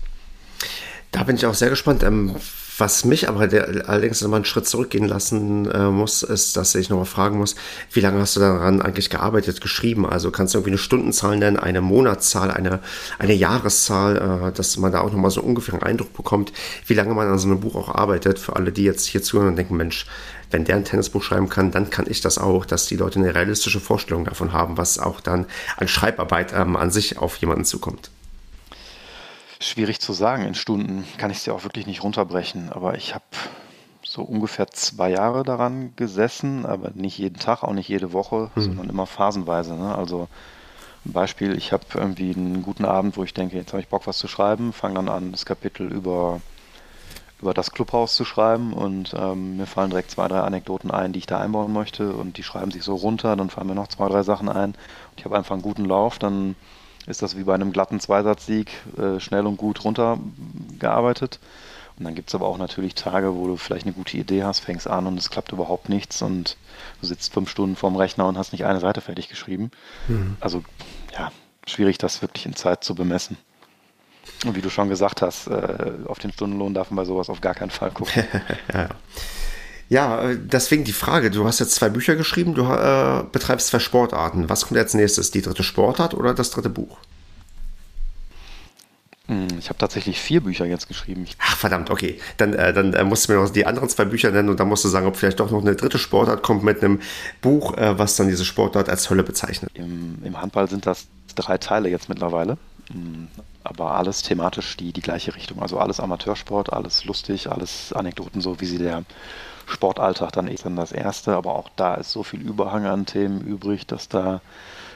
Da 1.14 1.22
bin 1.22 1.36
ich 1.36 1.46
auch 1.46 1.54
sehr 1.54 1.70
gespannt. 1.70 2.02
Ähm, 2.02 2.34
was 2.76 3.04
mich 3.04 3.28
aber 3.28 3.46
der, 3.46 3.88
allerdings 3.88 4.20
nochmal 4.20 4.38
einen 4.38 4.44
Schritt 4.44 4.66
zurückgehen 4.66 5.06
lassen 5.06 5.70
äh, 5.70 5.90
muss, 5.90 6.24
ist, 6.24 6.56
dass 6.56 6.74
ich 6.74 6.88
nochmal 6.88 7.06
fragen 7.06 7.38
muss, 7.38 7.54
wie 7.92 8.00
lange 8.00 8.18
hast 8.18 8.34
du 8.34 8.40
daran 8.40 8.82
eigentlich 8.82 9.10
gearbeitet, 9.10 9.60
geschrieben? 9.60 10.06
Also 10.06 10.32
kannst 10.32 10.54
du 10.54 10.58
irgendwie 10.58 10.72
eine 10.72 10.78
Stundenzahl 10.78 11.36
nennen, 11.36 11.56
eine 11.56 11.80
Monatszahl, 11.82 12.50
eine, 12.50 12.80
eine 13.20 13.32
Jahreszahl, 13.32 14.48
äh, 14.48 14.52
dass 14.52 14.76
man 14.76 14.90
da 14.90 15.02
auch 15.02 15.12
nochmal 15.12 15.30
so 15.30 15.40
ungefähr 15.40 15.74
einen 15.74 15.84
Eindruck 15.84 16.14
bekommt, 16.14 16.52
wie 16.88 16.94
lange 16.94 17.14
man 17.14 17.28
an 17.28 17.38
so 17.38 17.46
einem 17.46 17.60
Buch 17.60 17.76
auch 17.76 17.94
arbeitet. 17.94 18.40
Für 18.40 18.56
alle, 18.56 18.72
die 18.72 18.82
jetzt 18.82 19.06
hier 19.06 19.22
zuhören 19.22 19.50
und 19.50 19.56
denken, 19.56 19.76
Mensch, 19.76 20.06
wenn 20.50 20.64
der 20.64 20.74
ein 20.74 20.84
Tennisbuch 20.84 21.22
schreiben 21.22 21.48
kann, 21.48 21.70
dann 21.70 21.90
kann 21.90 22.06
ich 22.08 22.22
das 22.22 22.38
auch, 22.38 22.66
dass 22.66 22.86
die 22.86 22.96
Leute 22.96 23.20
eine 23.20 23.36
realistische 23.36 23.78
Vorstellung 23.78 24.24
davon 24.24 24.52
haben, 24.52 24.78
was 24.78 24.98
auch 24.98 25.20
dann 25.20 25.46
an 25.76 25.86
Schreibarbeit 25.86 26.52
ähm, 26.52 26.74
an 26.74 26.90
sich 26.90 27.18
auf 27.18 27.36
jemanden 27.36 27.64
zukommt. 27.64 28.10
Schwierig 29.64 30.00
zu 30.00 30.12
sagen. 30.12 30.44
In 30.44 30.54
Stunden 30.54 31.04
kann 31.18 31.30
ich 31.30 31.38
es 31.38 31.46
ja 31.46 31.54
auch 31.54 31.64
wirklich 31.64 31.86
nicht 31.86 32.02
runterbrechen. 32.02 32.70
Aber 32.70 32.96
ich 32.96 33.14
habe 33.14 33.24
so 34.02 34.22
ungefähr 34.22 34.68
zwei 34.68 35.10
Jahre 35.10 35.42
daran 35.42 35.94
gesessen, 35.96 36.66
aber 36.66 36.90
nicht 36.94 37.18
jeden 37.18 37.38
Tag, 37.38 37.62
auch 37.62 37.72
nicht 37.72 37.88
jede 37.88 38.12
Woche, 38.12 38.50
mhm. 38.54 38.60
sondern 38.60 38.88
immer 38.90 39.06
phasenweise. 39.06 39.74
Ne? 39.74 39.94
Also 39.94 40.28
ein 41.06 41.12
Beispiel, 41.12 41.56
ich 41.56 41.72
habe 41.72 41.84
irgendwie 41.94 42.34
einen 42.34 42.62
guten 42.62 42.84
Abend, 42.84 43.16
wo 43.16 43.24
ich 43.24 43.34
denke, 43.34 43.56
jetzt 43.56 43.72
habe 43.72 43.80
ich 43.80 43.88
Bock, 43.88 44.06
was 44.06 44.18
zu 44.18 44.28
schreiben, 44.28 44.72
fange 44.72 44.94
dann 44.94 45.08
an, 45.08 45.32
das 45.32 45.44
Kapitel 45.44 45.90
über, 45.92 46.40
über 47.40 47.52
das 47.52 47.72
Clubhaus 47.72 48.14
zu 48.14 48.24
schreiben 48.24 48.72
und 48.72 49.14
ähm, 49.18 49.56
mir 49.56 49.66
fallen 49.66 49.90
direkt 49.90 50.10
zwei, 50.10 50.28
drei 50.28 50.40
Anekdoten 50.40 50.90
ein, 50.90 51.12
die 51.12 51.18
ich 51.18 51.26
da 51.26 51.40
einbauen 51.40 51.72
möchte 51.72 52.12
und 52.12 52.38
die 52.38 52.42
schreiben 52.42 52.70
sich 52.70 52.82
so 52.84 52.94
runter, 52.94 53.36
dann 53.36 53.50
fallen 53.50 53.66
mir 53.66 53.74
noch 53.74 53.88
zwei, 53.88 54.08
drei 54.08 54.22
Sachen 54.22 54.48
ein. 54.48 54.70
Und 54.70 55.18
ich 55.18 55.24
habe 55.24 55.36
einfach 55.36 55.54
einen 55.54 55.62
guten 55.62 55.84
Lauf, 55.84 56.18
dann 56.18 56.54
ist 57.06 57.22
das 57.22 57.36
wie 57.36 57.44
bei 57.44 57.54
einem 57.54 57.72
glatten 57.72 58.00
Zweisatzsieg 58.00 58.70
äh, 58.98 59.20
schnell 59.20 59.46
und 59.46 59.56
gut 59.56 59.84
runtergearbeitet. 59.84 61.38
Und 61.96 62.04
dann 62.04 62.14
gibt 62.14 62.28
es 62.28 62.34
aber 62.34 62.46
auch 62.46 62.58
natürlich 62.58 62.94
Tage, 62.94 63.34
wo 63.34 63.46
du 63.46 63.56
vielleicht 63.56 63.86
eine 63.86 63.94
gute 63.94 64.16
Idee 64.16 64.42
hast, 64.42 64.60
fängst 64.60 64.88
an 64.88 65.06
und 65.06 65.16
es 65.16 65.30
klappt 65.30 65.52
überhaupt 65.52 65.88
nichts 65.88 66.22
und 66.22 66.56
du 67.00 67.06
sitzt 67.06 67.32
fünf 67.32 67.48
Stunden 67.48 67.76
vorm 67.76 67.94
Rechner 67.94 68.26
und 68.26 68.36
hast 68.36 68.52
nicht 68.52 68.64
eine 68.64 68.80
Seite 68.80 69.00
fertig 69.00 69.28
geschrieben. 69.28 69.70
Mhm. 70.08 70.36
Also 70.40 70.64
ja, 71.12 71.30
schwierig, 71.66 71.98
das 71.98 72.20
wirklich 72.20 72.46
in 72.46 72.56
Zeit 72.56 72.82
zu 72.82 72.94
bemessen. 72.96 73.36
Und 74.44 74.56
wie 74.56 74.62
du 74.62 74.70
schon 74.70 74.88
gesagt 74.88 75.22
hast, 75.22 75.46
äh, 75.46 75.92
auf 76.06 76.18
den 76.18 76.32
Stundenlohn 76.32 76.74
darf 76.74 76.90
man 76.90 76.96
bei 76.96 77.04
sowas 77.04 77.30
auf 77.30 77.40
gar 77.40 77.54
keinen 77.54 77.70
Fall 77.70 77.90
gucken. 77.90 78.24
ja. 78.72 78.88
Ja, 79.88 80.30
äh, 80.30 80.38
deswegen 80.40 80.84
die 80.84 80.92
Frage. 80.92 81.30
Du 81.30 81.46
hast 81.46 81.60
jetzt 81.60 81.74
zwei 81.74 81.88
Bücher 81.88 82.16
geschrieben, 82.16 82.54
du 82.54 82.62
äh, 82.62 83.24
betreibst 83.30 83.68
zwei 83.68 83.78
Sportarten. 83.78 84.48
Was 84.48 84.66
kommt 84.66 84.78
als 84.78 84.94
nächstes? 84.94 85.30
Die 85.30 85.42
dritte 85.42 85.62
Sportart 85.62 86.14
oder 86.14 86.34
das 86.34 86.50
dritte 86.50 86.70
Buch? 86.70 86.96
Hm, 89.26 89.48
ich 89.58 89.70
habe 89.70 89.78
tatsächlich 89.78 90.20
vier 90.20 90.42
Bücher 90.42 90.66
jetzt 90.66 90.86
geschrieben. 90.86 91.26
Ach, 91.38 91.56
verdammt, 91.56 91.88
okay. 91.90 92.20
Dann, 92.36 92.52
äh, 92.52 92.74
dann 92.74 92.92
äh, 92.92 93.04
musst 93.04 93.26
du 93.26 93.32
mir 93.32 93.40
noch 93.40 93.50
die 93.50 93.64
anderen 93.64 93.88
zwei 93.88 94.04
Bücher 94.04 94.30
nennen 94.30 94.50
und 94.50 94.60
dann 94.60 94.68
musst 94.68 94.84
du 94.84 94.88
sagen, 94.88 95.06
ob 95.06 95.16
vielleicht 95.16 95.40
doch 95.40 95.50
noch 95.50 95.62
eine 95.62 95.74
dritte 95.74 95.98
Sportart 95.98 96.42
kommt 96.42 96.62
mit 96.62 96.84
einem 96.84 97.00
Buch, 97.40 97.76
äh, 97.78 97.98
was 97.98 98.16
dann 98.16 98.28
diese 98.28 98.44
Sportart 98.44 98.90
als 98.90 99.08
Hölle 99.08 99.22
bezeichnet. 99.22 99.70
Im, 99.74 100.18
Im, 100.22 100.40
Handball 100.40 100.68
sind 100.68 100.84
das 100.84 101.06
drei 101.34 101.56
Teile 101.56 101.88
jetzt 101.88 102.10
mittlerweile. 102.10 102.58
Hm, 102.92 103.28
aber 103.62 103.92
alles 103.92 104.20
thematisch 104.20 104.76
die, 104.76 104.92
die 104.92 105.00
gleiche 105.00 105.34
Richtung. 105.34 105.62
Also 105.62 105.78
alles 105.78 106.00
Amateursport, 106.00 106.70
alles 106.70 107.06
lustig, 107.06 107.50
alles 107.50 107.94
Anekdoten, 107.94 108.42
so 108.42 108.60
wie 108.60 108.66
sie 108.66 108.76
der 108.76 109.04
Sportalltag 109.66 110.32
dann 110.32 110.48
ist 110.48 110.64
dann 110.64 110.76
das 110.76 110.92
erste, 110.92 111.34
aber 111.34 111.54
auch 111.54 111.68
da 111.76 111.94
ist 111.94 112.12
so 112.12 112.22
viel 112.22 112.40
Überhang 112.40 112.86
an 112.86 113.06
Themen 113.06 113.40
übrig, 113.40 113.86
dass 113.86 114.08
da 114.08 114.40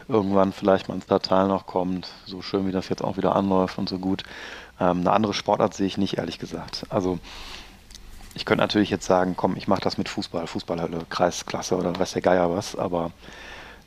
irgendwann 0.08 0.52
vielleicht 0.52 0.88
mal 0.88 0.94
ein 0.94 1.20
Teil 1.22 1.48
noch 1.48 1.66
kommt, 1.66 2.08
so 2.24 2.42
schön 2.42 2.66
wie 2.66 2.72
das 2.72 2.88
jetzt 2.88 3.04
auch 3.04 3.16
wieder 3.16 3.36
anläuft 3.36 3.78
und 3.78 3.88
so 3.88 3.98
gut. 3.98 4.24
Ähm, 4.80 5.00
eine 5.00 5.12
andere 5.12 5.34
Sportart 5.34 5.74
sehe 5.74 5.86
ich 5.86 5.98
nicht, 5.98 6.18
ehrlich 6.18 6.38
gesagt. 6.38 6.86
Also 6.88 7.18
ich 8.34 8.44
könnte 8.44 8.62
natürlich 8.62 8.90
jetzt 8.90 9.06
sagen, 9.06 9.34
komm, 9.36 9.56
ich 9.56 9.68
mache 9.68 9.80
das 9.80 9.98
mit 9.98 10.08
Fußball, 10.08 10.46
Fußballhölle, 10.46 11.06
Kreisklasse 11.10 11.76
oder 11.76 11.98
weiß 11.98 12.12
der 12.12 12.22
Geier 12.22 12.50
was, 12.50 12.76
aber 12.76 13.10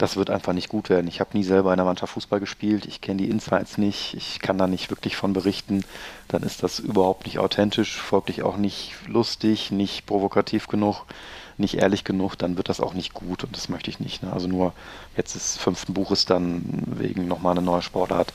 das 0.01 0.17
wird 0.17 0.31
einfach 0.31 0.53
nicht 0.53 0.69
gut 0.69 0.89
werden. 0.89 1.07
Ich 1.07 1.19
habe 1.19 1.37
nie 1.37 1.43
selber 1.43 1.71
in 1.71 1.77
der 1.77 1.85
Mannschaft 1.85 2.13
Fußball 2.13 2.39
gespielt, 2.39 2.85
ich 2.85 3.01
kenne 3.01 3.21
die 3.21 3.29
Insights 3.29 3.77
nicht, 3.77 4.15
ich 4.15 4.39
kann 4.39 4.57
da 4.57 4.65
nicht 4.65 4.89
wirklich 4.89 5.15
von 5.15 5.33
berichten. 5.33 5.83
Dann 6.27 6.41
ist 6.41 6.63
das 6.63 6.79
überhaupt 6.79 7.25
nicht 7.25 7.37
authentisch, 7.37 7.97
folglich 7.97 8.41
auch 8.41 8.57
nicht 8.57 8.95
lustig, 9.07 9.69
nicht 9.71 10.07
provokativ 10.07 10.67
genug, 10.67 11.05
nicht 11.57 11.75
ehrlich 11.75 12.03
genug, 12.03 12.35
dann 12.35 12.57
wird 12.57 12.69
das 12.69 12.79
auch 12.79 12.95
nicht 12.95 13.13
gut 13.13 13.43
und 13.43 13.55
das 13.55 13.69
möchte 13.69 13.91
ich 13.91 13.99
nicht. 13.99 14.23
Ne? 14.23 14.33
Also 14.33 14.47
nur 14.47 14.73
jetzt 15.15 15.35
des 15.35 15.57
fünften 15.57 15.93
Buches 15.93 16.25
dann 16.25 16.63
wegen 16.87 17.27
nochmal 17.27 17.51
eine 17.51 17.61
neue 17.61 17.83
Sportart, 17.83 18.33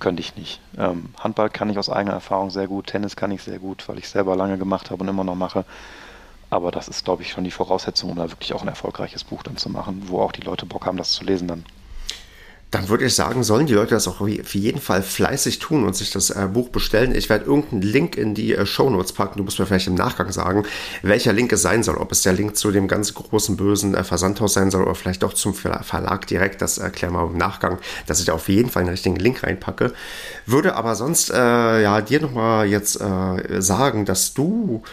könnte 0.00 0.20
ich 0.20 0.34
nicht. 0.34 0.60
Ähm, 0.76 1.10
Handball 1.20 1.48
kann 1.48 1.70
ich 1.70 1.78
aus 1.78 1.90
eigener 1.90 2.14
Erfahrung 2.14 2.50
sehr 2.50 2.66
gut, 2.66 2.88
Tennis 2.88 3.14
kann 3.14 3.30
ich 3.30 3.42
sehr 3.44 3.60
gut, 3.60 3.88
weil 3.88 3.98
ich 3.98 4.08
selber 4.08 4.34
lange 4.34 4.58
gemacht 4.58 4.90
habe 4.90 5.02
und 5.02 5.08
immer 5.08 5.22
noch 5.22 5.36
mache. 5.36 5.64
Aber 6.54 6.70
das 6.70 6.86
ist, 6.86 7.04
glaube 7.04 7.22
ich, 7.22 7.32
schon 7.32 7.42
die 7.42 7.50
Voraussetzung, 7.50 8.10
um 8.10 8.16
da 8.16 8.30
wirklich 8.30 8.52
auch 8.52 8.62
ein 8.62 8.68
erfolgreiches 8.68 9.24
Buch 9.24 9.42
dann 9.42 9.56
zu 9.56 9.70
machen, 9.70 10.04
wo 10.06 10.20
auch 10.20 10.30
die 10.30 10.42
Leute 10.42 10.66
Bock 10.66 10.86
haben, 10.86 10.96
das 10.96 11.10
zu 11.10 11.24
lesen 11.24 11.48
dann. 11.48 11.64
Dann 12.70 12.88
würde 12.88 13.06
ich 13.06 13.14
sagen, 13.16 13.42
sollen 13.42 13.66
die 13.66 13.72
Leute 13.72 13.94
das 13.96 14.06
auch 14.06 14.20
auf 14.20 14.54
jeden 14.54 14.80
Fall 14.80 15.02
fleißig 15.02 15.58
tun 15.58 15.84
und 15.84 15.96
sich 15.96 16.12
das 16.12 16.30
äh, 16.30 16.46
Buch 16.46 16.68
bestellen. 16.68 17.12
Ich 17.12 17.28
werde 17.28 17.46
irgendeinen 17.46 17.82
Link 17.82 18.16
in 18.16 18.34
die 18.34 18.54
äh, 18.54 18.66
Show 18.66 18.88
Notes 18.88 19.12
packen. 19.12 19.38
Du 19.38 19.42
musst 19.42 19.58
mir 19.58 19.66
vielleicht 19.66 19.88
im 19.88 19.96
Nachgang 19.96 20.30
sagen, 20.30 20.62
welcher 21.02 21.32
Link 21.32 21.52
es 21.52 21.62
sein 21.62 21.82
soll. 21.82 21.96
Ob 21.96 22.12
es 22.12 22.22
der 22.22 22.34
Link 22.34 22.56
zu 22.56 22.70
dem 22.70 22.86
ganz 22.86 23.14
großen, 23.14 23.56
bösen 23.56 23.96
äh, 23.96 24.04
Versandhaus 24.04 24.54
sein 24.54 24.70
soll 24.70 24.84
oder 24.84 24.94
vielleicht 24.94 25.24
doch 25.24 25.32
zum 25.32 25.54
Verlag 25.54 26.28
direkt. 26.28 26.62
Das 26.62 26.78
erklären 26.78 27.14
wir 27.14 27.24
im 27.24 27.36
Nachgang, 27.36 27.80
dass 28.06 28.20
ich 28.20 28.26
da 28.26 28.32
auf 28.32 28.48
jeden 28.48 28.70
Fall 28.70 28.82
einen 28.82 28.90
richtigen 28.90 29.16
Link 29.16 29.42
reinpacke. 29.42 29.92
Würde 30.46 30.76
aber 30.76 30.94
sonst 30.94 31.30
äh, 31.30 31.82
ja 31.82 32.00
dir 32.00 32.20
nochmal 32.20 32.68
jetzt 32.68 33.00
äh, 33.00 33.60
sagen, 33.60 34.04
dass 34.04 34.34
du 34.34 34.84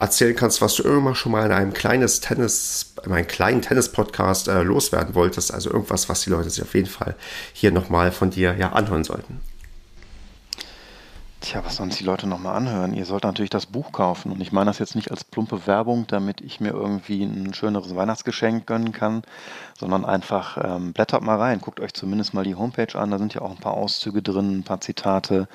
erzählen 0.00 0.34
kannst, 0.34 0.62
was 0.62 0.74
du 0.76 0.82
immer 0.82 1.14
schon 1.14 1.32
mal 1.32 1.44
in 1.46 1.52
einem 1.52 1.72
kleines 1.74 2.20
Tennis, 2.20 2.94
in 3.04 3.12
einem 3.12 3.26
kleinen 3.26 3.62
Tennis-Podcast 3.62 4.48
äh, 4.48 4.62
loswerden 4.62 5.14
wolltest. 5.14 5.52
Also 5.52 5.70
irgendwas, 5.70 6.08
was 6.08 6.22
die 6.22 6.30
Leute 6.30 6.50
sich 6.50 6.62
auf 6.62 6.74
jeden 6.74 6.88
Fall 6.88 7.14
hier 7.52 7.70
nochmal 7.70 8.10
von 8.10 8.30
dir 8.30 8.56
ja 8.56 8.72
anhören 8.72 9.04
sollten. 9.04 9.40
Tja, 11.40 11.64
was 11.64 11.76
sollen 11.76 11.90
sich 11.90 12.00
die 12.00 12.04
Leute 12.04 12.26
nochmal 12.26 12.54
anhören? 12.54 12.92
Ihr 12.92 13.06
sollt 13.06 13.24
natürlich 13.24 13.48
das 13.48 13.64
Buch 13.64 13.92
kaufen. 13.92 14.30
Und 14.30 14.42
ich 14.42 14.52
meine 14.52 14.68
das 14.68 14.78
jetzt 14.78 14.94
nicht 14.94 15.10
als 15.10 15.24
plumpe 15.24 15.66
Werbung, 15.66 16.06
damit 16.06 16.42
ich 16.42 16.60
mir 16.60 16.70
irgendwie 16.72 17.22
ein 17.22 17.54
schöneres 17.54 17.96
Weihnachtsgeschenk 17.96 18.66
gönnen 18.66 18.92
kann, 18.92 19.22
sondern 19.78 20.04
einfach 20.04 20.58
ähm, 20.62 20.92
blättert 20.92 21.22
mal 21.22 21.38
rein, 21.38 21.60
guckt 21.62 21.80
euch 21.80 21.94
zumindest 21.94 22.34
mal 22.34 22.44
die 22.44 22.56
Homepage 22.56 22.94
an. 22.98 23.10
Da 23.10 23.18
sind 23.18 23.32
ja 23.32 23.40
auch 23.40 23.50
ein 23.52 23.56
paar 23.56 23.72
Auszüge 23.72 24.20
drin, 24.20 24.58
ein 24.58 24.64
paar 24.64 24.82
Zitate. 24.82 25.48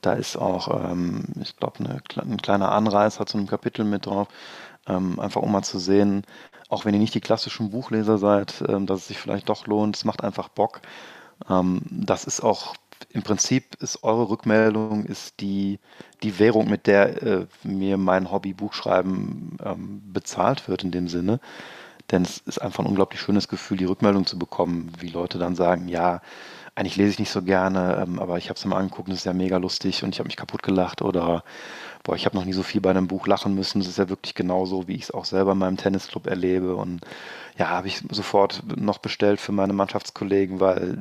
Da 0.00 0.12
ist 0.12 0.36
auch, 0.36 0.68
ähm, 0.88 1.24
ich 1.40 1.56
glaube, 1.56 1.84
ein 1.84 2.40
kleiner 2.40 2.70
Anreißer 2.70 3.26
zu 3.26 3.36
einem 3.36 3.48
Kapitel 3.48 3.84
mit 3.84 4.06
drauf. 4.06 4.28
Ähm, 4.86 5.18
einfach 5.18 5.42
um 5.42 5.50
mal 5.50 5.62
zu 5.62 5.78
sehen, 5.80 6.22
auch 6.68 6.84
wenn 6.84 6.94
ihr 6.94 7.00
nicht 7.00 7.14
die 7.14 7.20
klassischen 7.20 7.70
Buchleser 7.70 8.18
seid, 8.18 8.62
ähm, 8.68 8.86
dass 8.86 9.00
es 9.00 9.08
sich 9.08 9.18
vielleicht 9.18 9.48
doch 9.48 9.66
lohnt. 9.66 9.96
Es 9.96 10.04
macht 10.04 10.22
einfach 10.22 10.48
Bock. 10.48 10.82
Ähm, 11.50 11.82
das 11.90 12.24
ist 12.24 12.42
auch 12.42 12.74
im 13.10 13.22
Prinzip 13.22 13.76
ist 13.80 14.02
eure 14.02 14.28
Rückmeldung 14.28 15.04
ist 15.04 15.40
die, 15.40 15.78
die 16.22 16.38
Währung, 16.38 16.68
mit 16.68 16.86
der 16.86 17.22
äh, 17.22 17.46
mir 17.62 17.96
mein 17.96 18.30
Hobby 18.30 18.52
Buchschreiben 18.52 19.56
ähm, 19.64 20.02
bezahlt 20.12 20.68
wird 20.68 20.84
in 20.84 20.90
dem 20.90 21.08
Sinne. 21.08 21.40
Denn 22.10 22.22
es 22.22 22.38
ist 22.38 22.60
einfach 22.60 22.84
ein 22.84 22.88
unglaublich 22.88 23.20
schönes 23.20 23.48
Gefühl, 23.48 23.78
die 23.78 23.84
Rückmeldung 23.84 24.26
zu 24.26 24.38
bekommen, 24.38 24.92
wie 24.98 25.08
Leute 25.08 25.38
dann 25.38 25.54
sagen, 25.54 25.88
ja, 25.88 26.20
eigentlich 26.74 26.96
lese 26.96 27.10
ich 27.10 27.18
nicht 27.18 27.30
so 27.30 27.42
gerne, 27.42 28.02
ähm, 28.02 28.18
aber 28.18 28.38
ich 28.38 28.48
habe 28.48 28.56
es 28.56 28.64
mir 28.64 28.76
angeguckt 28.76 29.08
und 29.08 29.12
es 29.14 29.20
ist 29.20 29.26
ja 29.26 29.34
mega 29.34 29.58
lustig 29.58 30.02
und 30.02 30.14
ich 30.14 30.18
habe 30.18 30.28
mich 30.28 30.36
kaputt 30.36 30.62
gelacht 30.62 31.02
oder 31.02 31.44
boah, 32.02 32.16
ich 32.16 32.24
habe 32.24 32.36
noch 32.36 32.44
nie 32.44 32.52
so 32.52 32.62
viel 32.62 32.80
bei 32.80 32.90
einem 32.90 33.08
Buch 33.08 33.26
lachen 33.26 33.54
müssen. 33.54 33.80
Es 33.80 33.88
ist 33.88 33.98
ja 33.98 34.08
wirklich 34.08 34.34
genauso, 34.34 34.88
wie 34.88 34.94
ich 34.94 35.02
es 35.02 35.10
auch 35.10 35.24
selber 35.24 35.52
in 35.52 35.58
meinem 35.58 35.76
Tennisclub 35.76 36.26
erlebe 36.26 36.74
und 36.76 37.02
ja, 37.58 37.68
habe 37.68 37.88
ich 37.88 38.02
sofort 38.10 38.62
noch 38.76 38.98
bestellt 38.98 39.40
für 39.40 39.52
meine 39.52 39.74
Mannschaftskollegen, 39.74 40.60
weil 40.60 41.00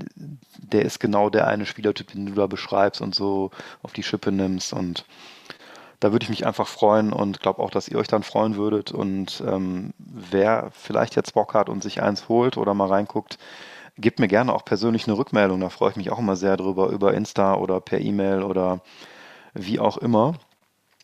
der 0.58 0.84
ist 0.84 1.00
genau 1.00 1.30
der 1.30 1.48
eine 1.48 1.66
Spielertyp, 1.66 2.12
den 2.12 2.26
du 2.26 2.34
da 2.34 2.48
beschreibst 2.48 3.02
und 3.02 3.16
so 3.16 3.52
auf 3.82 3.94
die 3.94 4.04
Schippe 4.04 4.32
nimmst. 4.32 4.74
Und 4.74 5.06
da 6.02 6.12
würde 6.12 6.24
ich 6.24 6.30
mich 6.30 6.46
einfach 6.46 6.68
freuen 6.68 7.14
und 7.14 7.40
glaube 7.40 7.62
auch, 7.62 7.72
dass 7.72 7.88
ihr 7.88 7.98
euch 7.98 8.08
dann 8.08 8.24
freuen 8.24 8.58
würdet. 8.58 8.92
Und 8.92 9.42
ähm, 9.48 9.94
wer 9.98 10.72
vielleicht 10.74 11.16
jetzt 11.16 11.34
Bock 11.34 11.54
hat 11.54 11.70
und 11.70 11.84
sich 11.84 12.02
eins 12.02 12.28
holt 12.28 12.58
oder 12.58 12.74
mal 12.74 12.90
reinguckt, 12.90 13.38
gebt 14.02 14.20
mir 14.20 14.28
gerne 14.28 14.54
auch 14.54 14.66
persönlich 14.66 15.08
eine 15.08 15.18
Rückmeldung. 15.18 15.62
Da 15.62 15.70
freue 15.70 15.92
ich 15.92 15.96
mich 15.96 16.12
auch 16.12 16.20
immer 16.20 16.36
sehr 16.36 16.58
drüber, 16.58 16.90
über 16.90 17.14
Insta 17.14 17.56
oder 17.56 17.80
per 17.80 18.00
E-Mail 18.00 18.44
oder 18.44 18.82
wie 19.54 19.80
auch 19.80 19.98
immer 19.98 20.36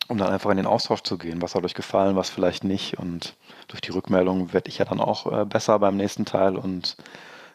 um 0.08 0.16
dann 0.16 0.32
einfach 0.32 0.50
in 0.50 0.56
den 0.56 0.66
Austausch 0.66 1.02
zu 1.02 1.18
gehen. 1.18 1.42
Was 1.42 1.54
hat 1.54 1.64
euch 1.64 1.74
gefallen, 1.74 2.16
was 2.16 2.30
vielleicht 2.30 2.64
nicht. 2.64 2.98
Und 2.98 3.36
durch 3.68 3.82
die 3.82 3.90
Rückmeldung 3.90 4.52
werde 4.52 4.70
ich 4.70 4.78
ja 4.78 4.86
dann 4.86 5.00
auch 5.00 5.30
äh, 5.30 5.44
besser 5.44 5.78
beim 5.78 5.96
nächsten 5.96 6.24
Teil. 6.24 6.56
Und 6.56 6.96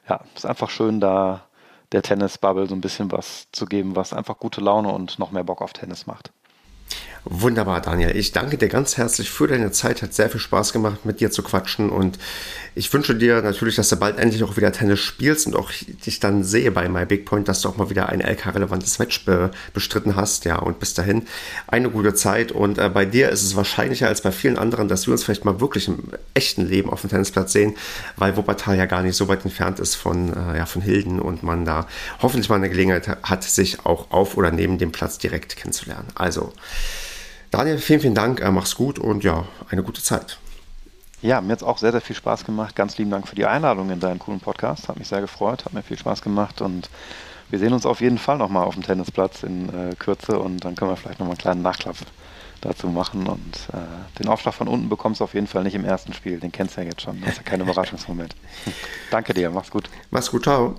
ja, 0.08 0.22
es 0.36 0.44
ist 0.44 0.46
einfach 0.46 0.70
schön, 0.70 1.00
da 1.00 1.48
der 1.92 2.04
Tennis-Bubble 2.04 2.68
so 2.68 2.76
ein 2.76 2.82
bisschen 2.82 3.12
was 3.12 3.48
zu 3.52 3.66
geben, 3.66 3.96
was 3.96 4.14
einfach 4.14 4.38
gute 4.38 4.62
Laune 4.62 4.90
und 4.90 5.20
noch 5.20 5.32
mehr 5.32 5.44
Bock 5.44 5.62
auf 5.62 5.74
Tennis 5.74 6.08
macht. 6.08 6.32
Wunderbar, 7.26 7.82
Daniel. 7.82 8.16
Ich 8.16 8.34
danke 8.34 8.58
dir 8.58 8.68
ganz 8.68 8.98
herzlich 8.98 9.32
für 9.32 9.48
deine 9.48 9.72
Zeit. 9.72 10.02
Hat 10.02 10.14
sehr 10.14 10.30
viel 10.30 10.42
Spaß 10.42 10.74
gemacht, 10.74 11.06
mit 11.06 11.22
dir 11.22 11.32
zu 11.32 11.42
quatschen. 11.42 11.90
Und 11.90 12.20
ich 12.76 12.92
wünsche 12.92 13.16
dir 13.16 13.42
natürlich, 13.42 13.76
dass 13.76 13.90
du 13.90 13.96
bald 13.98 14.18
endlich 14.18 14.44
auch 14.44 14.58
wieder 14.58 14.72
Tennis 14.72 15.00
spielst 15.00 15.46
und 15.46 15.56
auch 15.56 15.72
dich 16.06 16.20
dann 16.20 16.44
sehe 16.44 16.72
bei 16.72 16.90
My 16.90 17.06
Big 17.06 17.26
Point, 17.26 17.48
dass 17.48 17.62
du 17.62 17.70
auch 17.70 17.78
mal 17.78 17.90
wieder 17.90 18.10
ein 18.10 18.20
LK-relevantes 18.20 19.00
Match 19.00 19.26
be 19.26 19.52
bestritten 19.74 20.16
hast. 20.16 20.46
Ja, 20.46 20.58
und 20.58 20.80
bis 20.80 20.94
dahin 20.94 21.24
eine 21.68 21.90
gute 21.90 22.14
Zeit. 22.16 22.52
Und 22.52 22.80
äh, 22.80 22.90
bei 22.90 23.06
dir 23.06 23.30
ist 23.30 23.44
es 23.44 23.56
wahrscheinlicher 23.56 24.08
als 24.08 24.22
bei 24.22 24.32
vielen 24.32 24.58
anderen, 24.58 24.88
dass 24.88 25.08
wir 25.08 25.12
uns 25.12 25.24
vielleicht 25.24 25.46
mal 25.46 25.60
wirklich 25.60 25.88
im 25.88 26.00
echten 26.34 26.68
Leben 26.68 26.90
auf 26.90 27.02
dem 27.02 27.10
Tennisplatz 27.10 27.54
sehen, 27.54 27.76
weil 28.18 28.36
Wuppertal 28.38 28.78
ja 28.78 28.86
gar 28.86 29.04
nicht 29.04 29.16
so 29.16 29.28
weit 29.28 29.46
entfernt 29.46 29.80
ist 29.80 29.96
von, 29.96 30.34
äh, 30.34 30.58
ja, 30.58 30.66
von 30.66 30.82
Hilden 30.82 31.20
und 31.20 31.44
man 31.44 31.66
da 31.66 31.88
hoffentlich 32.22 32.50
mal 32.50 32.56
eine 32.56 32.70
Gelegenheit 32.70 33.08
hat, 33.24 33.44
sich 33.44 33.86
auch 33.86 34.10
auf 34.12 34.36
oder 34.38 34.52
neben 34.52 34.78
dem 34.78 34.92
Platz 34.92 35.18
direkt 35.20 35.56
kennenzulernen. 35.56 36.08
Also, 36.16 36.54
Daniel, 37.52 37.78
vielen, 37.78 38.00
vielen 38.00 38.16
Dank. 38.16 38.42
Äh, 38.42 38.50
mach's 38.50 38.74
gut 38.74 38.98
und 38.98 39.24
ja, 39.24 39.48
eine 39.70 39.84
gute 39.84 40.02
Zeit. 40.02 40.40
Ja, 41.24 41.40
mir 41.40 41.54
hat 41.54 41.60
es 41.60 41.64
auch 41.64 41.78
sehr, 41.78 41.94
sehr 41.94 42.02
viel 42.02 42.18
Spaß 42.18 42.44
gemacht. 42.44 42.76
Ganz 42.76 42.98
lieben 42.98 43.10
Dank 43.10 43.30
für 43.30 43.36
die 43.36 43.46
Einladung 43.46 43.90
in 43.90 44.02
deinen 44.02 44.20
coolen 44.20 44.42
Podcast. 44.42 44.90
Hat 44.90 45.00
mich 45.00 45.08
sehr 45.08 45.22
gefreut, 45.22 45.64
hat 45.64 45.72
mir 45.72 45.82
viel 45.82 45.98
Spaß 45.98 46.22
gemacht 46.22 46.60
und 46.60 46.90
wir 47.50 47.60
sehen 47.60 47.72
uns 47.72 47.86
auf 47.86 48.02
jeden 48.02 48.18
Fall 48.18 48.38
nochmal 48.38 48.66
auf 48.66 48.74
dem 48.74 48.84
Tennisplatz 48.84 49.44
in 49.44 49.70
äh, 49.70 49.96
Kürze 49.96 50.38
und 50.38 50.66
dann 50.66 50.76
können 50.76 50.92
wir 50.92 50.98
vielleicht 50.98 51.20
nochmal 51.20 51.36
einen 51.36 51.38
kleinen 51.38 51.62
Nachklapp 51.62 51.96
dazu 52.60 52.88
machen. 52.88 53.26
Und 53.26 53.70
äh, 53.72 54.20
den 54.20 54.28
Aufschlag 54.28 54.54
von 54.54 54.68
unten 54.68 54.90
bekommst 54.90 55.22
du 55.22 55.24
auf 55.24 55.34
jeden 55.34 55.48
Fall 55.48 55.64
nicht 55.64 55.76
im 55.76 55.86
ersten 55.86 56.12
Spiel. 56.12 56.42
Den 56.42 56.52
kennst 56.52 56.76
du 56.76 56.82
ja 56.82 56.88
jetzt 56.88 57.02
schon. 57.02 57.22
Das 57.22 57.30
ist 57.30 57.38
ja 57.38 57.44
kein 57.44 57.62
Überraschungsmoment. 57.62 58.36
Danke 59.10 59.34
dir, 59.34 59.50
mach's 59.50 59.72
gut. 59.72 59.90
Mach's 60.12 60.30
gut, 60.30 60.44
ciao. 60.44 60.76